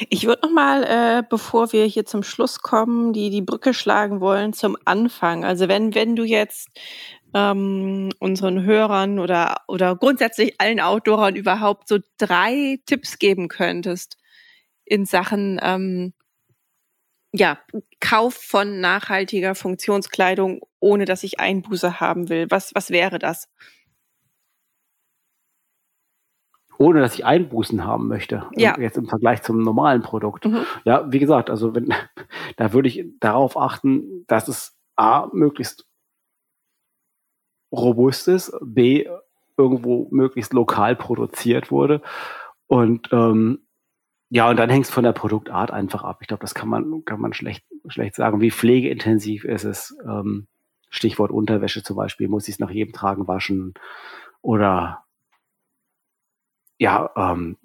Ich 0.08 0.26
würde 0.26 0.46
noch 0.46 0.52
mal, 0.52 0.84
äh, 0.84 1.22
bevor 1.28 1.72
wir 1.72 1.84
hier 1.86 2.06
zum 2.06 2.22
Schluss 2.22 2.60
kommen, 2.60 3.12
die 3.12 3.30
die 3.30 3.42
Brücke 3.42 3.74
schlagen 3.74 4.20
wollen 4.20 4.52
zum 4.52 4.76
Anfang. 4.84 5.44
Also 5.44 5.68
wenn 5.68 5.94
wenn 5.94 6.16
du 6.16 6.24
jetzt 6.24 6.68
ähm, 7.34 8.10
unseren 8.20 8.62
Hörern 8.64 9.18
oder 9.18 9.62
oder 9.68 9.96
grundsätzlich 9.96 10.60
allen 10.60 10.80
Outdoorern 10.80 11.36
überhaupt 11.36 11.88
so 11.88 11.98
drei 12.18 12.78
Tipps 12.86 13.18
geben 13.18 13.48
könntest 13.48 14.16
in 14.84 15.06
Sachen 15.06 15.60
ähm, 15.62 16.14
ja 17.32 17.58
Kauf 18.00 18.34
von 18.34 18.80
nachhaltiger 18.80 19.54
Funktionskleidung, 19.54 20.60
ohne 20.80 21.04
dass 21.06 21.24
ich 21.24 21.40
Einbuße 21.40 22.00
haben 22.00 22.28
will. 22.28 22.46
Was 22.50 22.72
was 22.74 22.90
wäre 22.90 23.18
das? 23.18 23.48
Ohne 26.78 27.00
dass 27.00 27.14
ich 27.14 27.24
Einbußen 27.24 27.84
haben 27.84 28.08
möchte. 28.08 28.46
Ja. 28.56 28.78
Jetzt 28.78 28.98
im 28.98 29.06
Vergleich 29.06 29.42
zum 29.42 29.60
normalen 29.60 30.02
Produkt. 30.02 30.46
Mhm. 30.46 30.64
Ja, 30.84 31.10
wie 31.12 31.18
gesagt, 31.18 31.50
also 31.50 31.74
wenn, 31.74 31.92
da 32.56 32.72
würde 32.72 32.88
ich 32.88 33.06
darauf 33.20 33.56
achten, 33.56 34.24
dass 34.26 34.48
es 34.48 34.76
A, 34.96 35.28
möglichst 35.32 35.86
robust 37.72 38.28
ist, 38.28 38.52
B, 38.62 39.06
irgendwo 39.56 40.08
möglichst 40.10 40.52
lokal 40.52 40.96
produziert 40.96 41.70
wurde 41.70 42.02
und 42.66 43.08
ähm, 43.12 43.60
ja, 44.30 44.50
und 44.50 44.56
dann 44.56 44.70
hängt 44.70 44.86
es 44.86 44.90
von 44.90 45.04
der 45.04 45.12
Produktart 45.12 45.70
einfach 45.70 46.02
ab. 46.02 46.18
Ich 46.20 46.26
glaube, 46.26 46.40
das 46.40 46.54
kann 46.54 46.68
man, 46.68 47.04
kann 47.04 47.20
man 47.20 47.32
schlecht, 47.34 47.64
schlecht 47.86 48.16
sagen. 48.16 48.40
Wie 48.40 48.50
pflegeintensiv 48.50 49.44
ist 49.44 49.62
es? 49.62 49.96
Ähm, 50.04 50.48
Stichwort 50.90 51.30
Unterwäsche 51.30 51.84
zum 51.84 51.96
Beispiel, 51.96 52.28
muss 52.28 52.48
ich 52.48 52.54
es 52.54 52.58
nach 52.58 52.70
jedem 52.70 52.92
Tragen 52.92 53.28
waschen? 53.28 53.74
Oder 54.42 55.03
ja, 56.78 57.10
ähm, 57.16 57.56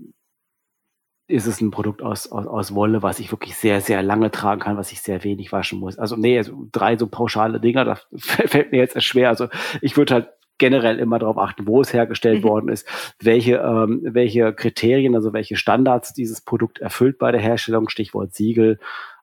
ist 1.28 1.46
es 1.46 1.62
ein 1.62 1.72
Produkt 1.72 2.02
aus, 2.02 2.32
aus, 2.32 2.48
aus 2.48 2.74
Wolle, 2.74 3.04
was 3.04 3.20
ich 3.20 3.32
wirklich 3.32 3.56
sehr, 3.56 3.82
sehr 3.82 4.02
lange 4.02 4.32
tragen 4.32 4.62
kann, 4.62 4.78
was 4.78 4.92
ich 4.92 5.02
sehr 5.02 5.24
wenig 5.24 5.52
waschen 5.52 5.80
muss. 5.80 6.00
Also 6.00 6.16
nee, 6.16 6.38
also 6.38 6.68
drei 6.72 6.98
so 6.98 7.08
pauschale 7.08 7.60
Dinger, 7.60 7.86
das 7.86 8.08
fällt 8.16 8.72
mir 8.72 8.80
jetzt 8.80 8.96
erst 8.96 9.08
schwer. 9.08 9.30
Also 9.30 9.48
ich 9.82 9.96
würde 9.96 10.14
halt 10.16 10.30
generell 10.58 11.00
immer 11.00 11.20
darauf 11.20 11.38
achten, 11.38 11.68
wo 11.68 11.82
es 11.82 11.94
hergestellt 11.94 12.44
mhm. 12.44 12.48
worden 12.48 12.70
ist, 12.70 12.88
welche, 13.22 13.58
ähm, 13.58 14.02
welche 14.04 14.54
Kriterien, 14.54 15.16
also 15.16 15.32
welche 15.32 15.56
Standards 15.56 16.14
dieses 16.14 16.42
Produkt 16.42 16.80
erfüllt 16.80 17.18
bei 17.20 17.32
der 17.32 17.40
Herstellung, 17.40 17.90
Stichwort 17.90 18.34
Siegel, 18.34 18.80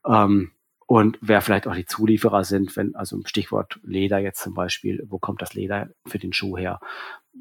ähm, 0.07 0.53
und 0.89 1.19
wer 1.21 1.41
vielleicht 1.41 1.67
auch 1.67 1.75
die 1.75 1.85
Zulieferer 1.85 2.45
sind, 2.45 2.77
wenn, 2.77 2.95
also 2.95 3.21
Stichwort 3.25 3.81
Leder 3.83 4.19
jetzt 4.19 4.41
zum 4.41 4.55
Beispiel, 4.55 5.05
wo 5.09 5.19
kommt 5.19 5.43
das 5.43 5.55
Leder 5.55 5.89
für 6.07 6.21
den 6.21 6.33
Schuh 6.33 6.57
her? 6.57 6.79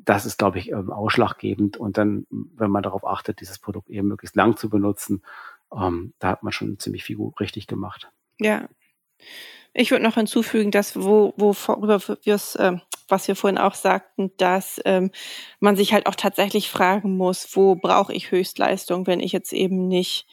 Das 0.04 0.26
ist, 0.26 0.38
glaube 0.38 0.60
ich, 0.60 0.72
ähm, 0.72 0.92
ausschlaggebend. 0.92 1.78
Und 1.78 1.98
dann, 1.98 2.28
wenn 2.30 2.72
man 2.72 2.84
darauf 2.84 3.06
achtet, 3.06 3.42
dieses 3.42 3.60
Produkt 3.60 3.90
eben 3.90 4.08
möglichst 4.08 4.36
lang 4.36 4.58
zu 4.58 4.70
benutzen, 4.70 5.24
ähm, 5.74 6.14
da 6.20 6.30
hat 6.30 6.44
man 6.44 6.54
schon 6.54 6.80
ziemlich 6.80 7.04
viel 7.04 7.18
richtig 7.40 7.68
gemacht. 7.68 8.10
Ja. 8.40 8.68
Ich 9.74 9.92
würde 9.92 10.04
noch 10.04 10.16
hinzufügen, 10.16 10.72
dass 10.72 10.96
wo, 10.96 11.34
wo 11.36 11.54
worüber 11.54 12.00
es, 12.26 12.56
äh, 12.56 12.78
was 13.08 13.28
wir 13.28 13.36
vorhin 13.36 13.58
auch 13.58 13.76
sagten, 13.76 14.32
dass 14.38 14.80
ähm, 14.86 15.12
man 15.60 15.76
sich 15.76 15.94
halt 15.94 16.08
auch 16.08 16.16
tatsächlich 16.16 16.70
fragen 16.70 17.18
muss, 17.18 17.56
wo 17.56 17.76
brauche 17.76 18.14
ich 18.14 18.32
Höchstleistung, 18.32 19.06
wenn 19.06 19.20
ich 19.20 19.32
jetzt 19.32 19.54
eben 19.54 19.88
nicht 19.88 20.28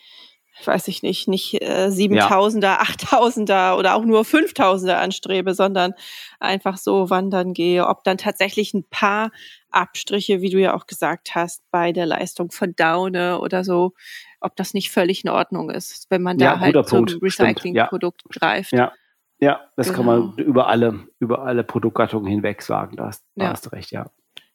weiß 0.66 0.88
ich 0.88 1.02
nicht, 1.02 1.28
nicht 1.28 1.54
äh, 1.62 1.88
7000er, 1.88 2.62
ja. 2.62 2.80
8000er 2.82 3.76
oder 3.78 3.94
auch 3.94 4.04
nur 4.04 4.22
5000er 4.22 4.94
anstrebe, 4.94 5.54
sondern 5.54 5.94
einfach 6.40 6.76
so 6.76 7.10
wandern 7.10 7.52
gehe, 7.54 7.86
ob 7.86 8.04
dann 8.04 8.18
tatsächlich 8.18 8.74
ein 8.74 8.84
paar 8.84 9.30
Abstriche, 9.70 10.40
wie 10.42 10.50
du 10.50 10.58
ja 10.60 10.74
auch 10.74 10.86
gesagt 10.86 11.34
hast, 11.34 11.62
bei 11.70 11.92
der 11.92 12.06
Leistung 12.06 12.50
von 12.50 12.74
Daune 12.76 13.40
oder 13.40 13.64
so, 13.64 13.92
ob 14.40 14.54
das 14.56 14.74
nicht 14.74 14.90
völlig 14.90 15.24
in 15.24 15.30
Ordnung 15.30 15.70
ist, 15.70 16.06
wenn 16.10 16.22
man 16.22 16.38
Ja, 16.38 16.54
da 16.54 16.60
halt 16.60 16.74
guter 16.74 16.86
zum. 16.86 17.04
Recyclingprodukt 17.22 18.24
greift. 18.28 18.72
Ja, 18.72 18.92
ja, 19.38 19.60
das 19.76 19.92
kann 19.92 20.04
man 20.06 20.34
Genau. 20.36 20.48
über 20.48 20.66
alle, 20.68 21.00
über 21.18 21.40
alle 21.42 21.64
Produktgattungen 21.64 22.26
hinweg 22.30 22.62
sagen. 22.62 22.96
Da 22.96 23.06
hast, 23.06 23.24
da 23.34 23.44
Ja. 23.44 23.50
hast 23.50 23.66
du 23.66 23.70
recht, 23.70 23.90
ja. 23.90 24.06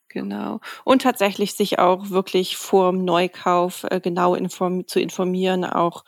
Genau. 0.10 0.60
Und 0.84 1.02
tatsächlich 1.02 1.54
sich 1.54 1.80
auch 1.80 2.10
wirklich 2.10 2.58
vor 2.58 2.92
dem 2.92 3.04
Neukauf 3.04 3.86
äh, 3.90 4.00
genau 4.00 4.36
inform 4.36 4.88
zu 4.88 5.00
informieren, 5.00 5.66
auch, 5.66 6.06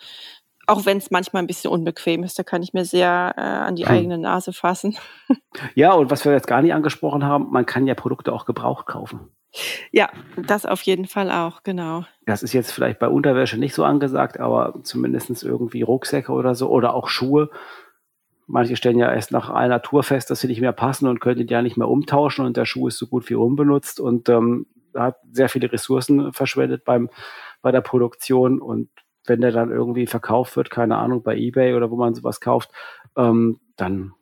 auch 0.68 0.86
wenn 0.86 0.98
es 0.98 1.12
manchmal 1.12 1.44
ein 1.44 1.48
bisschen 1.48 1.72
unbequem 1.72 2.24
ist. 2.24 2.40
Da 2.40 2.44
kann 2.44 2.64
ich 2.64 2.74
mir 2.74 2.86
sehr 2.86 3.34
äh, 3.38 3.42
an 3.42 3.76
die 3.76 3.86
Hm. 3.86 3.92
eigene 3.92 4.18
Nase 4.18 4.54
fassen. 4.54 4.98
Ja, 5.76 5.94
und 5.94 6.12
was 6.12 6.26
wir 6.26 6.32
jetzt 6.32 6.48
gar 6.48 6.62
nicht 6.62 6.74
angesprochen 6.74 7.24
haben, 7.26 7.52
man 7.52 7.66
kann 7.66 7.88
ja 7.88 7.96
Produkte 7.96 8.32
auch 8.34 8.46
gebraucht 8.46 8.86
kaufen. 8.86 9.30
Ja, 9.92 10.10
das 10.38 10.66
auf 10.66 10.84
jeden 10.84 11.08
Fall 11.08 11.32
auch, 11.32 11.64
genau. 11.64 12.06
Das 12.26 12.44
ist 12.44 12.54
jetzt 12.54 12.72
vielleicht 12.72 13.00
bei 13.00 13.08
Unterwäsche 13.08 13.58
nicht 13.58 13.74
so 13.74 13.84
angesagt, 13.84 14.40
aber 14.40 14.76
zumindest 14.84 15.44
irgendwie 15.44 15.82
Rucksäcke 15.82 16.32
oder 16.32 16.54
so 16.54 16.70
oder 16.70 16.94
auch 16.94 17.08
Schuhe. 17.08 17.50
Manche 18.52 18.76
stellen 18.76 18.98
ja 18.98 19.14
erst 19.14 19.32
nach 19.32 19.52
einer 19.52 19.84
Tour 19.84 20.02
fest, 20.02 20.32
dass 20.32 20.40
sie 20.40 20.48
nicht 20.48 20.60
mehr 20.60 20.74
passen 20.74 21.08
und 21.08 21.22
können 21.22 21.46
die 21.46 21.54
ja 21.54 21.62
nicht 21.62 21.78
mehr 21.78 21.88
umtauschen 21.88 22.46
und 22.46 22.58
der 22.58 22.66
Schuh 22.66 22.88
ist 22.88 22.98
so 22.98 23.06
gut 23.06 23.30
wie 23.30 23.36
unbenutzt 23.36 24.00
und 24.00 24.28
ähm, 24.28 24.66
hat 24.96 25.18
sehr 25.32 25.50
viele 25.50 25.72
Ressourcen 25.72 26.34
verschwendet 26.34 26.84
beim, 26.84 27.12
bei 27.62 27.72
der 27.72 27.82
Produktion 27.82 28.60
und 28.60 28.90
wenn 29.28 29.42
der 29.42 29.52
dann 29.52 29.70
irgendwie 29.70 30.08
verkauft 30.08 30.56
wird, 30.56 30.72
keine 30.72 30.98
Ahnung, 30.98 31.22
bei 31.22 31.38
Ebay 31.38 31.76
oder 31.76 31.92
wo 31.92 31.96
man 31.96 32.16
sowas 32.16 32.42
kauft, 32.42 32.72
ähm, 33.16 33.60
dann 33.76 34.14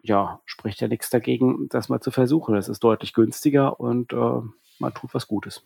ja, 0.00 0.40
spricht 0.44 0.80
ja 0.80 0.86
nichts 0.86 1.10
dagegen, 1.10 1.68
das 1.70 1.88
mal 1.88 2.00
zu 2.00 2.12
versuchen. 2.12 2.54
Es 2.54 2.68
ist 2.68 2.84
deutlich 2.84 3.14
günstiger 3.14 3.80
und 3.80 4.12
äh, 4.12 4.40
man 4.78 4.94
tut 4.94 5.12
was 5.12 5.26
Gutes. 5.26 5.64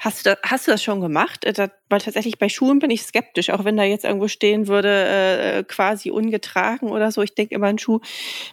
Hast 0.00 0.24
du, 0.26 0.30
da, 0.30 0.36
hast 0.42 0.66
du 0.66 0.72
das 0.72 0.82
schon 0.82 1.00
gemacht? 1.00 1.44
Äh, 1.44 1.52
da, 1.52 1.68
weil 1.88 2.00
tatsächlich 2.00 2.38
bei 2.38 2.48
Schuhen 2.48 2.78
bin 2.78 2.90
ich 2.90 3.02
skeptisch, 3.02 3.50
auch 3.50 3.64
wenn 3.64 3.76
da 3.76 3.84
jetzt 3.84 4.04
irgendwo 4.04 4.26
stehen 4.26 4.66
würde, 4.66 4.88
äh, 4.88 5.64
quasi 5.64 6.10
ungetragen 6.10 6.90
oder 6.90 7.12
so. 7.12 7.22
Ich 7.22 7.34
denke 7.34 7.54
immer, 7.54 7.66
einen 7.66 7.78
Schuh 7.78 8.00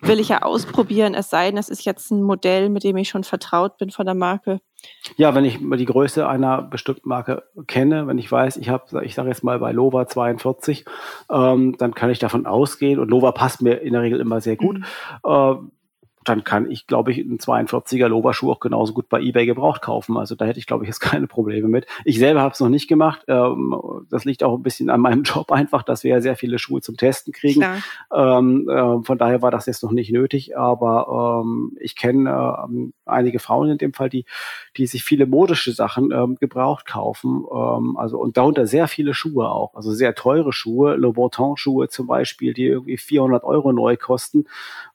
will 0.01 0.19
ich 0.19 0.29
ja 0.29 0.41
ausprobieren, 0.43 1.15
es 1.15 1.29
sei 1.29 1.49
denn, 1.49 1.57
es 1.57 1.69
ist 1.69 1.85
jetzt 1.85 2.11
ein 2.11 2.21
Modell, 2.21 2.69
mit 2.69 2.83
dem 2.83 2.97
ich 2.97 3.09
schon 3.09 3.23
vertraut 3.23 3.77
bin 3.77 3.89
von 3.89 4.05
der 4.05 4.15
Marke. 4.15 4.59
Ja, 5.17 5.33
wenn 5.33 5.43
ich 5.43 5.59
mal 5.59 5.77
die 5.77 5.85
Größe 5.85 6.27
einer 6.27 6.61
bestimmten 6.61 7.09
Marke 7.09 7.43
kenne, 7.67 8.05
wenn 8.07 8.17
ich 8.17 8.31
weiß, 8.31 8.57
ich 8.57 8.69
habe, 8.69 9.03
ich 9.03 9.15
sage 9.15 9.29
jetzt 9.29 9.43
mal 9.43 9.59
bei 9.59 9.71
Lova 9.71 10.07
42, 10.07 10.85
ähm, 11.31 11.75
dann 11.77 11.93
kann 11.95 12.09
ich 12.09 12.19
davon 12.19 12.45
ausgehen, 12.45 12.99
und 12.99 13.09
Lova 13.09 13.31
passt 13.31 13.61
mir 13.61 13.81
in 13.81 13.93
der 13.93 14.01
Regel 14.03 14.19
immer 14.19 14.39
sehr 14.39 14.55
gut, 14.55 14.77
Mhm. 14.77 14.85
äh, 15.25 15.55
dann 16.29 16.43
kann 16.43 16.69
ich, 16.69 16.85
glaube 16.85 17.11
ich, 17.11 17.19
einen 17.19 17.39
42er 17.39 18.07
Lova-Schuh 18.07 18.51
auch 18.51 18.59
genauso 18.59 18.93
gut 18.93 19.09
bei 19.09 19.19
eBay 19.19 19.47
gebraucht 19.47 19.81
kaufen. 19.81 20.15
Also 20.15 20.35
da 20.35 20.45
hätte 20.45 20.59
ich, 20.59 20.67
glaube 20.67 20.83
ich, 20.83 20.87
jetzt 20.87 20.99
keine 20.99 21.27
Probleme 21.27 21.67
mit. 21.67 21.87
Ich 22.05 22.19
selber 22.19 22.41
habe 22.41 22.53
es 22.53 22.59
noch 22.59 22.69
nicht 22.69 22.87
gemacht. 22.87 23.23
Ähm, 23.27 23.75
das 24.09 24.25
liegt 24.25 24.43
auch 24.43 24.55
ein 24.55 24.63
bisschen 24.63 24.89
an 24.89 25.01
meinem 25.01 25.23
Job 25.29 25.51
einfach, 25.51 25.83
dass 25.83 26.03
wir 26.03 26.11
ja 26.11 26.21
sehr 26.21 26.35
viele 26.35 26.59
Schuhe 26.59 26.81
zum 26.81 26.97
Testen 26.97 27.33
kriegen. 27.33 27.65
Ähm, 28.13 28.69
äh, 28.69 29.03
von 29.03 29.17
daher 29.17 29.41
war 29.41 29.49
das 29.49 29.65
jetzt 29.65 29.81
noch 29.81 29.91
nicht 29.91 30.11
nötig, 30.11 30.55
aber 30.55 31.41
ähm, 31.43 31.75
ich 31.79 31.95
kenne 31.95 32.29
ähm, 32.63 32.93
einige 33.05 33.39
Frauen 33.39 33.71
in 33.71 33.77
dem 33.79 33.93
Fall, 33.93 34.09
die, 34.09 34.25
die 34.77 34.85
sich 34.85 35.03
viele 35.03 35.25
modische 35.25 35.71
Sachen 35.71 36.11
ähm, 36.11 36.35
gebraucht 36.39 36.85
kaufen. 36.85 37.43
Ähm, 37.51 37.97
also 37.97 38.19
und 38.19 38.37
darunter 38.37 38.67
sehr 38.67 38.87
viele 38.87 39.15
Schuhe 39.15 39.49
auch, 39.49 39.73
also 39.73 39.91
sehr 39.91 40.13
teure 40.13 40.53
Schuhe, 40.53 40.95
Louboutin 40.95 41.57
Schuhe 41.57 41.89
zum 41.89 42.05
Beispiel, 42.05 42.53
die 42.53 42.65
irgendwie 42.65 42.97
400 42.97 43.43
Euro 43.43 43.71
neu 43.71 43.97
kosten 43.97 44.45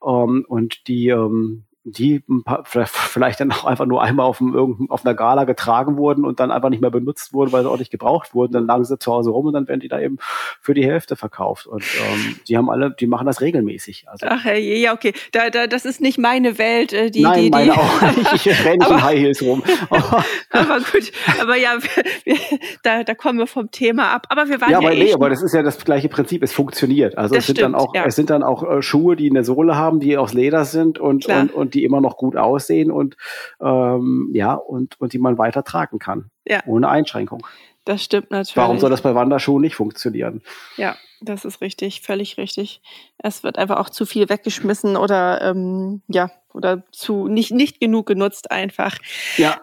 ähm, 0.04 0.44
und 0.46 0.86
die 0.86 1.08
ähm, 1.26 1.64
die 1.86 2.22
ein 2.28 2.42
paar, 2.44 2.64
vielleicht- 2.64 3.40
dann 3.40 3.52
auch 3.52 3.64
einfach 3.64 3.84
nur 3.86 4.02
einmal 4.02 4.26
auf, 4.26 4.40
irgendein- 4.40 4.88
auf 4.90 5.04
einer 5.04 5.14
Gala 5.14 5.44
getragen 5.44 5.96
wurden 5.96 6.24
und 6.24 6.40
dann 6.40 6.50
einfach 6.50 6.70
nicht 6.70 6.80
mehr 6.80 6.90
benutzt 6.90 7.32
wurden, 7.34 7.52
weil 7.52 7.62
sie 7.62 7.70
auch 7.70 7.78
nicht 7.78 7.90
gebraucht 7.90 8.34
wurden. 8.34 8.52
Dann 8.52 8.66
lagen 8.66 8.84
sie 8.84 8.98
zu 8.98 9.12
Hause 9.12 9.30
rum 9.30 9.46
und 9.46 9.52
dann 9.52 9.68
werden 9.68 9.80
die 9.80 9.88
da 9.88 10.00
eben 10.00 10.16
für 10.60 10.72
die 10.74 10.84
Hälfte 10.84 11.14
verkauft. 11.16 11.66
Und 11.66 11.82
ähm, 11.82 12.36
die 12.48 12.56
haben 12.56 12.70
alle, 12.70 12.90
die 12.98 13.06
machen 13.06 13.26
das 13.26 13.40
regelmäßig. 13.42 14.06
Also, 14.08 14.26
Ach, 14.28 14.44
hey, 14.44 14.80
ja, 14.80 14.94
okay. 14.94 15.12
Da, 15.32 15.50
da, 15.50 15.66
das 15.66 15.84
ist 15.84 16.00
nicht 16.00 16.18
meine 16.18 16.56
Welt, 16.58 16.92
äh, 16.92 17.10
die, 17.10 17.22
nein, 17.22 17.42
die, 17.44 17.50
meine 17.50 17.64
die. 17.66 17.78
auch 17.78 18.02
nicht. 18.32 18.46
Ich 18.46 18.46
renne 18.64 18.78
nicht 18.78 18.86
Aber- 18.86 18.94
in 18.96 19.02
High 19.04 19.18
Heels 19.18 19.42
rum. 19.42 19.62
Aber, 20.50 20.78
gut, 20.78 21.12
aber 21.40 21.56
ja, 21.56 21.76
wir, 22.24 22.36
da, 22.82 23.02
da 23.04 23.14
kommen 23.14 23.38
wir 23.38 23.46
vom 23.46 23.70
Thema 23.70 24.12
ab. 24.14 24.26
Aber 24.30 24.48
wir 24.48 24.60
waren 24.60 24.70
ja, 24.70 24.80
ja, 24.80 24.86
aber 24.88 24.92
eh 24.96 25.04
nee, 25.04 25.12
aber 25.12 25.28
das 25.30 25.42
ist 25.42 25.52
ja 25.52 25.62
das 25.62 25.78
gleiche 25.84 26.08
Prinzip. 26.08 26.42
Es 26.42 26.52
funktioniert. 26.52 27.18
Also 27.18 27.34
Das 27.34 27.42
es 27.44 27.46
sind 27.48 27.60
dann 27.60 27.72
stimmt, 27.72 27.88
auch, 27.88 27.94
ja. 27.94 28.04
es 28.04 28.16
sind 28.16 28.30
dann 28.30 28.42
auch 28.42 28.62
äh, 28.62 28.82
Schuhe, 28.82 29.16
die 29.16 29.28
eine 29.30 29.44
Sohle 29.44 29.76
haben, 29.76 30.00
die 30.00 30.16
aus 30.16 30.32
Leder 30.32 30.64
sind 30.64 30.98
und, 30.98 31.24
Klar. 31.24 31.42
und, 31.42 31.52
und 31.52 31.73
die 31.74 31.84
immer 31.84 32.00
noch 32.00 32.16
gut 32.16 32.36
aussehen 32.36 32.90
und 32.90 33.16
ähm, 33.60 34.30
ja 34.32 34.54
und, 34.54 35.00
und 35.00 35.12
die 35.12 35.18
man 35.18 35.38
weiter 35.38 35.64
tragen 35.64 35.98
kann. 35.98 36.30
Ja. 36.46 36.62
Ohne 36.66 36.88
Einschränkung. 36.88 37.46
das 37.84 38.02
stimmt 38.02 38.30
natürlich. 38.30 38.56
Warum 38.56 38.78
soll 38.78 38.90
das 38.90 39.02
bei 39.02 39.14
Wanderschuhen 39.14 39.62
nicht 39.62 39.74
funktionieren? 39.74 40.42
Ja, 40.76 40.96
das 41.20 41.44
ist 41.44 41.60
richtig, 41.60 42.02
völlig 42.02 42.38
richtig. 42.38 42.80
Es 43.18 43.42
wird 43.42 43.58
einfach 43.58 43.78
auch 43.78 43.90
zu 43.90 44.06
viel 44.06 44.28
weggeschmissen 44.28 44.96
oder 44.96 45.40
ähm, 45.42 46.02
ja, 46.08 46.30
oder 46.52 46.84
zu 46.92 47.28
nicht, 47.28 47.52
nicht 47.52 47.80
genug 47.80 48.06
genutzt 48.06 48.50
einfach. 48.50 48.96
Ja, 49.36 49.60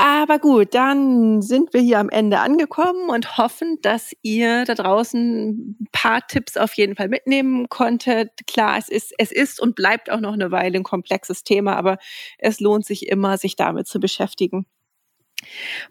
Aber 0.00 0.38
gut, 0.38 0.74
dann 0.74 1.42
sind 1.42 1.74
wir 1.74 1.80
hier 1.80 1.98
am 1.98 2.08
Ende 2.08 2.38
angekommen 2.38 3.10
und 3.10 3.36
hoffen, 3.36 3.78
dass 3.82 4.12
ihr 4.22 4.64
da 4.64 4.74
draußen 4.74 5.76
ein 5.80 5.88
paar 5.90 6.24
Tipps 6.24 6.56
auf 6.56 6.74
jeden 6.74 6.94
Fall 6.94 7.08
mitnehmen 7.08 7.68
konntet. 7.68 8.30
Klar, 8.46 8.78
es 8.78 8.88
ist, 8.88 9.12
es 9.18 9.32
ist 9.32 9.60
und 9.60 9.74
bleibt 9.74 10.08
auch 10.08 10.20
noch 10.20 10.34
eine 10.34 10.52
Weile 10.52 10.78
ein 10.78 10.84
komplexes 10.84 11.42
Thema, 11.42 11.74
aber 11.74 11.98
es 12.38 12.60
lohnt 12.60 12.86
sich 12.86 13.08
immer, 13.08 13.38
sich 13.38 13.56
damit 13.56 13.88
zu 13.88 13.98
beschäftigen. 13.98 14.66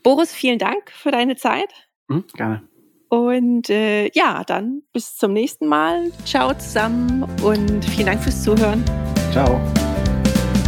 Boris, 0.03 0.31
vielen 0.31 0.57
Dank 0.57 0.89
für 0.89 1.11
deine 1.11 1.35
Zeit. 1.35 1.73
hm, 2.07 2.23
gerne. 2.33 2.63
Und 3.09 3.69
äh, 3.69 4.09
ja, 4.13 4.45
dann 4.45 4.83
bis 4.93 5.17
zum 5.17 5.33
nächsten 5.33 5.67
Mal. 5.67 6.13
Ciao 6.23 6.53
zusammen 6.53 7.23
und 7.43 7.83
vielen 7.83 8.07
Dank 8.07 8.23
fürs 8.23 8.41
Zuhören. 8.41 8.85
Ciao. 9.33 9.59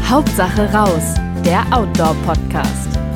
Hauptsache 0.10 0.74
raus, 0.74 1.16
der 1.46 1.66
Outdoor-Podcast. 1.72 3.09